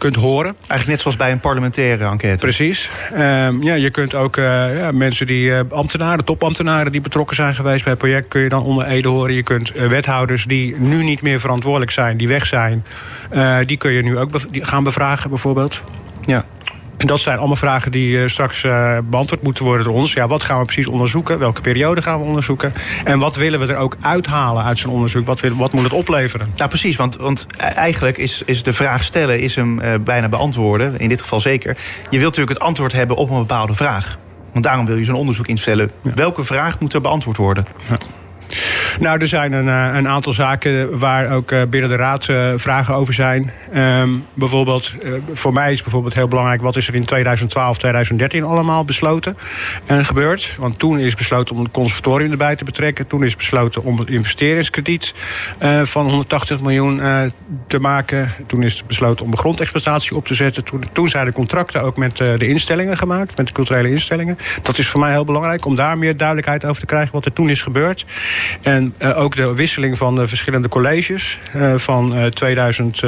kunt 0.00 0.14
horen. 0.14 0.54
Eigenlijk 0.58 0.86
net 0.86 1.00
zoals 1.00 1.16
bij 1.16 1.32
een 1.32 1.40
parlementaire 1.40 2.04
enquête. 2.04 2.36
Precies. 2.36 2.90
Uh, 3.12 3.18
ja, 3.60 3.74
je 3.74 3.90
kunt 3.90 4.14
ook 4.14 4.36
uh, 4.36 4.44
ja, 4.76 4.92
mensen 4.92 5.26
die 5.26 5.48
uh, 5.48 5.60
ambtenaren, 5.68 6.24
topambtenaren 6.24 6.92
die 6.92 7.00
betrokken 7.00 7.36
zijn 7.36 7.54
geweest 7.54 7.82
bij 7.82 7.92
het 7.92 8.00
project, 8.00 8.28
kun 8.28 8.40
je 8.40 8.48
dan 8.48 8.62
onder 8.62 8.86
ede 8.86 9.08
horen. 9.08 9.34
Je 9.34 9.42
kunt 9.42 9.76
uh, 9.76 9.86
wethouders 9.86 10.44
die 10.44 10.76
nu 10.78 11.02
niet 11.02 11.22
meer 11.22 11.40
verantwoordelijk 11.40 11.90
zijn, 11.90 12.16
die 12.16 12.28
weg 12.28 12.46
zijn, 12.46 12.84
die 13.66 13.76
kun 13.76 13.92
je 13.92 14.02
nu 14.02 14.18
ook 14.18 14.30
gaan 14.52 14.84
bevragen 14.84 15.30
bijvoorbeeld. 15.30 15.82
Ja. 16.20 16.44
En 17.00 17.06
dat 17.06 17.20
zijn 17.20 17.38
allemaal 17.38 17.56
vragen 17.56 17.92
die 17.92 18.10
uh, 18.10 18.28
straks 18.28 18.62
uh, 18.62 18.98
beantwoord 19.04 19.42
moeten 19.42 19.64
worden 19.64 19.84
door 19.84 19.94
ons. 19.94 20.12
Ja, 20.12 20.26
wat 20.26 20.42
gaan 20.42 20.58
we 20.58 20.64
precies 20.64 20.86
onderzoeken? 20.86 21.38
Welke 21.38 21.60
periode 21.60 22.02
gaan 22.02 22.18
we 22.18 22.24
onderzoeken? 22.24 22.72
En 23.04 23.18
wat 23.18 23.36
willen 23.36 23.60
we 23.60 23.72
er 23.72 23.76
ook 23.76 23.96
uithalen 24.00 24.64
uit 24.64 24.78
zo'n 24.78 24.92
onderzoek? 24.92 25.26
Wat, 25.26 25.40
wil, 25.40 25.56
wat 25.56 25.72
moet 25.72 25.84
het 25.84 25.92
opleveren? 25.92 26.52
Nou, 26.56 26.68
precies. 26.68 26.96
Want, 26.96 27.16
want 27.16 27.46
eigenlijk 27.58 28.18
is, 28.18 28.42
is 28.44 28.62
de 28.62 28.72
vraag 28.72 29.04
stellen 29.04 29.40
is 29.40 29.54
hem 29.54 29.80
uh, 29.80 29.94
bijna 30.04 30.28
beantwoorden. 30.28 30.98
In 30.98 31.08
dit 31.08 31.20
geval 31.20 31.40
zeker. 31.40 31.76
Je 32.02 32.18
wilt 32.18 32.22
natuurlijk 32.22 32.58
het 32.58 32.66
antwoord 32.66 32.92
hebben 32.92 33.16
op 33.16 33.30
een 33.30 33.38
bepaalde 33.38 33.74
vraag. 33.74 34.18
Want 34.52 34.64
daarom 34.64 34.86
wil 34.86 34.96
je 34.96 35.04
zo'n 35.04 35.14
onderzoek 35.14 35.46
instellen. 35.46 35.90
Ja. 36.02 36.14
Welke 36.14 36.44
vraag 36.44 36.80
moet 36.80 36.92
er 36.92 37.00
beantwoord 37.00 37.36
worden? 37.36 37.66
Ja. 37.88 37.98
Nou, 38.98 39.20
er 39.20 39.28
zijn 39.28 39.52
een, 39.52 39.68
eh, 39.68 39.96
een 39.98 40.08
aantal 40.08 40.32
zaken 40.32 40.98
waar 40.98 41.30
ook 41.30 41.50
eh, 41.50 41.62
binnen 41.70 41.90
de 41.90 41.96
Raad 41.96 42.28
uh, 42.28 42.52
vragen 42.56 42.94
over 42.94 43.14
zijn. 43.14 43.52
Um, 43.74 44.26
bijvoorbeeld, 44.34 44.94
voor 45.32 45.52
mij 45.52 45.72
is 45.72 45.82
bijvoorbeeld 45.82 46.14
heel 46.14 46.28
belangrijk... 46.28 46.62
wat 46.62 46.76
is 46.76 46.88
er 46.88 46.94
in 46.94 47.04
2012, 47.04 47.78
2013 47.78 48.44
allemaal 48.44 48.84
besloten 48.84 49.36
en 49.86 50.06
gebeurd. 50.06 50.54
Want 50.58 50.78
toen 50.78 50.98
is 50.98 51.14
besloten 51.14 51.56
om 51.56 51.62
het 51.62 51.72
conservatorium 51.72 52.30
erbij 52.30 52.56
te 52.56 52.64
betrekken. 52.64 53.06
Toen 53.06 53.24
is 53.24 53.36
besloten 53.36 53.82
om 53.82 53.98
het 53.98 54.08
investeringskrediet 54.08 55.14
van 55.82 56.08
180 56.08 56.60
miljoen 56.60 57.00
te 57.66 57.80
maken. 57.80 58.32
Toen 58.46 58.62
is 58.62 58.86
besloten 58.86 59.24
om 59.24 59.30
de 59.30 59.36
grondexploitatie 59.36 60.16
op 60.16 60.26
te 60.26 60.34
zetten. 60.34 60.64
Toen, 60.64 60.84
toen 60.92 61.08
zijn 61.08 61.26
de 61.26 61.32
contracten 61.32 61.82
ook 61.82 61.96
met 61.96 62.16
de 62.16 62.48
instellingen 62.48 62.96
gemaakt. 62.96 63.36
Met 63.36 63.46
de 63.46 63.52
culturele 63.52 63.90
instellingen. 63.90 64.38
Dat 64.62 64.78
is 64.78 64.88
voor 64.88 65.00
mij 65.00 65.10
heel 65.10 65.24
belangrijk 65.24 65.64
om 65.64 65.76
daar 65.76 65.98
meer 65.98 66.16
duidelijkheid 66.16 66.64
over 66.64 66.80
te 66.80 66.86
krijgen... 66.86 67.12
wat 67.12 67.24
er 67.24 67.32
toen 67.32 67.50
is 67.50 67.62
gebeurd. 67.62 68.06
En 68.62 68.94
uh, 68.98 69.18
ook 69.18 69.34
de 69.34 69.54
wisseling 69.54 69.98
van 69.98 70.14
de 70.14 70.28
verschillende 70.28 70.68
colleges 70.68 71.38
uh, 71.56 71.74
van 71.76 72.16
uh, 72.16 72.26
2000. 72.26 73.02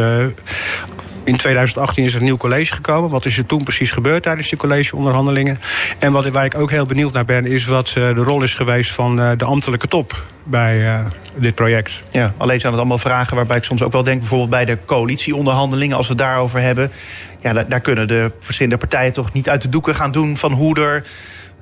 in 1.25 1.37
2018 1.37 2.05
is 2.05 2.13
er 2.13 2.19
een 2.19 2.25
nieuw 2.25 2.37
college 2.37 2.75
gekomen. 2.75 3.11
Wat 3.11 3.25
is 3.25 3.39
er 3.39 3.47
toen 3.47 3.65
precies 3.65 3.91
gebeurd 3.91 4.23
tijdens 4.23 4.49
die 4.49 4.59
collegeonderhandelingen? 4.59 5.61
En 5.99 6.13
wat, 6.13 6.29
waar 6.29 6.45
ik 6.45 6.59
ook 6.59 6.71
heel 6.71 6.87
benieuwd 6.87 7.13
naar 7.13 7.25
ben... 7.25 7.47
is 7.47 7.65
wat 7.65 7.89
de 7.95 8.15
rol 8.15 8.43
is 8.43 8.55
geweest 8.55 8.93
van 8.93 9.17
de 9.17 9.45
ambtelijke 9.45 9.89
top 9.89 10.25
bij 10.45 11.03
dit 11.37 11.55
project. 11.55 12.03
Ja, 12.11 12.33
alleen 12.37 12.61
zijn 12.61 12.73
het 12.73 12.81
allemaal 12.81 12.99
vragen 12.99 13.37
waarbij 13.37 13.57
ik 13.57 13.65
soms 13.65 13.83
ook 13.83 13.93
wel 13.93 14.03
denk... 14.03 14.19
bijvoorbeeld 14.19 14.51
bij 14.51 14.65
de 14.65 14.79
coalitieonderhandelingen, 14.85 15.97
als 15.97 16.07
we 16.07 16.13
het 16.13 16.23
daarover 16.23 16.61
hebben... 16.61 16.93
ja, 17.41 17.53
daar 17.53 17.81
kunnen 17.81 18.09
de 18.09 18.31
verschillende 18.41 18.79
partijen 18.79 19.13
toch 19.13 19.33
niet 19.33 19.49
uit 19.49 19.63
de 19.63 19.69
doeken 19.69 19.95
gaan 19.95 20.13
doen... 20.13 20.37
van 20.37 20.53
hoe 20.53 20.81
er 20.81 21.05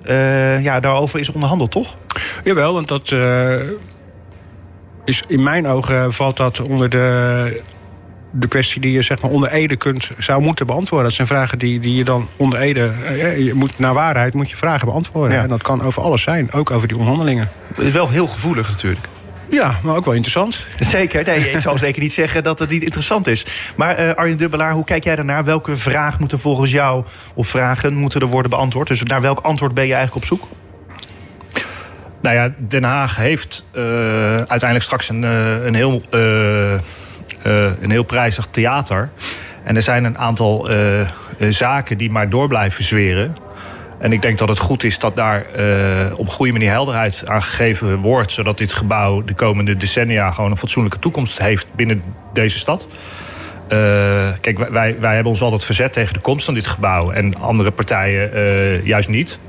uh, 0.05 0.62
ja, 0.62 0.80
daarover 0.80 1.20
is 1.20 1.30
onderhandeld, 1.32 1.70
toch? 1.70 1.96
Jawel, 2.44 2.72
want 2.72 2.88
dat 2.88 3.11
uh, 3.11 3.55
is 5.05 5.22
in 5.28 5.42
mijn 5.42 5.66
ogen 5.66 6.12
valt 6.12 6.36
dat 6.36 6.61
onder 6.61 6.88
de, 6.88 7.62
de 8.30 8.48
kwestie 8.48 8.80
die 8.80 8.92
je 8.92 9.03
zeg 9.03 9.22
maar 9.22 9.30
onder 9.30 9.51
Ede 9.51 9.76
kunt, 9.76 10.11
zou 10.18 10.42
moeten 10.42 10.66
beantwoorden. 10.66 11.07
Dat 11.07 11.16
zijn 11.16 11.26
vragen 11.26 11.59
die, 11.59 11.80
die 11.80 11.94
je 11.94 12.05
dan 12.05 12.28
onder 12.36 12.59
Ede, 12.59 12.92
uh, 13.03 13.38
je 13.38 13.55
moet, 13.55 13.78
naar 13.78 13.94
waarheid 13.94 14.34
moet 14.34 14.51
je 14.51 14.57
vragen 14.57 14.86
beantwoorden. 14.86 15.36
Ja. 15.36 15.42
En 15.42 15.48
dat 15.48 15.62
kan 15.62 15.82
over 15.82 16.03
alles 16.03 16.22
zijn, 16.22 16.53
ook 16.53 16.70
over 16.70 16.88
die 16.88 16.96
onderhandelingen. 16.96 17.48
Het 17.74 17.86
is 17.86 17.92
wel 17.92 18.09
heel 18.09 18.26
gevoelig 18.26 18.68
natuurlijk. 18.68 19.09
Ja, 19.51 19.78
maar 19.82 19.96
ook 19.96 20.05
wel 20.05 20.14
interessant. 20.14 20.66
Zeker. 20.78 21.24
Nee, 21.24 21.51
ik 21.51 21.61
zou 21.61 21.78
zeker 21.78 22.03
niet 22.03 22.12
zeggen 22.12 22.42
dat 22.42 22.59
het 22.59 22.70
niet 22.70 22.82
interessant 22.82 23.26
is. 23.26 23.46
Maar 23.76 24.01
uh, 24.01 24.12
Arjen 24.12 24.36
Dubbelaar, 24.36 24.72
hoe 24.72 24.84
kijk 24.84 25.05
jij 25.05 25.16
daarnaar? 25.16 25.44
Welke 25.44 25.76
vraag 25.76 26.18
moeten 26.18 26.38
volgens 26.38 26.70
jou, 26.70 27.05
of 27.34 27.48
vragen 27.48 27.94
moeten 27.94 28.20
er 28.20 28.26
worden 28.26 28.51
beantwoord? 28.51 28.88
Dus 28.88 29.03
naar 29.03 29.20
welk 29.20 29.40
antwoord 29.40 29.74
ben 29.74 29.86
je 29.86 29.94
eigenlijk 29.94 30.24
op 30.24 30.38
zoek? 30.38 30.48
Nou 32.22 32.36
ja, 32.36 32.53
Den 32.68 32.84
Haag 32.84 33.16
heeft 33.16 33.64
uh, 33.72 33.82
uiteindelijk 34.36 34.82
straks 34.82 35.09
een, 35.09 35.22
uh, 35.22 35.64
een, 35.64 35.74
heel, 35.74 36.03
een 37.80 37.90
heel 37.90 38.03
prijzig 38.03 38.48
theater. 38.51 39.11
En 39.64 39.76
er 39.76 39.82
zijn 39.82 40.05
een 40.05 40.18
aantal 40.18 40.68
zaken 41.38 41.98
die 41.98 42.11
maar 42.11 42.28
door 42.28 42.48
blijven 42.48 42.84
zweren. 42.84 43.36
En 44.01 44.12
ik 44.12 44.22
denk 44.22 44.38
dat 44.38 44.48
het 44.48 44.59
goed 44.59 44.84
is 44.84 44.98
dat 44.98 45.16
daar 45.16 45.46
uh, 45.59 46.18
op 46.18 46.28
goede 46.28 46.53
manier 46.53 46.70
helderheid 46.70 47.22
aan 47.26 47.42
gegeven 47.42 47.96
wordt. 47.96 48.32
Zodat 48.32 48.59
dit 48.59 48.72
gebouw 48.72 49.24
de 49.24 49.34
komende 49.34 49.76
decennia 49.76 50.30
gewoon 50.30 50.51
een 50.51 50.57
fatsoenlijke 50.57 50.98
toekomst 50.98 51.38
heeft 51.38 51.66
binnen 51.74 52.03
deze 52.32 52.59
stad. 52.59 52.88
Uh, 52.92 53.78
kijk, 54.40 54.59
wij, 54.70 54.96
wij 55.01 55.14
hebben 55.14 55.32
ons 55.32 55.42
altijd 55.42 55.64
verzet 55.64 55.92
tegen 55.92 56.14
de 56.14 56.20
komst 56.20 56.44
van 56.44 56.55
dit 56.55 56.66
gebouw. 56.66 57.11
En 57.11 57.40
andere 57.40 57.70
partijen 57.70 58.30
uh, 58.34 58.86
juist 58.86 59.09
niet. 59.09 59.40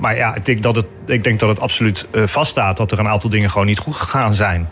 Maar 0.00 0.16
ja, 0.16 0.34
ik 0.34 0.44
denk 0.44 0.62
dat 0.62 0.76
het, 0.76 0.86
ik 1.06 1.24
denk 1.24 1.40
dat 1.40 1.48
het 1.48 1.60
absoluut 1.60 2.06
vaststaat 2.12 2.76
dat 2.76 2.92
er 2.92 2.98
een 2.98 3.08
aantal 3.08 3.30
dingen 3.30 3.50
gewoon 3.50 3.66
niet 3.66 3.78
goed 3.78 3.96
gegaan 3.96 4.34
zijn. 4.34 4.68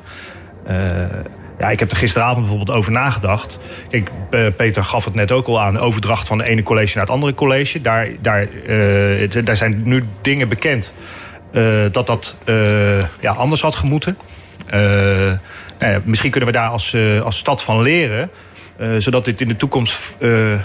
Ja, 1.59 1.71
ik 1.71 1.81
heb 1.81 1.91
er 1.91 1.97
gisteravond 1.97 2.47
bijvoorbeeld 2.47 2.77
over 2.77 2.93
nagedacht. 2.93 3.59
Kijk, 3.91 4.11
Peter 4.57 4.85
gaf 4.85 5.05
het 5.05 5.15
net 5.15 5.33
ook 5.33 5.47
al 5.47 5.61
aan. 5.61 5.79
Overdracht 5.79 6.27
van 6.27 6.39
de 6.39 6.49
ene 6.49 6.63
college 6.63 6.93
naar 6.95 7.05
het 7.05 7.15
andere 7.15 7.35
college. 7.35 7.81
Daar, 7.81 8.09
daar, 8.21 8.49
uh, 8.67 9.45
daar 9.45 9.57
zijn 9.57 9.83
nu 9.85 10.05
dingen 10.23 10.49
bekend 10.49 10.95
uh, 11.53 11.85
dat 11.91 12.07
dat 12.07 12.37
uh, 12.45 12.99
ja, 13.21 13.33
anders 13.33 13.63
had 13.63 13.75
gemoeten. 13.75 14.19
Nou 15.79 16.01
misschien 16.05 16.31
kunnen 16.31 16.49
we 16.51 16.57
daar 16.57 16.69
als, 16.69 16.97
als 17.23 17.39
stad 17.39 17.63
van 17.63 17.83
leren. 17.83 18.31
Zodat 18.99 19.25
dit 19.25 19.41
in 19.41 19.49
de 19.49 19.57
toekomst 19.57 20.17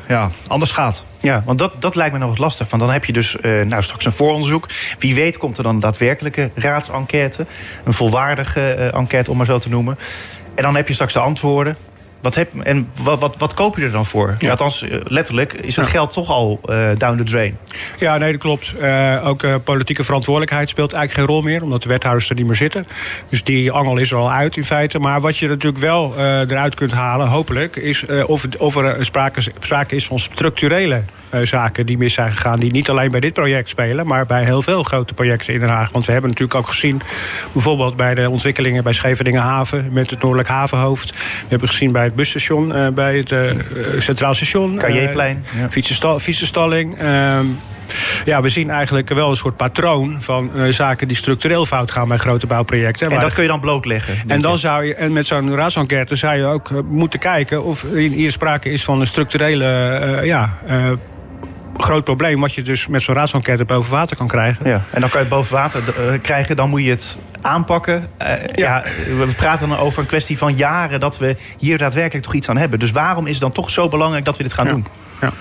ja, 0.08 0.30
anders 0.48 0.72
gaat. 0.72 1.04
Ja, 1.22 1.42
want 1.46 1.60
dat, 1.60 1.82
dat 1.82 1.96
lijkt 1.96 2.14
me 2.14 2.20
nog 2.20 2.30
wat 2.30 2.38
lastig. 2.38 2.70
Want 2.70 2.82
dan 2.82 2.92
heb 2.92 3.06
je 3.06 3.14
dus 3.14 3.36
nou, 3.42 3.84
straks 3.84 4.06
een 4.06 4.12
vooronderzoek. 4.12 4.68
Wie 5.00 5.16
weet 5.16 5.38
komt 5.38 5.58
er 5.58 5.64
dan 5.64 5.74
een 5.74 5.80
daadwerkelijke 5.80 6.50
raadsenquête. 6.56 7.46
Een 7.86 7.94
volwaardige 7.94 8.74
enquête, 8.74 9.32
om 9.32 9.38
maar 9.38 9.46
zo 9.46 9.58
te 9.58 9.70
noemen. 9.70 9.98
En 10.58 10.64
dan 10.64 10.76
heb 10.76 10.88
je 10.88 10.94
straks 10.94 11.14
de 11.14 11.20
antwoorden. 11.20 11.78
Wat 12.22 12.36
heb, 12.36 12.60
en 12.64 12.90
wat, 13.04 13.20
wat, 13.20 13.38
wat 13.38 13.54
koop 13.54 13.78
je 13.78 13.84
er 13.84 13.92
dan 13.92 14.06
voor? 14.06 14.36
Ja. 14.38 14.50
Althans, 14.50 14.86
letterlijk 15.04 15.54
is 15.54 15.76
het 15.76 15.86
ja. 15.86 15.92
geld 15.92 16.14
toch 16.14 16.30
al 16.30 16.60
uh, 16.66 16.90
down 16.98 17.18
the 17.18 17.24
drain. 17.24 17.58
Ja, 17.98 18.18
nee, 18.18 18.32
dat 18.32 18.42
klopt. 18.42 18.74
Uh, 18.80 19.28
ook 19.28 19.44
uh, 19.44 19.56
politieke 19.64 20.04
verantwoordelijkheid 20.04 20.70
speelt 20.70 20.94
eigenlijk 20.94 21.28
geen 21.28 21.36
rol 21.36 21.46
meer... 21.46 21.64
omdat 21.64 21.82
de 21.82 21.90
wethouders 21.90 22.30
er 22.30 22.36
niet 22.36 22.46
meer 22.46 22.56
zitten. 22.56 22.88
Dus 23.30 23.44
die 23.44 23.72
angel 23.72 23.98
is 23.98 24.12
er 24.12 24.18
al 24.18 24.32
uit 24.32 24.58
in 24.58 24.64
feite. 24.64 25.00
Maar 25.00 25.22
wat 25.22 25.38
je 25.38 25.48
natuurlijk 25.48 25.84
wel 25.84 26.14
eruit 26.18 26.76
kunt 26.76 26.92
halen, 26.92 27.28
hopelijk... 27.28 27.76
is 27.76 28.06
of, 28.26 28.46
of 28.58 28.76
er 28.76 29.06
sprake, 29.06 29.42
sprake 29.60 29.96
is 29.96 30.06
van 30.08 30.20
structurele 30.20 31.04
zaken 31.44 31.86
die 31.86 31.98
mis 31.98 32.14
zijn 32.14 32.34
gegaan. 32.34 32.60
Die 32.60 32.72
niet 32.72 32.90
alleen 32.90 33.12
bij 33.12 33.20
dit 33.20 33.34
project 33.34 33.70
spelen, 33.70 34.08
maar 34.08 34.26
bij 34.26 34.44
heel 34.44 34.62
veel 34.62 34.84
grote 34.84 35.14
projecten 35.14 35.54
in 35.54 35.60
Den 35.60 35.70
Haag. 35.70 35.92
Want 35.92 36.06
we 36.06 36.12
hebben 36.12 36.30
natuurlijk 36.30 36.60
ook 36.60 36.68
gezien, 36.68 37.02
bijvoorbeeld 37.54 37.96
bij 37.96 38.16
de 38.16 38.30
ontwikkelingen 38.30 38.84
bij 38.84 38.94
Scheveningen 38.94 39.42
Haven 39.42 39.90
met 39.92 40.10
het 40.10 40.22
Noordelijk 40.22 40.50
Havenhoofd. 40.50 41.12
We 41.12 41.18
hebben 41.48 41.68
gezien 41.68 41.92
bij 41.92 42.04
het 42.04 42.16
busstation, 42.16 42.76
uh, 42.76 42.88
bij 42.88 43.18
het 43.18 43.32
uh, 43.32 43.52
Centraal 44.00 44.34
Station. 44.34 44.78
Carrierplein. 44.78 45.46
Ja. 45.60 45.70
Fietsenstal, 45.70 46.20
fietsenstalling. 46.20 46.98
ja, 48.26 48.42
we 48.42 48.50
zien 48.50 48.70
eigenlijk 48.70 49.10
wel 49.10 49.30
een 49.30 49.36
soort 49.36 49.58
patroon 49.58 50.22
van 50.22 50.52
uh, 50.56 50.68
zaken 50.68 51.08
die 51.08 51.18
structureel 51.18 51.66
fout 51.66 51.92
gaan 51.92 52.08
bij 52.08 52.18
grote 52.18 52.48
bouwprojecten. 52.48 53.06
En 53.06 53.12
maar, 53.12 53.22
dat 53.22 53.34
kun 53.34 53.44
je 53.44 53.50
dan 53.50 53.60
blootleggen? 53.60 54.18
En 54.28 54.42
dan 54.42 54.58
zou 54.58 54.86
je, 54.86 54.96
en 54.96 55.14
met 55.14 55.28
zo'n 55.28 55.56
raadsenquête 55.56 56.16
zou 56.16 56.38
je 56.38 56.46
ook 56.46 56.70
uh, 56.70 56.80
moeten 56.90 57.20
kijken 57.20 57.64
of 57.64 57.82
hier 57.92 58.32
sprake 58.32 58.70
is 58.70 58.84
van 58.84 59.00
een 59.00 59.08
structurele 59.08 60.00
uh, 60.22 60.26
ja, 60.26 60.58
groot 61.78 62.04
probleem 62.04 62.40
wat 62.40 62.54
je 62.54 62.62
dus 62.62 62.88
met 62.88 63.02
zo'n 63.02 63.16
raadsenquête 63.16 63.66
boven 63.66 63.92
water 63.92 64.18
kan 64.18 64.28
krijgen. 64.28 64.70
Ja, 64.70 64.82
en 64.92 65.02
dan 65.02 65.10
kan 65.10 65.22
je 65.22 65.26
het 65.26 65.30
boven 65.30 65.56
water 65.56 65.82
uh, 65.82 66.22
krijgen, 66.22 66.56
dan 66.56 66.70
moet 66.70 66.84
je 66.84 66.90
het 66.90 67.18
aanpakken. 67.42 68.10
Uh, 68.22 68.28
ja. 68.56 68.84
ja. 69.08 69.16
we 69.18 69.34
praten 69.36 69.70
dan 69.70 69.78
over 69.78 70.02
een 70.02 70.08
kwestie 70.08 70.38
van 70.38 70.56
jaren 70.56 71.00
dat 71.00 71.18
we 71.18 71.36
hier 71.58 71.78
daadwerkelijk 71.78 72.26
toch 72.26 72.34
iets 72.34 72.50
aan 72.50 72.58
hebben. 72.58 72.80
Dus 72.80 72.92
waarom 72.92 73.26
is 73.26 73.32
het 73.32 73.42
dan 73.42 73.52
toch 73.52 73.70
zo 73.70 73.90
belangrijk 73.90 74.26
dat 74.26 74.38
we 74.38 74.44
dit 74.44 74.54
gaan 74.54 74.66
ja. 74.66 74.72
doen? 74.72 74.86
Ja. 75.22 75.34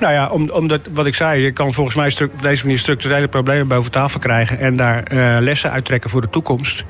Nou 0.00 0.12
ja, 0.12 0.28
om, 0.28 0.50
omdat, 0.50 0.80
wat 0.92 1.06
ik 1.06 1.14
zei, 1.14 1.42
je 1.42 1.52
kan 1.52 1.72
volgens 1.72 1.96
mij 1.96 2.14
op 2.22 2.42
deze 2.42 2.62
manier 2.62 2.78
structurele 2.78 3.28
problemen 3.28 3.68
boven 3.68 3.90
tafel 3.90 4.20
krijgen 4.20 4.58
en 4.58 4.76
daar 4.76 5.02
uh, 5.12 5.36
lessen 5.40 5.70
uittrekken 5.70 6.10
voor 6.10 6.20
de 6.20 6.30
toekomst. 6.30 6.84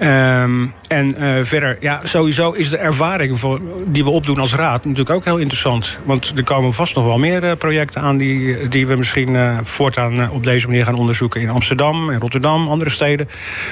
Um, 0.00 0.72
en 0.88 1.14
uh, 1.18 1.44
verder, 1.44 1.76
ja, 1.80 2.00
sowieso 2.02 2.50
is 2.50 2.70
de 2.70 2.76
ervaring 2.76 3.40
voor, 3.40 3.60
die 3.86 4.04
we 4.04 4.10
opdoen 4.10 4.38
als 4.38 4.54
raad 4.54 4.84
natuurlijk 4.84 5.10
ook 5.10 5.24
heel 5.24 5.36
interessant. 5.36 5.98
Want 6.04 6.32
er 6.36 6.44
komen 6.44 6.72
vast 6.72 6.94
nog 6.94 7.04
wel 7.04 7.18
meer 7.18 7.44
uh, 7.44 7.52
projecten 7.58 8.00
aan 8.02 8.16
die, 8.16 8.68
die 8.68 8.86
we 8.86 8.96
misschien 8.96 9.36
voortaan 9.62 10.30
op 10.30 10.44
deze 10.44 10.66
manier 10.66 10.84
gaan 10.84 10.94
onderzoeken. 10.94 11.40
In 11.40 11.50
Amsterdam, 11.50 12.10
in 12.10 12.20
Rotterdam, 12.20 12.68
andere 12.68 12.90
steden. 12.90 13.28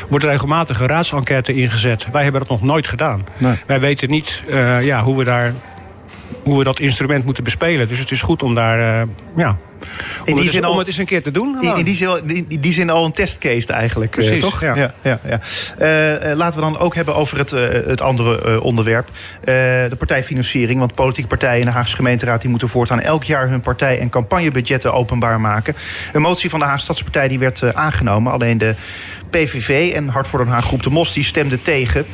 Wordt 0.08 0.24
regelmatig 0.24 0.80
een 0.80 0.86
raadsenquête 0.86 1.54
ingezet. 1.54 2.06
Wij 2.12 2.22
hebben 2.22 2.40
dat 2.40 2.50
nog 2.50 2.62
nooit 2.62 2.88
gedaan. 2.88 3.24
Nee. 3.38 3.54
Wij 3.66 3.80
weten 3.80 4.10
niet 4.10 4.42
ja, 4.80 5.02
hoe 5.02 5.18
we 5.18 5.24
daar 5.24 5.54
hoe 6.42 6.58
we 6.58 6.64
dat 6.64 6.80
instrument 6.80 7.24
moeten 7.24 7.44
bespelen. 7.44 7.88
Dus 7.88 7.98
het 7.98 8.10
is 8.10 8.22
goed 8.22 8.42
om 8.42 8.54
daar, 8.54 8.78
uh, 8.78 9.08
ja, 9.36 9.58
in 10.24 10.36
die 10.36 10.50
zin 10.50 10.66
om 10.66 10.72
al, 10.72 10.78
het 10.78 10.86
eens 10.86 10.96
een 10.96 11.06
keer 11.06 11.22
te 11.22 11.30
doen. 11.30 11.58
In, 11.60 11.76
in, 11.76 11.84
die, 11.84 11.94
zin, 11.94 12.46
in 12.48 12.60
die 12.60 12.72
zin 12.72 12.90
al 12.90 13.04
een 13.04 13.12
testcase 13.12 13.72
eigenlijk. 13.72 14.10
Precies, 14.10 14.32
uh, 14.32 14.40
toch? 14.40 14.60
Ja. 14.60 14.76
ja, 14.76 14.92
ja, 15.02 15.18
ja. 15.24 15.40
Uh, 16.20 16.36
laten 16.36 16.58
we 16.58 16.64
dan 16.64 16.78
ook 16.78 16.94
hebben 16.94 17.14
over 17.14 17.38
het, 17.38 17.52
uh, 17.52 17.60
het 17.86 18.00
andere 18.00 18.60
onderwerp. 18.60 19.08
de 19.44 19.96
partijfinanciering. 19.98 20.78
Want 20.78 20.94
politieke 20.94 21.28
partijen 21.28 21.60
in 21.60 21.66
de 21.66 21.72
Haagse 21.72 21.96
gemeenteraad... 21.96 22.40
die 22.40 22.50
moeten 22.50 22.68
voortaan 22.68 23.00
elk 23.00 23.24
jaar 23.24 23.48
hun 23.48 23.60
partij- 23.60 23.98
en 23.98 24.08
campagnebudgetten 24.08 24.92
openbaar 24.92 25.40
maken. 25.40 25.76
Een 26.12 26.22
motie 26.22 26.50
van 26.50 26.58
de 26.58 26.64
Haagse 26.64 26.84
Stadspartij 26.84 27.28
die 27.28 27.38
werd 27.38 27.74
aangenomen. 27.74 28.32
Alleen 28.32 28.58
de 28.58 28.74
PVV 29.30 29.92
en 29.94 30.08
Hart 30.08 30.28
voor 30.28 30.38
Den 30.38 30.48
Haag 30.48 30.64
groep 30.64 30.82
de 30.82 30.90
Mos 30.90 31.12
die 31.12 31.24
stemden 31.24 31.62
tegen. 31.62 32.06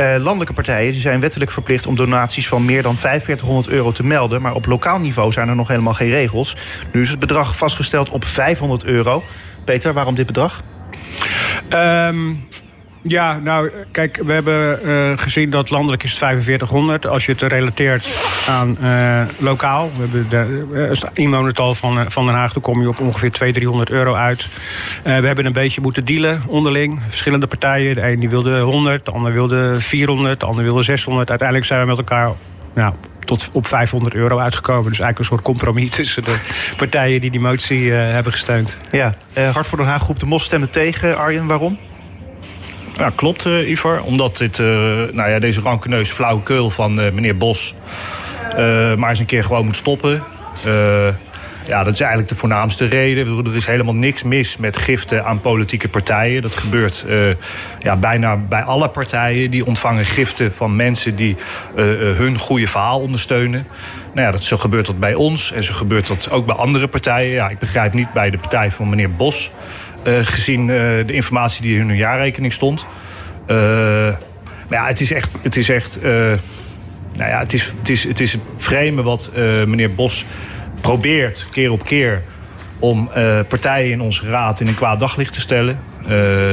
Uh, 0.00 0.14
landelijke 0.18 0.52
partijen 0.52 0.92
die 0.92 1.00
zijn 1.00 1.20
wettelijk 1.20 1.50
verplicht 1.50 1.86
om 1.86 1.96
donaties 1.96 2.48
van 2.48 2.64
meer 2.64 2.82
dan 2.82 2.96
4500 2.96 3.68
euro 3.68 3.92
te 3.92 4.04
melden. 4.04 4.42
Maar 4.42 4.54
op 4.54 4.66
lokaal 4.66 4.98
niveau 4.98 5.32
zijn 5.32 5.48
er 5.48 5.54
nog 5.54 5.68
helemaal 5.68 5.94
geen 5.94 6.10
regels. 6.10 6.56
Nu 6.92 7.03
is 7.04 7.10
het 7.10 7.18
bedrag 7.18 7.56
vastgesteld 7.56 8.10
op 8.10 8.24
500 8.24 8.84
euro. 8.84 9.22
Peter, 9.64 9.92
waarom 9.92 10.14
dit 10.14 10.26
bedrag? 10.26 10.62
Um, 11.70 12.48
Ja, 13.06 13.38
nou, 13.38 13.70
kijk, 13.90 14.20
we 14.24 14.32
hebben 14.32 14.78
uh, 14.84 15.18
gezien 15.18 15.50
dat 15.50 15.70
landelijk 15.70 16.02
is 16.02 16.10
het 16.10 16.18
4500. 16.18 17.06
Als 17.06 17.26
je 17.26 17.32
het 17.32 17.42
relateert 17.42 18.08
aan 18.48 18.76
uh, 18.80 19.22
lokaal. 19.38 19.90
We 19.96 20.02
hebben 20.02 20.28
de, 20.28 20.86
het 20.88 21.10
inwonertal 21.12 21.74
van, 21.74 22.10
van 22.10 22.26
Den 22.26 22.34
Haag, 22.34 22.52
dan 22.52 22.62
kom 22.62 22.80
je 22.80 22.88
op 22.88 23.00
ongeveer 23.00 23.30
200, 23.30 23.54
300 23.54 23.90
euro 23.90 24.14
uit. 24.14 24.48
we 25.02 25.10
hebben 25.10 25.46
een 25.46 25.52
beetje 25.52 25.80
moeten 25.80 26.04
dealen 26.04 26.42
onderling. 26.46 27.00
Verschillende 27.08 27.46
partijen. 27.46 27.94
De 27.94 28.02
een 28.02 28.20
die 28.20 28.28
wilde 28.28 28.60
100, 28.60 29.04
de 29.04 29.12
ander 29.12 29.32
wilde 29.32 29.80
400, 29.80 30.40
de 30.40 30.46
ander 30.46 30.64
wilde 30.64 30.82
600. 30.82 31.28
Uiteindelijk 31.28 31.68
zijn 31.68 31.80
we 31.80 31.86
met 31.86 31.98
elkaar 31.98 32.32
nou, 32.74 32.94
tot 33.24 33.48
op 33.52 33.66
500 33.66 34.14
euro 34.14 34.38
uitgekomen. 34.38 34.90
Dus 34.90 35.00
eigenlijk 35.00 35.18
een 35.18 35.24
soort 35.24 35.42
compromis 35.42 35.90
tussen 35.96 36.22
de 36.22 36.36
partijen 36.76 37.20
die 37.20 37.30
die 37.30 37.40
motie 37.40 37.80
uh, 37.80 37.96
hebben 37.96 38.32
gesteund. 38.32 38.78
Ja, 38.90 39.14
uh, 39.38 39.50
Hart 39.50 39.66
voor 39.66 39.78
Den 39.78 39.86
Haag 39.86 40.02
groep 40.02 40.18
de 40.18 40.26
Mos 40.26 40.44
stemmen 40.44 40.70
tegen. 40.70 41.18
Arjen, 41.18 41.46
waarom? 41.46 41.78
Ja, 42.96 43.10
klopt, 43.14 43.44
uh, 43.44 43.70
Ivar. 43.70 44.02
Omdat 44.02 44.36
dit, 44.36 44.58
nou 44.58 45.30
ja, 45.30 45.38
deze 45.38 45.60
rankeneus 45.60 46.10
flauwekul 46.10 46.70
van 46.70 46.94
meneer 46.94 47.36
Bos... 47.36 47.74
maar 48.96 49.10
eens 49.10 49.18
een 49.18 49.26
keer 49.26 49.44
gewoon 49.44 49.64
moet 49.64 49.76
stoppen. 49.76 50.22
Ja, 51.66 51.84
dat 51.84 51.92
is 51.92 52.00
eigenlijk 52.00 52.28
de 52.28 52.34
voornaamste 52.34 52.84
reden. 52.84 53.46
Er 53.46 53.54
is 53.54 53.66
helemaal 53.66 53.94
niks 53.94 54.22
mis 54.22 54.56
met 54.56 54.76
giften 54.76 55.24
aan 55.24 55.40
politieke 55.40 55.88
partijen. 55.88 56.42
Dat 56.42 56.54
gebeurt 56.54 57.04
uh, 57.08 57.30
ja, 57.78 57.96
bijna 57.96 58.36
bij 58.36 58.62
alle 58.62 58.88
partijen. 58.88 59.50
Die 59.50 59.66
ontvangen 59.66 60.04
giften 60.04 60.52
van 60.52 60.76
mensen 60.76 61.16
die 61.16 61.36
uh, 61.76 61.84
hun 62.16 62.38
goede 62.38 62.68
verhaal 62.68 63.00
ondersteunen. 63.00 63.66
Nou 64.14 64.26
ja, 64.26 64.32
dat, 64.32 64.44
zo 64.44 64.56
gebeurt 64.56 64.86
dat 64.86 64.98
bij 64.98 65.14
ons 65.14 65.52
en 65.52 65.64
zo 65.64 65.74
gebeurt 65.74 66.06
dat 66.06 66.30
ook 66.30 66.46
bij 66.46 66.54
andere 66.54 66.88
partijen. 66.88 67.32
Ja, 67.32 67.48
ik 67.48 67.58
begrijp 67.58 67.92
niet 67.92 68.12
bij 68.12 68.30
de 68.30 68.38
partij 68.38 68.70
van 68.70 68.88
meneer 68.88 69.10
Bos... 69.10 69.50
Gezien 70.22 70.66
de 70.66 71.12
informatie 71.12 71.62
die 71.62 71.78
in 71.78 71.88
hun 71.88 71.96
jaarrekening 71.96 72.52
stond. 72.52 72.86
maar 73.46 74.18
ja, 74.70 74.86
het 74.86 75.00
is 75.00 75.12
echt... 75.12 75.38
Het 75.42 75.56
is 75.56 75.68
echt 75.68 76.00
nou 77.16 77.30
ja, 77.30 77.38
het 77.38 77.52
is, 77.52 77.74
het 77.78 77.88
is, 77.88 78.04
het 78.04 78.20
is 78.20 78.36
vreemde 78.56 79.02
wat 79.02 79.30
meneer 79.66 79.94
Bos 79.94 80.24
probeert 80.84 81.46
keer 81.50 81.72
op 81.72 81.84
keer 81.84 82.22
om 82.78 83.10
uh, 83.16 83.40
partijen 83.48 83.90
in 83.90 84.00
onze 84.00 84.26
raad 84.26 84.60
in 84.60 84.68
een 84.68 84.74
kwaad 84.74 85.00
daglicht 85.00 85.32
te 85.32 85.40
stellen. 85.40 85.78
Uh, 86.02 86.08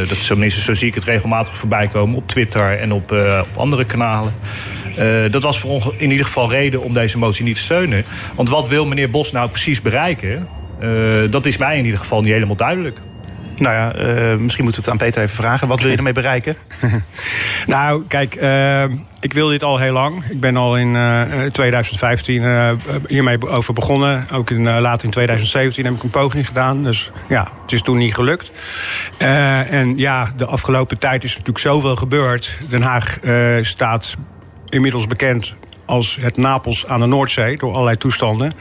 dat 0.07 0.17
is 0.17 0.63
zo 0.65 0.73
zie 0.73 0.87
ik 0.87 0.95
het 0.95 1.03
regelmatig 1.03 1.57
voorbij 1.57 1.87
komen 1.87 2.15
op 2.15 2.27
Twitter 2.27 2.77
en 2.77 2.91
op, 2.91 3.11
uh, 3.11 3.41
op 3.51 3.57
andere 3.57 3.85
kanalen. 3.85 4.33
dat 5.31 5.43
was 5.43 5.59
voor 5.59 5.93
in 5.97 6.11
ieder 6.11 6.25
geval 6.25 6.49
reden 6.49 6.81
om 6.83 6.93
deze 6.93 7.17
motie 7.17 7.43
niet 7.43 7.55
te 7.55 7.61
steunen. 7.61 8.05
Want 8.35 8.49
wat 8.49 8.67
wil 8.67 8.85
meneer 8.85 9.09
Bos 9.09 9.31
nou 9.31 9.49
precies 9.49 9.81
bereiken? 9.81 10.47
dat 11.29 11.45
is 11.45 11.57
mij 11.57 11.77
in 11.77 11.85
ieder 11.85 11.99
geval 11.99 12.21
niet 12.21 12.31
helemaal 12.31 12.55
duidelijk. 12.55 13.01
Nou 13.61 13.75
ja, 13.75 13.95
uh, 13.95 14.37
misschien 14.37 14.63
moeten 14.63 14.83
we 14.83 14.89
het 14.89 14.99
aan 14.99 15.07
Peter 15.07 15.21
even 15.21 15.35
vragen. 15.35 15.67
Wat 15.67 15.81
wil 15.81 15.91
je 15.91 15.97
ermee 16.03 16.13
bereiken? 16.13 16.55
nou, 17.67 18.03
kijk, 18.07 18.35
uh, 18.35 18.83
ik 19.19 19.33
wil 19.33 19.47
dit 19.47 19.63
al 19.63 19.77
heel 19.77 19.93
lang. 19.93 20.25
Ik 20.25 20.39
ben 20.39 20.57
al 20.57 20.77
in 20.77 20.95
uh, 20.95 21.45
2015 21.45 22.77
hiermee 23.07 23.47
over 23.47 23.73
begonnen. 23.73 24.25
Ook 24.33 24.49
in, 24.49 24.79
later 24.79 25.05
in 25.05 25.11
2017 25.11 25.85
heb 25.85 25.93
ik 25.93 26.03
een 26.03 26.09
poging 26.09 26.47
gedaan. 26.47 26.83
Dus 26.83 27.11
ja, 27.29 27.51
het 27.61 27.71
is 27.71 27.81
toen 27.81 27.97
niet 27.97 28.13
gelukt. 28.13 28.51
en 29.17 29.97
ja, 29.97 30.31
de 30.37 30.45
afgelopen 30.45 30.99
tijd 30.99 31.23
is 31.23 31.31
natuurlijk 31.31 31.59
zoveel 31.59 31.95
gebeurd. 31.95 32.57
Den 32.69 32.81
Haag 32.81 33.17
staat 33.61 34.17
inmiddels 34.69 35.07
bekend 35.07 35.55
als 35.91 36.17
het 36.21 36.37
Napels 36.37 36.87
aan 36.87 36.99
de 36.99 37.05
Noordzee 37.05 37.57
door 37.57 37.71
allerlei 37.71 37.97
toestanden. 37.97 38.53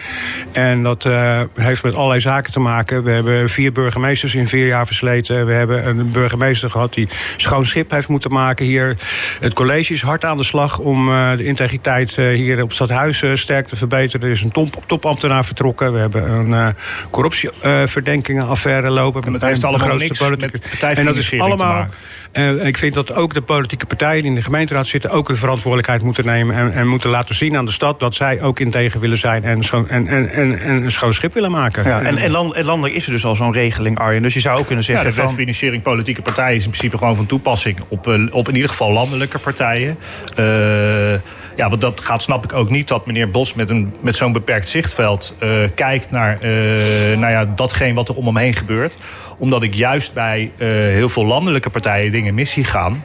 En 0.53 0.83
dat 0.83 1.05
uh, 1.05 1.41
heeft 1.55 1.83
met 1.83 1.95
allerlei 1.95 2.21
zaken 2.21 2.53
te 2.53 2.61
maken. 2.61 3.03
We 3.03 3.11
hebben 3.11 3.49
vier 3.49 3.73
burgemeesters 3.73 4.35
in 4.35 4.49
vier 4.49 4.67
jaar 4.67 4.87
versleten. 4.87 5.47
We 5.47 5.53
hebben 5.53 5.87
een 5.87 6.11
burgemeester 6.11 6.71
gehad 6.71 6.95
die 6.95 7.09
schoon 7.37 7.67
schip 7.67 7.91
heeft 7.91 8.09
moeten 8.09 8.33
maken 8.33 8.67
hier. 8.67 8.97
Het 9.41 9.53
college 9.53 9.93
is 9.93 10.03
hard 10.03 10.25
aan 10.25 10.37
de 10.37 10.45
slag 10.45 10.79
om 10.79 11.09
uh, 11.09 11.37
de 11.37 11.45
integriteit 11.45 12.17
uh, 12.17 12.35
hier 12.35 12.63
op 12.63 12.73
stadhuis 12.73 13.25
sterk 13.35 13.67
te 13.67 13.77
verbeteren. 13.77 14.27
Er 14.27 14.33
is 14.33 14.43
een 14.43 14.53
top, 14.53 14.83
topambtenaar 14.87 15.45
vertrokken. 15.45 15.93
We 15.93 15.99
hebben 15.99 16.31
een 16.31 16.75
corruptieverdenkingen 17.11 18.47
affaire 18.47 18.91
lopen. 18.91 19.33
dat 19.33 19.41
heeft 19.41 19.65
allemaal 19.65 19.97
niks 19.97 20.21
met 20.21 20.75
En 20.81 21.05
dat 21.05 21.17
is 21.17 21.39
allemaal... 21.39 21.87
En 22.33 22.67
ik 22.67 22.79
vind 22.79 22.95
dat 22.95 23.15
ook 23.15 23.35
de 23.35 23.43
politieke 23.43 23.87
partijen 23.87 24.23
die 24.23 24.31
in 24.31 24.37
de 24.37 24.43
gemeenteraad 24.43 24.87
zitten... 24.87 25.11
ook 25.11 25.29
een 25.29 25.37
verantwoordelijkheid 25.37 26.03
moeten 26.03 26.25
nemen 26.25 26.55
en, 26.55 26.73
en 26.73 26.89
moeten 26.89 27.11
laten 27.11 27.35
zien 27.35 27.57
aan 27.57 27.65
de 27.65 27.73
stad... 27.73 28.01
dat 28.01 28.15
zij 28.15 28.41
ook 28.41 28.61
integer 28.61 29.01
willen 29.01 29.19
zijn 29.19 29.45
en, 29.45 29.63
schoon, 29.63 29.89
en, 29.89 30.07
en, 30.07 30.31
en, 30.31 30.61
en 30.61 30.83
een 30.83 30.91
schoon 30.91 31.13
schip 31.13 31.35
willen 31.35 31.51
maken. 31.51 31.85
Ja, 31.85 32.01
en, 32.01 32.17
en, 32.17 32.31
land, 32.31 32.53
en 32.53 32.65
landelijk 32.65 32.95
is 32.95 33.07
er 33.07 33.13
dus 33.13 33.25
al 33.25 33.35
zo'n 33.35 33.53
regeling, 33.53 33.99
Arjen. 33.99 34.23
Dus 34.23 34.35
je 34.35 34.41
zou 34.41 34.59
ook 34.59 34.67
kunnen 34.67 34.85
zeggen... 34.85 35.05
Ja, 35.05 35.11
de 35.15 35.23
wetfinanciering 35.23 35.83
politieke 35.83 36.23
partijen 36.23 36.57
is 36.57 36.65
in 36.65 36.71
principe 36.71 36.99
gewoon 36.99 37.17
van 37.17 37.27
toepassing... 37.27 37.79
op, 37.89 38.09
eh, 38.09 38.21
op 38.31 38.49
in 38.49 38.55
ieder 38.55 38.71
geval 38.71 38.93
landelijke 38.93 39.39
partijen. 39.39 39.99
Uh, 40.39 41.15
ja, 41.61 41.69
want 41.69 41.81
dat 41.81 42.01
gaat 42.01 42.23
snap 42.23 42.45
ik 42.45 42.53
ook 42.53 42.71
niet 42.71 42.89
dat 42.89 43.07
meneer 43.07 43.31
Bos 43.31 43.55
met, 43.55 43.71
een, 43.71 43.95
met 44.01 44.17
zo'n 44.17 44.33
beperkt 44.33 44.69
zichtveld 44.69 45.35
uh, 45.43 45.51
kijkt 45.75 46.11
naar 46.11 46.35
uh, 46.45 47.19
nou 47.19 47.33
ja, 47.33 47.45
datgene 47.45 47.95
wat 47.95 48.09
er 48.09 48.17
om 48.17 48.27
hem 48.27 48.37
heen 48.37 48.55
gebeurt. 48.55 48.95
Omdat 49.39 49.63
ik 49.63 49.75
juist 49.75 50.13
bij 50.13 50.51
uh, 50.59 50.69
heel 50.69 51.09
veel 51.09 51.27
landelijke 51.27 51.71
partijen 51.71 52.13
dingen 52.13 52.35
missie 52.35 52.65
gaan. 52.65 53.05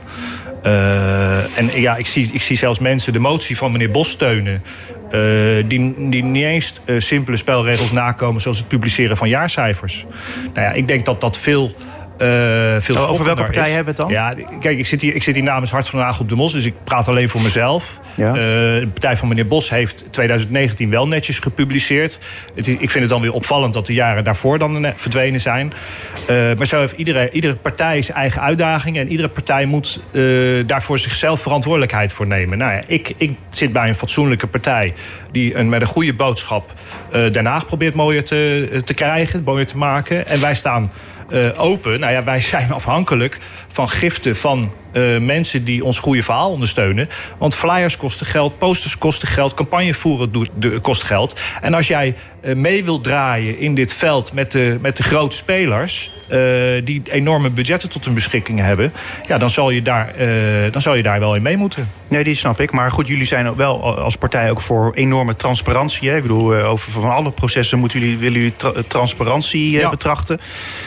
en 1.56 1.82
ja, 1.82 1.96
ik 1.96 2.08
zie, 2.08 2.30
ik 2.34 2.42
zie 2.42 2.58
zelfs 2.58 2.80
mensen 2.80 3.14
de 3.14 3.20
motie 3.20 3.58
van 3.58 3.72
meneer 3.72 3.92
Bos 3.92 4.10
steunen. 4.10 4.64
die, 5.68 6.10
die 6.10 6.24
niet 6.24 6.44
eens 6.44 6.74
simpele 6.98 7.38
spelregels 7.38 7.92
nakomen, 7.92 8.42
zoals 8.42 8.58
het 8.58 8.68
publiceren 8.68 9.18
van 9.18 9.30
jaarcijfers. 9.30 10.06
Nou 10.54 10.68
ja, 10.68 10.72
ik 10.72 10.88
denk 10.88 11.06
dat 11.06 11.22
dat 11.22 11.38
veel 11.38 11.76
uh, 12.18 12.76
veel 12.80 13.08
Over 13.08 13.26
welke 13.26 13.44
partij 13.44 13.72
hebben 13.72 13.96
we 13.96 14.02
het 14.02 14.10
dan? 14.10 14.10
Ja, 14.10 14.34
kijk, 14.60 14.78
ik 14.78 14.86
zit, 14.86 15.02
hier, 15.02 15.16
ik 15.16 15.24
zit 15.24 15.36
hier 15.36 15.44
namens 15.44 15.72
Hart 15.72 15.88
van 15.88 16.00
Haag 16.00 16.20
op 16.20 16.30
de 16.30 16.36
Mos, 16.36 16.54
dus 16.54 16.66
ik 16.66 16.74
praat 16.84 17.08
alleen 17.08 17.30
voor 17.30 17.42
mezelf. 17.42 18.00
Ja. 18.16 18.28
Uh, 18.28 18.34
de 18.34 18.88
partij 18.92 19.18
van 19.18 19.28
meneer 19.28 19.48
Bos 19.48 19.70
heeft 19.70 20.06
2019 20.10 20.90
wel 20.90 21.08
netjes 21.08 21.40
gepubliceerd. 21.40 22.20
Het, 22.56 22.68
ik 22.68 22.90
vind 22.90 22.94
het 22.94 23.10
dan 23.10 23.22
weer 23.22 23.34
opvallend 23.34 23.74
dat 23.74 23.86
de 23.86 23.94
jaren 23.94 24.24
daarvoor 24.24 24.58
dan 24.58 24.94
verdwenen 24.96 25.42
zijn. 25.42 25.74
Uh, 26.30 26.54
maar 26.58 26.66
zo 26.66 26.80
heeft 26.80 26.98
iedere, 26.98 27.30
iedere 27.30 27.56
partij 27.56 28.02
zijn 28.02 28.18
eigen 28.18 28.42
uitdagingen 28.42 29.02
en 29.02 29.10
iedere 29.10 29.30
partij 29.30 29.66
moet 29.66 30.00
daarvoor 30.66 31.00
zichzelf 31.00 31.42
verantwoordelijkheid 31.42 32.14
voor 32.14 32.28
nemen. 32.28 32.58
Nou 32.58 32.74
ja, 32.74 32.82
ik, 32.88 33.14
ik 33.18 33.38
zit 33.50 33.74
bij 33.74 33.88
een 33.88 33.96
fatsoenlijke 33.96 34.48
partij 34.48 34.94
die 35.32 35.56
een, 35.56 35.70
met 35.70 35.82
een 35.82 35.88
goede 35.88 36.14
boodschap 36.14 36.74
Den 37.32 37.46
Haag 37.46 37.66
probeert 37.66 37.94
mooier 37.94 38.24
te, 38.24 38.82
te 38.86 38.94
krijgen, 38.94 39.44
mooier 39.44 39.68
te 39.68 39.78
maken. 39.78 40.28
En 40.28 40.42
wij 40.42 40.56
staan 40.56 40.92
open. 41.58 42.00
Nou 42.00 42.12
ja, 42.12 42.24
wij 42.24 42.40
zijn 42.56 42.72
afhankelijk 42.72 43.38
van 43.68 43.88
giften 43.88 44.36
van 44.36 44.72
uh, 44.96 45.18
mensen 45.18 45.64
die 45.64 45.84
ons 45.84 46.00
goede 46.00 46.24
verhaal 46.24 46.52
ondersteunen. 46.52 47.10
Want 47.38 47.56
flyers 47.56 47.98
kosten 47.98 48.26
geld, 48.26 48.58
posters 48.58 48.98
kosten 48.98 49.28
geld, 49.28 49.54
campagne 49.54 49.94
voeren 49.94 50.32
doet, 50.32 50.50
de, 50.54 50.80
kost 50.80 51.04
geld. 51.04 51.40
En 51.62 51.74
als 51.74 51.88
jij 51.88 52.16
uh, 52.42 52.56
mee 52.56 52.86
wilt 52.86 53.04
draaien 53.04 53.58
in 53.58 53.76
dit 53.76 53.94
veld 53.94 54.34
met 54.34 54.52
de, 54.52 54.78
met 54.82 54.98
de 54.98 55.04
grote 55.04 55.36
spelers... 55.36 56.14
Uh, 56.32 56.42
die 56.84 57.02
enorme 57.12 57.50
budgetten 57.50 57.90
tot 57.90 58.06
hun 58.06 58.14
beschikking 58.14 58.60
hebben... 58.60 58.94
Ja, 59.28 59.38
dan, 59.38 59.50
zal 59.50 59.70
je 59.70 59.82
daar, 59.82 60.14
dan 60.72 60.82
zal 60.82 60.96
je 60.96 61.04
daar 61.04 61.20
wel 61.20 61.36
in 61.36 61.42
mee 61.42 61.58
moeten. 61.58 61.90
Nee, 62.08 62.24
die 62.24 62.36
snap 62.36 62.60
ik. 62.60 62.72
Maar 62.72 62.92
goed, 62.92 63.08
jullie 63.08 63.26
zijn 63.26 63.56
wel 63.56 63.98
als 63.98 64.16
partij 64.16 64.50
ook 64.50 64.62
voor 64.62 64.92
enorme 64.94 65.36
transparantie. 65.36 66.10
Hè? 66.10 66.16
Ik 66.16 66.22
bedoel, 66.22 66.56
over 66.56 66.92
van 66.92 67.12
alle 67.12 67.32
processen 67.32 67.80
moeten 67.80 68.00
jullie, 68.00 68.18
willen 68.18 68.40
jullie 68.40 68.56
tra 68.56 68.72
transparantie 68.88 69.72
ja. 69.72 69.90
betrachten. 69.90 70.40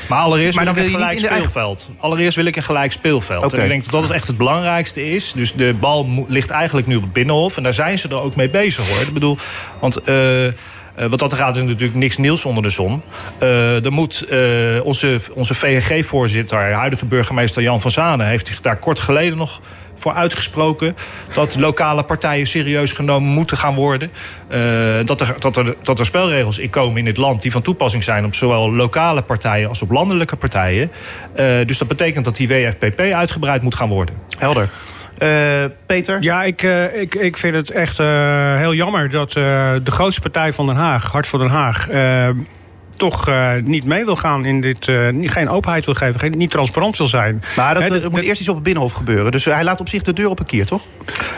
Maar 0.09 0.19
allereerst 0.19 0.57
maar 0.57 0.65
dan 0.65 0.75
wil, 0.75 0.83
je 0.83 0.89
een 0.89 0.95
gelijk 0.95 1.19
speelveld. 1.19 1.79
Eigen... 1.79 2.03
Allereerst 2.05 2.37
wil 2.37 2.45
ik 2.45 2.57
een 2.57 2.63
gelijk 2.63 2.93
speelveld. 2.93 3.45
Okay. 3.45 3.59
En 3.59 3.65
ik 3.65 3.71
denk 3.71 3.91
dat 3.91 3.98
dat 4.01 4.09
het 4.09 4.19
echt 4.19 4.27
het 4.27 4.37
belangrijkste 4.37 5.11
is. 5.11 5.33
Dus 5.33 5.53
de 5.53 5.75
bal 5.81 6.25
ligt 6.29 6.51
eigenlijk 6.51 6.87
nu 6.87 6.97
op 6.97 7.03
het 7.03 7.13
Binnenhof. 7.13 7.57
En 7.57 7.63
daar 7.63 7.75
zijn 7.75 7.99
ze 7.99 8.09
er 8.09 8.21
ook 8.21 8.37
mee 8.37 8.49
bezig 8.49 8.89
hoor. 8.89 9.01
Ik 9.01 9.13
bedoel, 9.13 9.37
want... 9.81 10.09
Uh, 10.09 10.47
wat 11.09 11.19
dat 11.19 11.35
gaat 11.35 11.57
is 11.57 11.63
natuurlijk 11.63 11.95
niks 11.95 12.17
nieuws 12.17 12.45
onder 12.45 12.63
de 12.63 12.71
zon. 12.71 13.03
Uh, 13.43 13.85
er 13.85 13.93
moet 13.93 14.25
onze, 14.83 15.21
onze 15.35 15.55
VNG-voorzitter, 15.55 16.73
huidige 16.73 17.07
burgemeester 17.07 17.63
Jan 17.63 17.81
van 17.81 17.91
Zanen... 17.91 18.27
heeft 18.27 18.47
zich 18.47 18.61
daar 18.61 18.77
kort 18.77 19.01
geleden 19.01 19.39
nog 19.39 19.61
voor 19.99 20.13
uitgesproken 20.13 20.97
dat 21.33 21.57
lokale 21.57 22.03
partijen 22.03 22.47
serieus 22.47 22.93
genomen 22.93 23.33
moeten 23.33 23.57
gaan 23.57 23.75
worden. 23.75 24.11
Uh, 24.51 25.07
dat, 25.07 25.21
er, 25.21 25.35
dat, 25.39 25.57
er, 25.57 25.77
dat 25.83 25.99
er 25.99 26.07
spelregels 26.07 26.59
in 26.59 26.71
komen 26.71 26.99
in 26.99 27.05
dit 27.05 27.17
land 27.17 27.43
die 27.43 27.51
van 27.51 27.63
toepassing 27.63 28.05
zijn 28.05 28.25
op 28.25 28.35
zowel 28.35 28.73
lokale 28.73 29.23
partijen 29.23 29.69
als 29.69 29.83
op 29.83 29.91
landelijke 29.91 30.37
partijen. 30.37 30.91
Uh, 31.37 31.67
dus 31.67 31.79
dat 31.79 31.89
betekent 31.89 32.25
dat 32.25 32.37
die 32.37 32.49
WFPP 32.49 33.01
uitgebreid 33.01 33.63
moet 33.63 33.75
gaan 33.75 33.89
worden. 33.89 34.15
Helder. 34.39 34.69
Uh, 35.19 35.65
Peter? 35.87 36.23
Ja, 36.23 36.45
ik, 36.45 36.63
uh, 36.63 37.01
ik, 37.01 37.15
ik 37.15 37.37
vind 37.37 37.55
het 37.55 37.71
echt 37.71 37.99
uh, 37.99 38.57
heel 38.57 38.75
jammer 38.75 39.11
dat 39.11 39.33
de 39.33 39.81
grootste 39.85 40.21
partij 40.21 40.53
van 40.53 40.67
Den 40.67 40.77
Haag, 40.77 41.11
Hart 41.11 41.29
voor 41.29 41.39
Den 41.39 41.49
Haag 41.49 41.89
toch 42.99 43.29
uh, 43.29 43.51
niet 43.63 43.85
mee 43.85 44.05
wil 44.05 44.17
gaan 44.17 44.45
in 44.45 44.61
dit. 44.61 44.87
Uh, 44.87 45.31
geen 45.31 45.49
openheid 45.49 45.85
wil 45.85 45.95
geven, 45.95 46.21
geen, 46.21 46.39
niet 46.39 46.51
transparant 46.51 46.97
wil 46.97 47.07
zijn. 47.07 47.43
Maar 47.57 47.75
dat, 47.75 48.03
er 48.03 48.11
moet 48.11 48.21
eerst 48.21 48.41
iets 48.41 48.49
op 48.49 48.55
het 48.55 48.65
Binnenhof 48.65 48.93
gebeuren. 48.93 49.33
Dus 49.33 49.45
hij 49.45 49.65
laat 49.65 49.81
op 49.81 49.89
zich 49.89 50.03
de 50.03 50.13
deur 50.13 50.29
op 50.29 50.39
een 50.39 50.47
kier, 50.47 50.67
toch? 50.67 50.83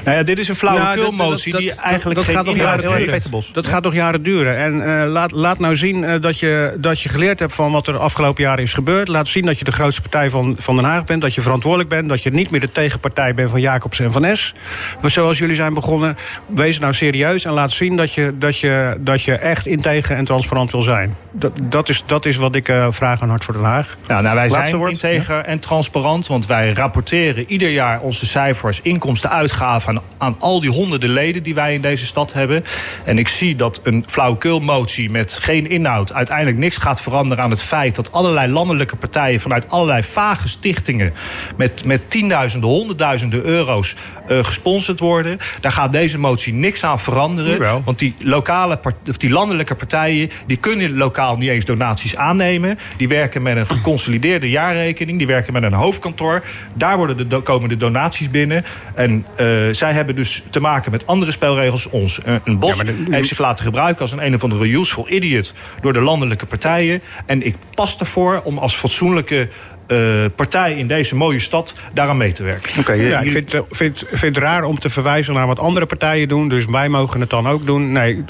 Nou 0.04 0.16
ja, 0.16 0.22
dit 0.22 0.38
is 0.38 0.48
een 0.48 0.56
flauwekulmotie 0.56 1.56
die 1.56 1.72
eigenlijk 1.72 2.26
dat, 2.26 2.34
gaat 2.34 2.44
nog 2.44 2.56
jaren 2.56 2.98
duren. 2.98 3.22
Dat 3.52 3.66
gaat 3.66 3.82
nog 3.82 3.94
jaren 3.94 4.22
duren. 4.22 4.56
En 4.56 5.06
laat, 5.06 5.32
laat 5.32 5.58
nou 5.58 5.76
zien 5.76 6.20
dat, 6.20 6.38
je, 6.38 6.76
dat 6.80 7.00
je 7.00 7.08
geleerd 7.08 7.38
hebt 7.38 7.54
van 7.54 7.72
wat 7.72 7.86
er 7.86 7.98
afgelopen 7.98 8.42
jaren 8.42 8.62
is 8.62 8.72
gebeurd. 8.72 9.08
Laat 9.08 9.28
zien 9.28 9.44
dat 9.44 9.58
je 9.58 9.64
de 9.64 9.72
grootste 9.72 10.00
partij 10.00 10.30
van, 10.30 10.56
van 10.58 10.76
Den 10.76 10.84
Haag 10.84 11.04
bent. 11.04 11.22
Dat 11.22 11.34
je 11.34 11.40
verantwoordelijk 11.40 11.88
bent. 11.90 12.08
Dat 12.08 12.22
je 12.22 12.30
niet 12.30 12.50
meer 12.50 12.60
de 12.60 12.72
tegenpartij 12.72 13.34
bent 13.34 13.50
van 13.50 13.60
Jacobs 13.60 14.00
en 14.00 14.12
Van 14.12 14.24
Es. 14.24 14.54
Maar 15.00 15.10
zoals 15.10 15.38
jullie 15.38 15.54
zijn 15.54 15.74
begonnen, 15.74 16.16
wees 16.46 16.78
nou 16.78 16.94
serieus 16.94 17.44
en 17.44 17.52
laat 17.52 17.72
zien 17.72 17.96
dat 17.96 18.14
je, 18.14 18.32
dat 18.38 18.58
je, 18.58 18.96
dat 19.00 19.22
je 19.22 19.32
echt 19.32 19.66
integer 19.66 20.16
en 20.16 20.24
transparant 20.24 20.70
wil 20.70 20.82
zijn. 20.82 21.16
Dat, 21.32 21.52
dat, 21.62 21.88
is, 21.88 22.02
dat 22.06 22.26
is 22.26 22.36
wat 22.36 22.54
ik 22.54 22.68
uh, 22.68 22.86
vraag 22.90 23.22
aan 23.22 23.28
Hart 23.28 23.44
voor 23.44 23.54
Den 23.54 23.62
Haag. 23.62 23.96
Ja, 24.06 24.20
nou, 24.20 24.34
wij 24.34 24.48
zijn 24.48 24.88
integer 24.88 25.38
en 25.38 25.58
transparant, 25.58 26.26
want 26.26 26.46
wij 26.46 26.72
rapporteren 26.72 27.44
ieder 27.48 27.70
jaar 27.70 28.00
onze 28.00 28.26
cijfers, 28.26 28.80
inkomsten, 28.80 29.30
uitgaven 29.30 29.96
aan, 29.96 30.02
aan 30.18 30.36
al 30.38 30.60
die 30.60 30.70
honderden 30.70 31.10
leden 31.10 31.42
die 31.42 31.54
wij 31.54 31.74
in 31.74 31.80
deze 31.80 32.06
stad 32.06 32.32
hebben. 32.32 32.64
En 33.04 33.18
ik 33.18 33.28
zie 33.28 33.56
dat 33.56 33.80
een 33.82 34.04
flauwekulmotie 34.08 35.10
met 35.10 35.38
geen 35.40 35.66
inhoud 35.70 36.12
uiteindelijk 36.12 36.56
niks 36.56 36.76
gaat 36.76 37.00
veranderen 37.00 37.44
aan 37.44 37.50
het 37.50 37.62
feit 37.62 37.94
dat 37.94 38.12
allerlei 38.12 38.52
landelijke 38.52 38.96
partijen 38.96 39.40
vanuit 39.40 39.70
allerlei 39.70 40.02
vage 40.02 40.48
stichtingen 40.48 41.12
met, 41.56 41.84
met 41.84 42.10
tienduizenden, 42.10 42.70
honderdduizenden 42.70 43.44
euro's 43.44 43.96
uh, 44.28 44.44
gesponsord 44.44 45.00
worden. 45.00 45.38
Daar 45.60 45.72
gaat 45.72 45.92
deze 45.92 46.18
motie 46.18 46.52
niks 46.54 46.84
aan 46.84 47.00
veranderen. 47.00 47.82
Want 47.84 47.98
die, 47.98 48.14
lokale, 48.18 48.80
of 49.08 49.16
die 49.16 49.30
landelijke 49.30 49.74
partijen 49.74 50.30
die 50.46 50.56
kunnen 50.56 50.96
lokaal 50.96 51.19
niet 51.38 51.48
eens 51.48 51.64
donaties 51.64 52.16
aannemen. 52.16 52.78
Die 52.96 53.08
werken 53.08 53.42
met 53.42 53.56
een 53.56 53.66
geconsolideerde 53.66 54.50
jaarrekening. 54.50 55.18
Die 55.18 55.26
werken 55.26 55.52
met 55.52 55.62
een 55.62 55.72
hoofdkantoor. 55.72 56.44
Daar 56.74 56.96
worden 56.96 57.28
de, 57.28 57.40
komen 57.40 57.68
de 57.68 57.76
donaties 57.76 58.30
binnen. 58.30 58.64
En 58.94 59.26
uh, 59.40 59.46
zij 59.70 59.92
hebben 59.92 60.16
dus 60.16 60.42
te 60.50 60.60
maken 60.60 60.90
met 60.90 61.06
andere 61.06 61.30
spelregels. 61.30 61.88
Ons, 61.88 62.20
uh, 62.26 62.34
een 62.44 62.58
bos 62.58 62.82
heeft 63.10 63.28
zich 63.28 63.38
laten 63.38 63.64
gebruiken 63.64 64.00
als 64.00 64.12
een 64.12 64.24
een 64.24 64.34
of 64.34 64.42
andere 64.42 64.72
useful 64.72 65.12
idiot 65.12 65.54
door 65.80 65.92
de 65.92 66.00
landelijke 66.00 66.46
partijen. 66.46 67.00
En 67.26 67.46
ik 67.46 67.56
pas 67.74 67.96
ervoor 67.96 68.40
om 68.44 68.58
als 68.58 68.74
fatsoenlijke 68.74 69.48
uh, 69.88 70.24
partij 70.36 70.74
in 70.74 70.86
deze 70.86 71.16
mooie 71.16 71.38
stad 71.38 71.74
daaraan 71.92 72.16
mee 72.16 72.32
te 72.32 72.42
werken. 72.42 72.70
Oké, 72.70 72.80
okay, 72.80 73.08
ja, 73.08 73.20
ik 73.20 73.32
vind, 73.32 73.54
vind, 73.70 74.04
vind 74.12 74.34
het 74.34 74.44
raar 74.44 74.64
om 74.64 74.78
te 74.78 74.88
verwijzen 74.88 75.34
naar 75.34 75.46
wat 75.46 75.58
andere 75.58 75.86
partijen 75.86 76.28
doen. 76.28 76.48
Dus 76.48 76.64
wij 76.64 76.88
mogen 76.88 77.20
het 77.20 77.30
dan 77.30 77.48
ook 77.48 77.66
doen. 77.66 77.92
Nee, 77.92 78.24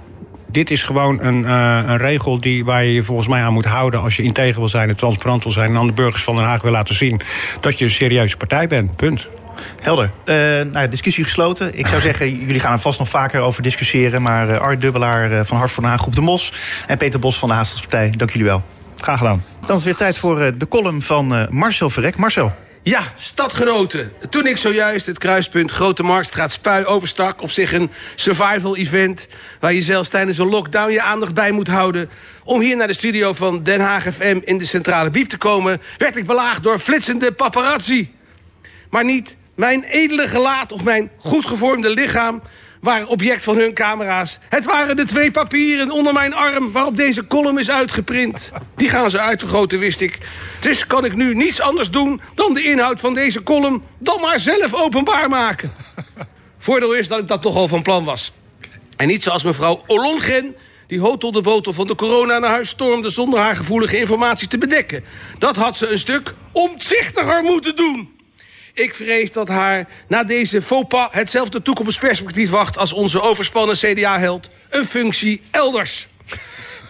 dit 0.50 0.70
is 0.70 0.82
gewoon 0.82 1.22
een, 1.22 1.42
uh, 1.42 1.80
een 1.86 1.96
regel 1.96 2.40
die, 2.40 2.64
waar 2.64 2.84
je 2.84 2.92
je 2.92 3.02
volgens 3.02 3.28
mij 3.28 3.42
aan 3.42 3.52
moet 3.52 3.64
houden... 3.64 4.00
als 4.00 4.16
je 4.16 4.22
integer 4.22 4.58
wil 4.58 4.68
zijn 4.68 4.88
en 4.88 4.96
transparant 4.96 5.42
wil 5.42 5.52
zijn... 5.52 5.70
en 5.70 5.76
aan 5.76 5.86
de 5.86 5.92
burgers 5.92 6.24
van 6.24 6.34
Den 6.34 6.44
Haag 6.44 6.62
wil 6.62 6.70
laten 6.70 6.94
zien 6.94 7.20
dat 7.60 7.78
je 7.78 7.84
een 7.84 7.90
serieuze 7.90 8.36
partij 8.36 8.66
bent. 8.66 8.96
Punt. 8.96 9.28
Helder. 9.82 10.10
Uh, 10.24 10.34
nou, 10.72 10.88
discussie 10.88 11.24
gesloten. 11.24 11.78
Ik 11.78 11.86
zou 11.86 12.00
zeggen, 12.00 12.36
jullie 12.46 12.60
gaan 12.60 12.72
er 12.72 12.78
vast 12.78 12.98
nog 12.98 13.08
vaker 13.08 13.40
over 13.40 13.62
discussiëren. 13.62 14.22
Maar 14.22 14.48
uh, 14.48 14.58
Art 14.58 14.80
Dubbelaar 14.80 15.46
van 15.46 15.56
Hart 15.56 15.72
van 15.72 15.82
Den 15.82 15.92
Haag, 15.92 16.00
Groep 16.00 16.14
de 16.14 16.20
Mos... 16.20 16.52
en 16.86 16.98
Peter 16.98 17.20
Bos 17.20 17.38
van 17.38 17.48
de 17.48 17.54
Haastelspartij, 17.54 18.10
dank 18.16 18.30
jullie 18.30 18.46
wel. 18.46 18.62
Graag 19.00 19.18
gedaan. 19.18 19.42
Dan 19.60 19.68
is 19.68 19.74
het 19.74 19.84
weer 19.84 19.96
tijd 19.96 20.18
voor 20.18 20.40
eh, 20.40 20.52
de 20.56 20.68
column 20.68 21.02
van 21.02 21.34
eh, 21.34 21.48
Marcel 21.48 21.90
Verrek. 21.90 22.16
Marcel. 22.16 22.52
Ja, 22.82 23.02
stadgenoten. 23.14 24.12
Toen 24.30 24.46
ik 24.46 24.56
zojuist 24.56 25.06
het 25.06 25.18
kruispunt 25.18 25.70
Grote 25.70 26.02
Marktstraat 26.02 26.52
Spui 26.52 26.84
overstak... 26.84 27.42
op 27.42 27.50
zich 27.50 27.72
een 27.72 27.90
survival-event... 28.14 29.28
waar 29.60 29.72
je 29.72 29.82
zelfs 29.82 30.08
tijdens 30.08 30.38
een 30.38 30.48
lockdown 30.48 30.92
je 30.92 31.02
aandacht 31.02 31.34
bij 31.34 31.50
moet 31.50 31.68
houden... 31.68 32.10
om 32.44 32.60
hier 32.60 32.76
naar 32.76 32.86
de 32.86 32.92
studio 32.92 33.32
van 33.32 33.62
Den 33.62 33.80
Haag 33.80 34.14
FM 34.14 34.40
in 34.44 34.58
de 34.58 34.66
Centrale 34.66 35.10
Biep 35.10 35.28
te 35.28 35.36
komen... 35.36 35.80
werd 35.96 36.16
ik 36.16 36.26
belaagd 36.26 36.62
door 36.62 36.78
flitsende 36.78 37.32
paparazzi. 37.32 38.14
Maar 38.90 39.04
niet 39.04 39.36
mijn 39.54 39.84
edele 39.84 40.28
gelaat 40.28 40.72
of 40.72 40.84
mijn 40.84 41.10
goed 41.18 41.46
gevormde 41.46 41.90
lichaam 41.90 42.42
waren 42.80 43.08
object 43.08 43.44
van 43.44 43.56
hun 43.56 43.74
camera's. 43.74 44.38
Het 44.48 44.64
waren 44.64 44.96
de 44.96 45.04
twee 45.04 45.30
papieren 45.30 45.90
onder 45.90 46.12
mijn 46.12 46.34
arm 46.34 46.72
waarop 46.72 46.96
deze 46.96 47.26
column 47.26 47.58
is 47.58 47.70
uitgeprint. 47.70 48.52
Die 48.76 48.88
gaan 48.88 49.10
ze 49.10 49.20
uitvergroten, 49.20 49.78
wist 49.78 50.00
ik. 50.00 50.18
Dus 50.60 50.86
kan 50.86 51.04
ik 51.04 51.14
nu 51.14 51.34
niets 51.34 51.60
anders 51.60 51.90
doen 51.90 52.20
dan 52.34 52.54
de 52.54 52.62
inhoud 52.62 53.00
van 53.00 53.14
deze 53.14 53.42
column... 53.42 53.82
dan 53.98 54.20
maar 54.20 54.40
zelf 54.40 54.74
openbaar 54.74 55.28
maken. 55.28 55.72
Voordeel 56.58 56.92
is 56.92 57.08
dat 57.08 57.18
ik 57.18 57.28
dat 57.28 57.42
toch 57.42 57.56
al 57.56 57.68
van 57.68 57.82
plan 57.82 58.04
was. 58.04 58.32
En 58.96 59.06
niet 59.06 59.22
zoals 59.22 59.42
mevrouw 59.42 59.82
Olongen 59.86 60.56
die 60.86 61.00
hotel 61.00 61.32
de 61.32 61.40
botel 61.40 61.72
van 61.72 61.86
de 61.86 61.94
corona 61.94 62.38
naar 62.38 62.50
huis 62.50 62.68
stormde... 62.68 63.10
zonder 63.10 63.40
haar 63.40 63.56
gevoelige 63.56 63.98
informatie 63.98 64.48
te 64.48 64.58
bedekken. 64.58 65.04
Dat 65.38 65.56
had 65.56 65.76
ze 65.76 65.88
een 65.88 65.98
stuk 65.98 66.34
omzichtiger 66.52 67.42
moeten 67.42 67.76
doen. 67.76 68.19
Ik 68.80 68.94
vrees 68.94 69.32
dat 69.32 69.48
haar 69.48 69.88
na 70.08 70.24
deze 70.24 70.62
faux 70.62 70.86
pas 70.88 71.08
hetzelfde 71.10 71.62
toekomstperspectief 71.62 72.50
wacht... 72.50 72.78
als 72.78 72.92
onze 72.92 73.20
overspannen 73.20 73.76
CDA-held. 73.76 74.48
Een 74.70 74.86
functie 74.86 75.42
elders. 75.50 76.08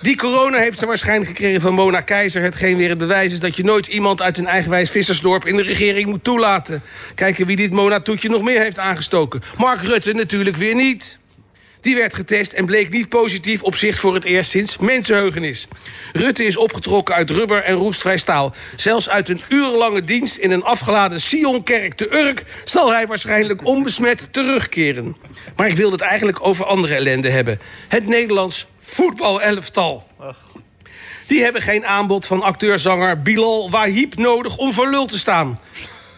Die 0.03 0.17
corona 0.17 0.59
heeft 0.59 0.79
ze 0.79 0.87
waarschijnlijk 0.87 1.29
gekregen 1.31 1.61
van 1.61 1.75
Mona 1.75 2.01
Keizer. 2.01 2.43
Hetgeen 2.43 2.77
weer 2.77 2.89
het 2.89 2.99
bewijs 2.99 3.33
is 3.33 3.41
dat 3.41 3.57
je 3.57 3.65
nooit 3.65 3.87
iemand 3.87 4.23
uit 4.23 4.39
een 4.39 4.47
eigenwijs 4.47 4.91
vissersdorp... 4.91 5.47
in 5.47 5.57
de 5.57 5.63
regering 5.63 6.09
moet 6.09 6.25
toelaten. 6.25 6.83
Kijken 7.15 7.47
wie 7.47 7.57
dit 7.57 7.73
Mona-toetje 7.73 8.29
nog 8.29 8.43
meer 8.43 8.61
heeft 8.61 8.79
aangestoken. 8.79 9.43
Mark 9.57 9.83
Rutte 9.83 10.13
natuurlijk 10.13 10.57
weer 10.57 10.75
niet. 10.75 11.19
Die 11.81 11.95
werd 11.95 12.15
getest 12.15 12.53
en 12.53 12.67
bleek 12.67 12.91
niet 12.91 13.09
positief 13.09 13.63
op 13.63 13.77
zich 13.77 13.99
voor 13.99 14.15
het 14.15 14.25
eerst 14.25 14.51
sinds 14.51 14.77
mensenheugenis. 14.77 15.69
Rutte 16.13 16.45
is 16.45 16.57
opgetrokken 16.57 17.15
uit 17.15 17.31
rubber 17.31 17.63
en 17.63 17.75
roestvrij 17.75 18.19
staal. 18.19 18.55
Zelfs 18.77 19.09
uit 19.09 19.29
een 19.29 19.41
urenlange 19.49 20.05
dienst 20.05 20.37
in 20.37 20.51
een 20.51 20.65
afgeladen 20.65 21.21
Sionkerk 21.21 21.95
te 21.95 22.15
Urk... 22.15 22.45
zal 22.65 22.93
hij 22.93 23.07
waarschijnlijk 23.07 23.67
onbesmet 23.67 24.29
terugkeren. 24.31 25.17
Maar 25.57 25.67
ik 25.67 25.77
wil 25.77 25.91
het 25.91 26.01
eigenlijk 26.01 26.47
over 26.47 26.65
andere 26.65 26.95
ellende 26.95 27.31
hebben. 27.31 27.61
Het 27.89 28.07
Nederlands 28.07 28.67
voetbalelftal. 28.79 30.07
Die 31.27 31.43
hebben 31.43 31.63
geen 31.63 31.87
aanbod 31.87 32.27
van 32.27 32.43
acteurzanger 32.43 33.23
Bilal 33.23 33.71
Wahib 33.71 34.17
nodig 34.17 34.57
om 34.57 34.73
voor 34.73 34.91
lul 34.91 35.07
te 35.07 35.19
staan. 35.19 35.61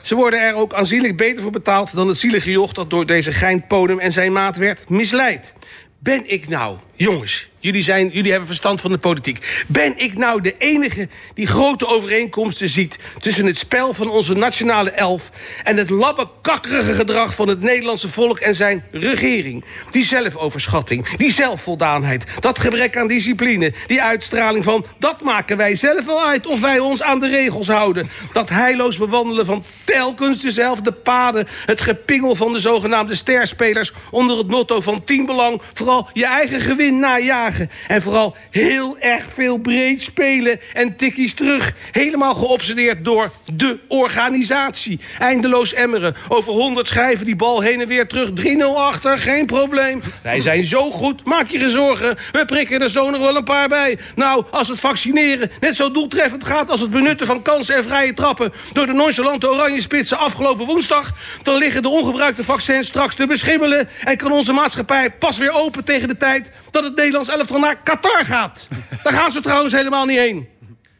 Ze 0.03 0.14
worden 0.14 0.40
er 0.40 0.55
ook 0.55 0.74
aanzienlijk 0.74 1.16
beter 1.16 1.42
voor 1.42 1.50
betaald... 1.50 1.94
dan 1.94 2.09
het 2.09 2.18
zielige 2.18 2.50
joch 2.50 2.72
dat 2.72 2.90
door 2.90 3.07
deze 3.07 3.32
Gein 3.32 3.66
Podem 3.66 3.98
en 3.98 4.12
zijn 4.12 4.32
maat 4.32 4.57
werd 4.57 4.88
misleid. 4.88 5.55
Ben 5.98 6.30
ik 6.30 6.48
nou, 6.48 6.78
jongens, 7.03 7.46
Jullie, 7.62 7.82
zijn, 7.82 8.09
jullie 8.09 8.30
hebben 8.30 8.48
verstand 8.48 8.80
van 8.80 8.90
de 8.90 8.98
politiek. 8.98 9.64
Ben 9.68 9.98
ik 9.98 10.18
nou 10.18 10.40
de 10.40 10.55
enige 10.59 11.09
die 11.34 11.46
grote 11.46 11.86
overeenkomsten 11.86 12.68
ziet... 12.68 12.98
tussen 13.18 13.46
het 13.46 13.57
spel 13.57 13.94
van 13.94 14.09
onze 14.09 14.34
nationale 14.34 14.90
elf... 14.90 15.30
en 15.64 15.76
het 15.76 15.90
labbekakkerige 15.90 16.94
gedrag 16.94 17.34
van 17.34 17.48
het 17.48 17.61
Nederlandse 17.61 18.09
volk 18.09 18.38
en 18.38 18.55
zijn 18.55 18.84
regering? 18.90 19.64
Die 19.90 20.05
zelfoverschatting, 20.05 21.16
die 21.16 21.32
zelfvoldaanheid... 21.32 22.24
dat 22.40 22.59
gebrek 22.59 22.96
aan 22.96 23.07
discipline, 23.07 23.72
die 23.86 24.03
uitstraling 24.03 24.64
van... 24.64 24.84
dat 24.98 25.20
maken 25.20 25.57
wij 25.57 25.76
zelf 25.76 26.05
wel 26.05 26.26
uit 26.26 26.46
of 26.46 26.61
wij 26.61 26.78
ons 26.78 27.03
aan 27.03 27.20
de 27.20 27.28
regels 27.28 27.68
houden. 27.68 28.07
Dat 28.32 28.48
heilloos 28.48 28.96
bewandelen 28.98 29.46
van 29.46 29.64
telkens 29.84 30.40
dezelfde 30.40 30.92
paden... 30.92 31.48
het 31.66 31.80
gepingel 31.80 32.34
van 32.34 32.53
de 32.53 32.61
zogenaamde 32.61 33.14
sterspelers... 33.14 33.92
onder 34.11 34.38
het 34.38 34.48
motto 34.48 34.80
van 34.80 35.05
teambelang... 35.05 35.62
vooral 35.72 36.09
je 36.12 36.26
eigen 36.26 36.61
gewin 36.61 36.91
najagen 36.99 37.70
en 37.88 38.03
vooral 38.03 38.36
heel 38.51 38.99
erg 38.99 39.24
veel 39.34 39.59
breed 39.59 40.01
spelen 40.01 40.61
en 40.72 40.97
tikkies 40.97 41.34
terug. 41.34 41.74
Helemaal 41.93 42.34
geobsedeerd 42.34 43.05
door 43.05 43.30
de 43.55 43.78
organisatie. 43.88 45.01
Eindeloos 45.18 45.74
emmeren. 45.74 46.16
Over 46.28 46.53
100 46.53 46.86
schrijven 46.86 47.26
die 47.26 47.36
bal 47.36 47.61
heen 47.61 47.80
en 47.80 47.88
weer 47.88 48.07
terug. 48.07 48.30
3-0 48.30 48.34
achter, 48.76 49.18
geen 49.18 49.47
probleem. 49.47 50.03
Wij 50.22 50.40
zijn 50.40 50.64
zo 50.64 50.90
goed, 50.90 51.24
maak 51.24 51.49
je 51.49 51.59
geen 51.59 51.70
zorgen. 51.70 52.16
We 52.32 52.45
prikken 52.45 52.82
er 52.82 52.90
zo 52.90 53.11
nog 53.11 53.20
wel 53.20 53.36
een 53.36 53.45
paar 53.45 53.68
bij. 53.68 53.99
Nou, 54.14 54.45
als 54.51 54.68
het 54.68 54.80
vaccineren 54.80 55.51
net 55.61 55.76
zo 55.76 55.90
doeltreffend 55.90 56.45
gaat... 56.45 56.70
als 56.70 56.80
het 56.80 56.90
benutten 56.90 57.26
van 57.26 57.43
kansen 57.43 57.74
en 57.74 57.84
vrije 57.84 58.14
trappen... 58.14 58.53
door 58.72 58.86
de 58.86 58.93
nonchalante 58.93 59.51
oranje 59.51 59.80
spitsen 59.80 60.18
afgelopen 60.18 60.66
woensdag... 60.66 61.12
dan 61.43 61.57
liggen 61.57 61.82
de 61.82 61.88
ongebruikte 61.88 62.45
vaccins 62.45 62.86
straks 62.86 63.14
te 63.14 63.26
beschimmelen... 63.26 63.88
en 64.05 64.16
kan 64.16 64.32
onze 64.32 64.53
maatschappij 64.53 65.11
pas 65.11 65.38
weer 65.38 65.53
open 65.53 65.84
tegen 65.84 66.09
de 66.09 66.16
tijd... 66.16 66.51
dat 66.73 66.85
het 66.85 66.97
Nederlands 66.97 67.29
elftal 67.29 67.59
naar 67.59 67.77
Qatar 67.83 68.25
gaat. 68.25 68.68
Daar 69.03 69.12
gaan 69.12 69.31
ze 69.31 69.41
trouwens 69.41 69.75
helemaal 69.75 70.05
niet 70.05 70.18
heen. 70.18 70.49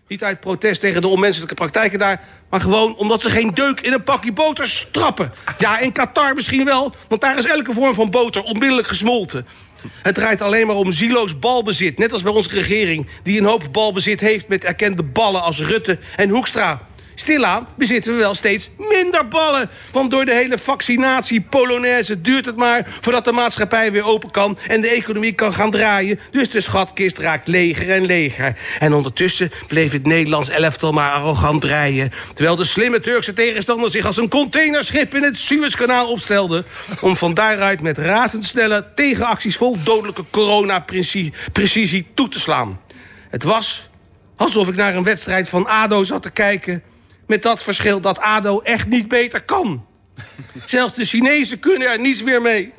Niet 0.07 0.25
uit 0.25 0.41
protest 0.41 0.81
tegen 0.81 1.01
de 1.01 1.09
onmenselijke 1.09 1.55
praktijken 1.55 1.99
daar... 1.99 2.25
maar 2.51 2.61
gewoon 2.61 2.97
omdat 2.97 3.21
ze 3.23 3.31
geen 3.31 3.55
deuk 3.55 3.81
in 3.81 3.93
een 3.93 4.03
pakje 4.03 4.33
boter 4.33 4.69
strappen. 4.69 5.33
Ja, 5.59 5.79
in 5.79 5.93
Qatar 5.93 6.35
misschien 6.35 6.65
wel, 6.65 6.95
want 7.09 7.21
daar 7.21 7.39
is 7.39 7.45
elke 7.45 7.73
vorm 7.73 7.95
van 7.95 8.11
boter 8.11 8.43
onmiddellijk 8.43 8.89
gesmolten. 8.89 9.47
Het 10.03 10.15
draait 10.15 10.43
alleen 10.43 10.67
maar 10.67 10.77
om 10.77 10.93
zieloos 10.93 11.39
balbezit. 11.39 11.99
Net 11.99 12.13
als 12.13 12.23
bij 12.23 12.33
onze 12.33 12.49
regering, 12.49 13.07
die 13.23 13.39
een 13.39 13.45
hoop 13.45 13.69
balbezit 13.73 14.21
heeft... 14.21 14.49
met 14.49 14.65
erkende 14.65 15.03
ballen 15.03 15.43
als 15.43 15.61
Rutte 15.61 15.99
en 16.17 16.29
Hoekstra. 16.29 16.87
Stilaan 17.15 17.67
bezitten 17.77 18.13
we 18.13 18.19
wel 18.19 18.35
steeds 18.35 18.71
minder 18.79 19.29
ballen. 19.29 19.71
Want 19.93 20.11
door 20.11 20.25
de 20.25 20.35
hele 20.35 20.59
vaccinatie 20.59 21.41
polonaise 21.41 22.21
duurt 22.21 22.47
het 22.47 22.57
maar... 22.57 22.87
voordat 23.01 23.25
de 23.25 23.33
maatschappij 23.33 23.93
weer 23.93 24.05
open 24.05 24.31
kan 24.31 24.59
en 24.69 24.81
de 24.81 24.89
economie 24.89 25.33
kan 25.33 25.53
gaan 25.53 25.71
draaien. 25.71 26.21
Dus 26.31 26.51
de 26.51 26.61
schatkist 26.61 27.19
raakt 27.19 27.47
leger 27.47 27.91
en 27.91 28.07
leger. 28.07 28.57
En 28.79 28.93
ondertussen 28.95 29.51
bleef 29.69 29.93
het 29.93 30.07
Nederlands 30.07 30.49
elftal 30.49 30.93
maar 30.93 31.13
arrogant 31.13 31.61
draaien. 31.61 32.11
Terwijl 32.35 32.57
de 32.57 32.65
slimme 32.65 33.01
Turkse 33.01 33.33
tegenstander 33.33 33.91
zich 33.91 34.07
als 34.07 34.17
een 34.17 34.29
containerschip... 34.29 35.15
in 35.15 35.23
het 35.23 35.39
Suezkanaal 35.39 36.11
opstelde... 36.11 36.65
om 37.01 37.17
van 37.17 37.35
daaruit 37.35 37.83
met 37.83 37.99
razendsnelle 37.99 38.87
tegenacties 38.95 39.57
vol 39.57 39.77
dodelijke 39.85 40.25
corona-precisie 40.31 42.07
toe 42.15 42.29
te 42.29 42.41
slaan. 42.41 42.81
Het 43.31 43.43
was 43.43 43.91
alsof 44.37 44.69
ik 44.69 44.75
naar 44.75 44.95
een 44.95 45.05
wedstrijd 45.05 45.49
van 45.49 45.67
ADO 45.67 46.05
zat 46.05 46.23
te 46.23 46.31
kijken... 46.31 46.83
met 47.33 47.43
dat 47.43 47.63
verschil 47.63 48.01
dat 48.01 48.19
ADO 48.19 48.61
echt 48.61 48.87
niet 48.87 49.09
beter 49.09 49.43
kan. 49.43 49.87
Zelfs 50.65 50.95
de 50.95 51.05
Chinezen 51.05 51.59
kunnen 51.59 51.91
er 51.91 52.01
niets 52.01 52.23
meer 52.23 52.43
mee. 52.43 52.73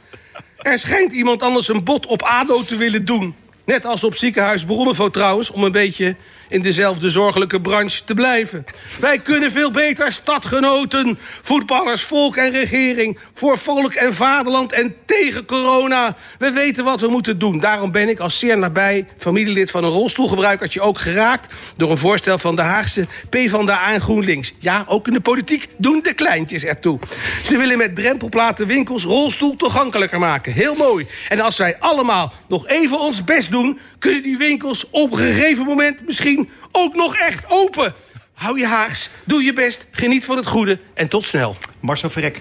Er 0.57 0.77
schijnt 0.77 1.11
iemand 1.11 1.41
anders 1.41 1.67
een 1.67 1.83
bod 1.83 2.05
op 2.05 2.21
ADO 2.21 2.63
te 2.63 2.75
willen 2.75 3.05
doen. 3.05 3.35
Net 3.65 3.85
als 3.85 4.03
op 4.03 4.15
ziekenhuis 4.15 4.65
Bronnenvo 4.65 5.09
trouwens, 5.09 5.51
om 5.51 5.63
een 5.63 5.71
beetje 5.71 6.15
in 6.53 6.61
dezelfde 6.61 7.09
zorgelijke 7.09 7.61
branche 7.61 8.03
te 8.03 8.13
blijven. 8.13 8.65
Wij 8.99 9.19
kunnen 9.19 9.51
veel 9.51 9.71
beter 9.71 10.11
stadgenoten, 10.11 11.19
voetballers, 11.41 12.01
volk 12.01 12.35
en 12.35 12.51
regering... 12.51 13.17
voor 13.33 13.57
volk 13.57 13.93
en 13.93 14.13
vaderland 14.13 14.71
en 14.71 14.95
tegen 15.05 15.45
corona. 15.45 16.15
We 16.37 16.51
weten 16.51 16.83
wat 16.83 16.99
we 16.99 17.07
moeten 17.07 17.37
doen. 17.37 17.59
Daarom 17.59 17.91
ben 17.91 18.09
ik 18.09 18.19
als 18.19 18.39
zeer 18.39 18.57
nabij 18.57 19.07
familielid 19.17 19.71
van 19.71 19.83
een 19.83 19.89
rolstoelgebruikertje... 19.89 20.81
ook 20.81 20.99
geraakt 20.99 21.53
door 21.77 21.91
een 21.91 21.97
voorstel 21.97 22.37
van 22.37 22.55
de 22.55 22.61
Haagse 22.61 23.07
PvdA 23.29 23.91
en 23.91 24.01
GroenLinks. 24.01 24.53
Ja, 24.59 24.85
ook 24.87 25.07
in 25.07 25.13
de 25.13 25.21
politiek 25.21 25.67
doen 25.77 25.99
de 26.03 26.13
kleintjes 26.13 26.63
ertoe. 26.63 26.99
Ze 27.43 27.57
willen 27.57 27.77
met 27.77 27.95
drempelplaten 27.95 28.67
winkels 28.67 29.03
rolstoel 29.03 29.55
toegankelijker 29.55 30.19
maken. 30.19 30.53
Heel 30.53 30.75
mooi. 30.75 31.07
En 31.29 31.39
als 31.39 31.57
wij 31.57 31.79
allemaal 31.79 32.33
nog 32.47 32.67
even 32.67 32.99
ons 32.99 33.23
best 33.23 33.51
doen... 33.51 33.79
kunnen 33.99 34.23
die 34.23 34.37
winkels 34.37 34.89
op 34.89 35.11
een 35.11 35.17
gegeven 35.17 35.65
moment 35.65 36.05
misschien 36.05 36.42
ook 36.71 36.95
nog 36.95 37.15
echt 37.15 37.43
open. 37.47 37.93
Hou 38.33 38.59
je 38.59 38.67
haags, 38.67 39.09
doe 39.25 39.43
je 39.43 39.53
best, 39.53 39.85
geniet 39.91 40.25
van 40.25 40.37
het 40.37 40.47
goede 40.47 40.79
en 40.93 41.07
tot 41.07 41.23
snel. 41.23 41.55
Marcel 41.79 42.09
Verrek. 42.09 42.39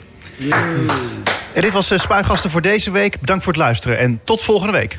En 1.55 1.62
dit 1.62 1.72
was 1.72 1.92
uh, 1.92 1.98
Spuigasten 1.98 2.50
voor 2.50 2.62
deze 2.62 2.90
week. 2.90 3.20
Bedankt 3.20 3.44
voor 3.44 3.53
het 3.53 3.62
luisteren 3.62 3.98
en 3.98 4.20
tot 4.24 4.42
volgende 4.42 4.72
week. 4.72 4.98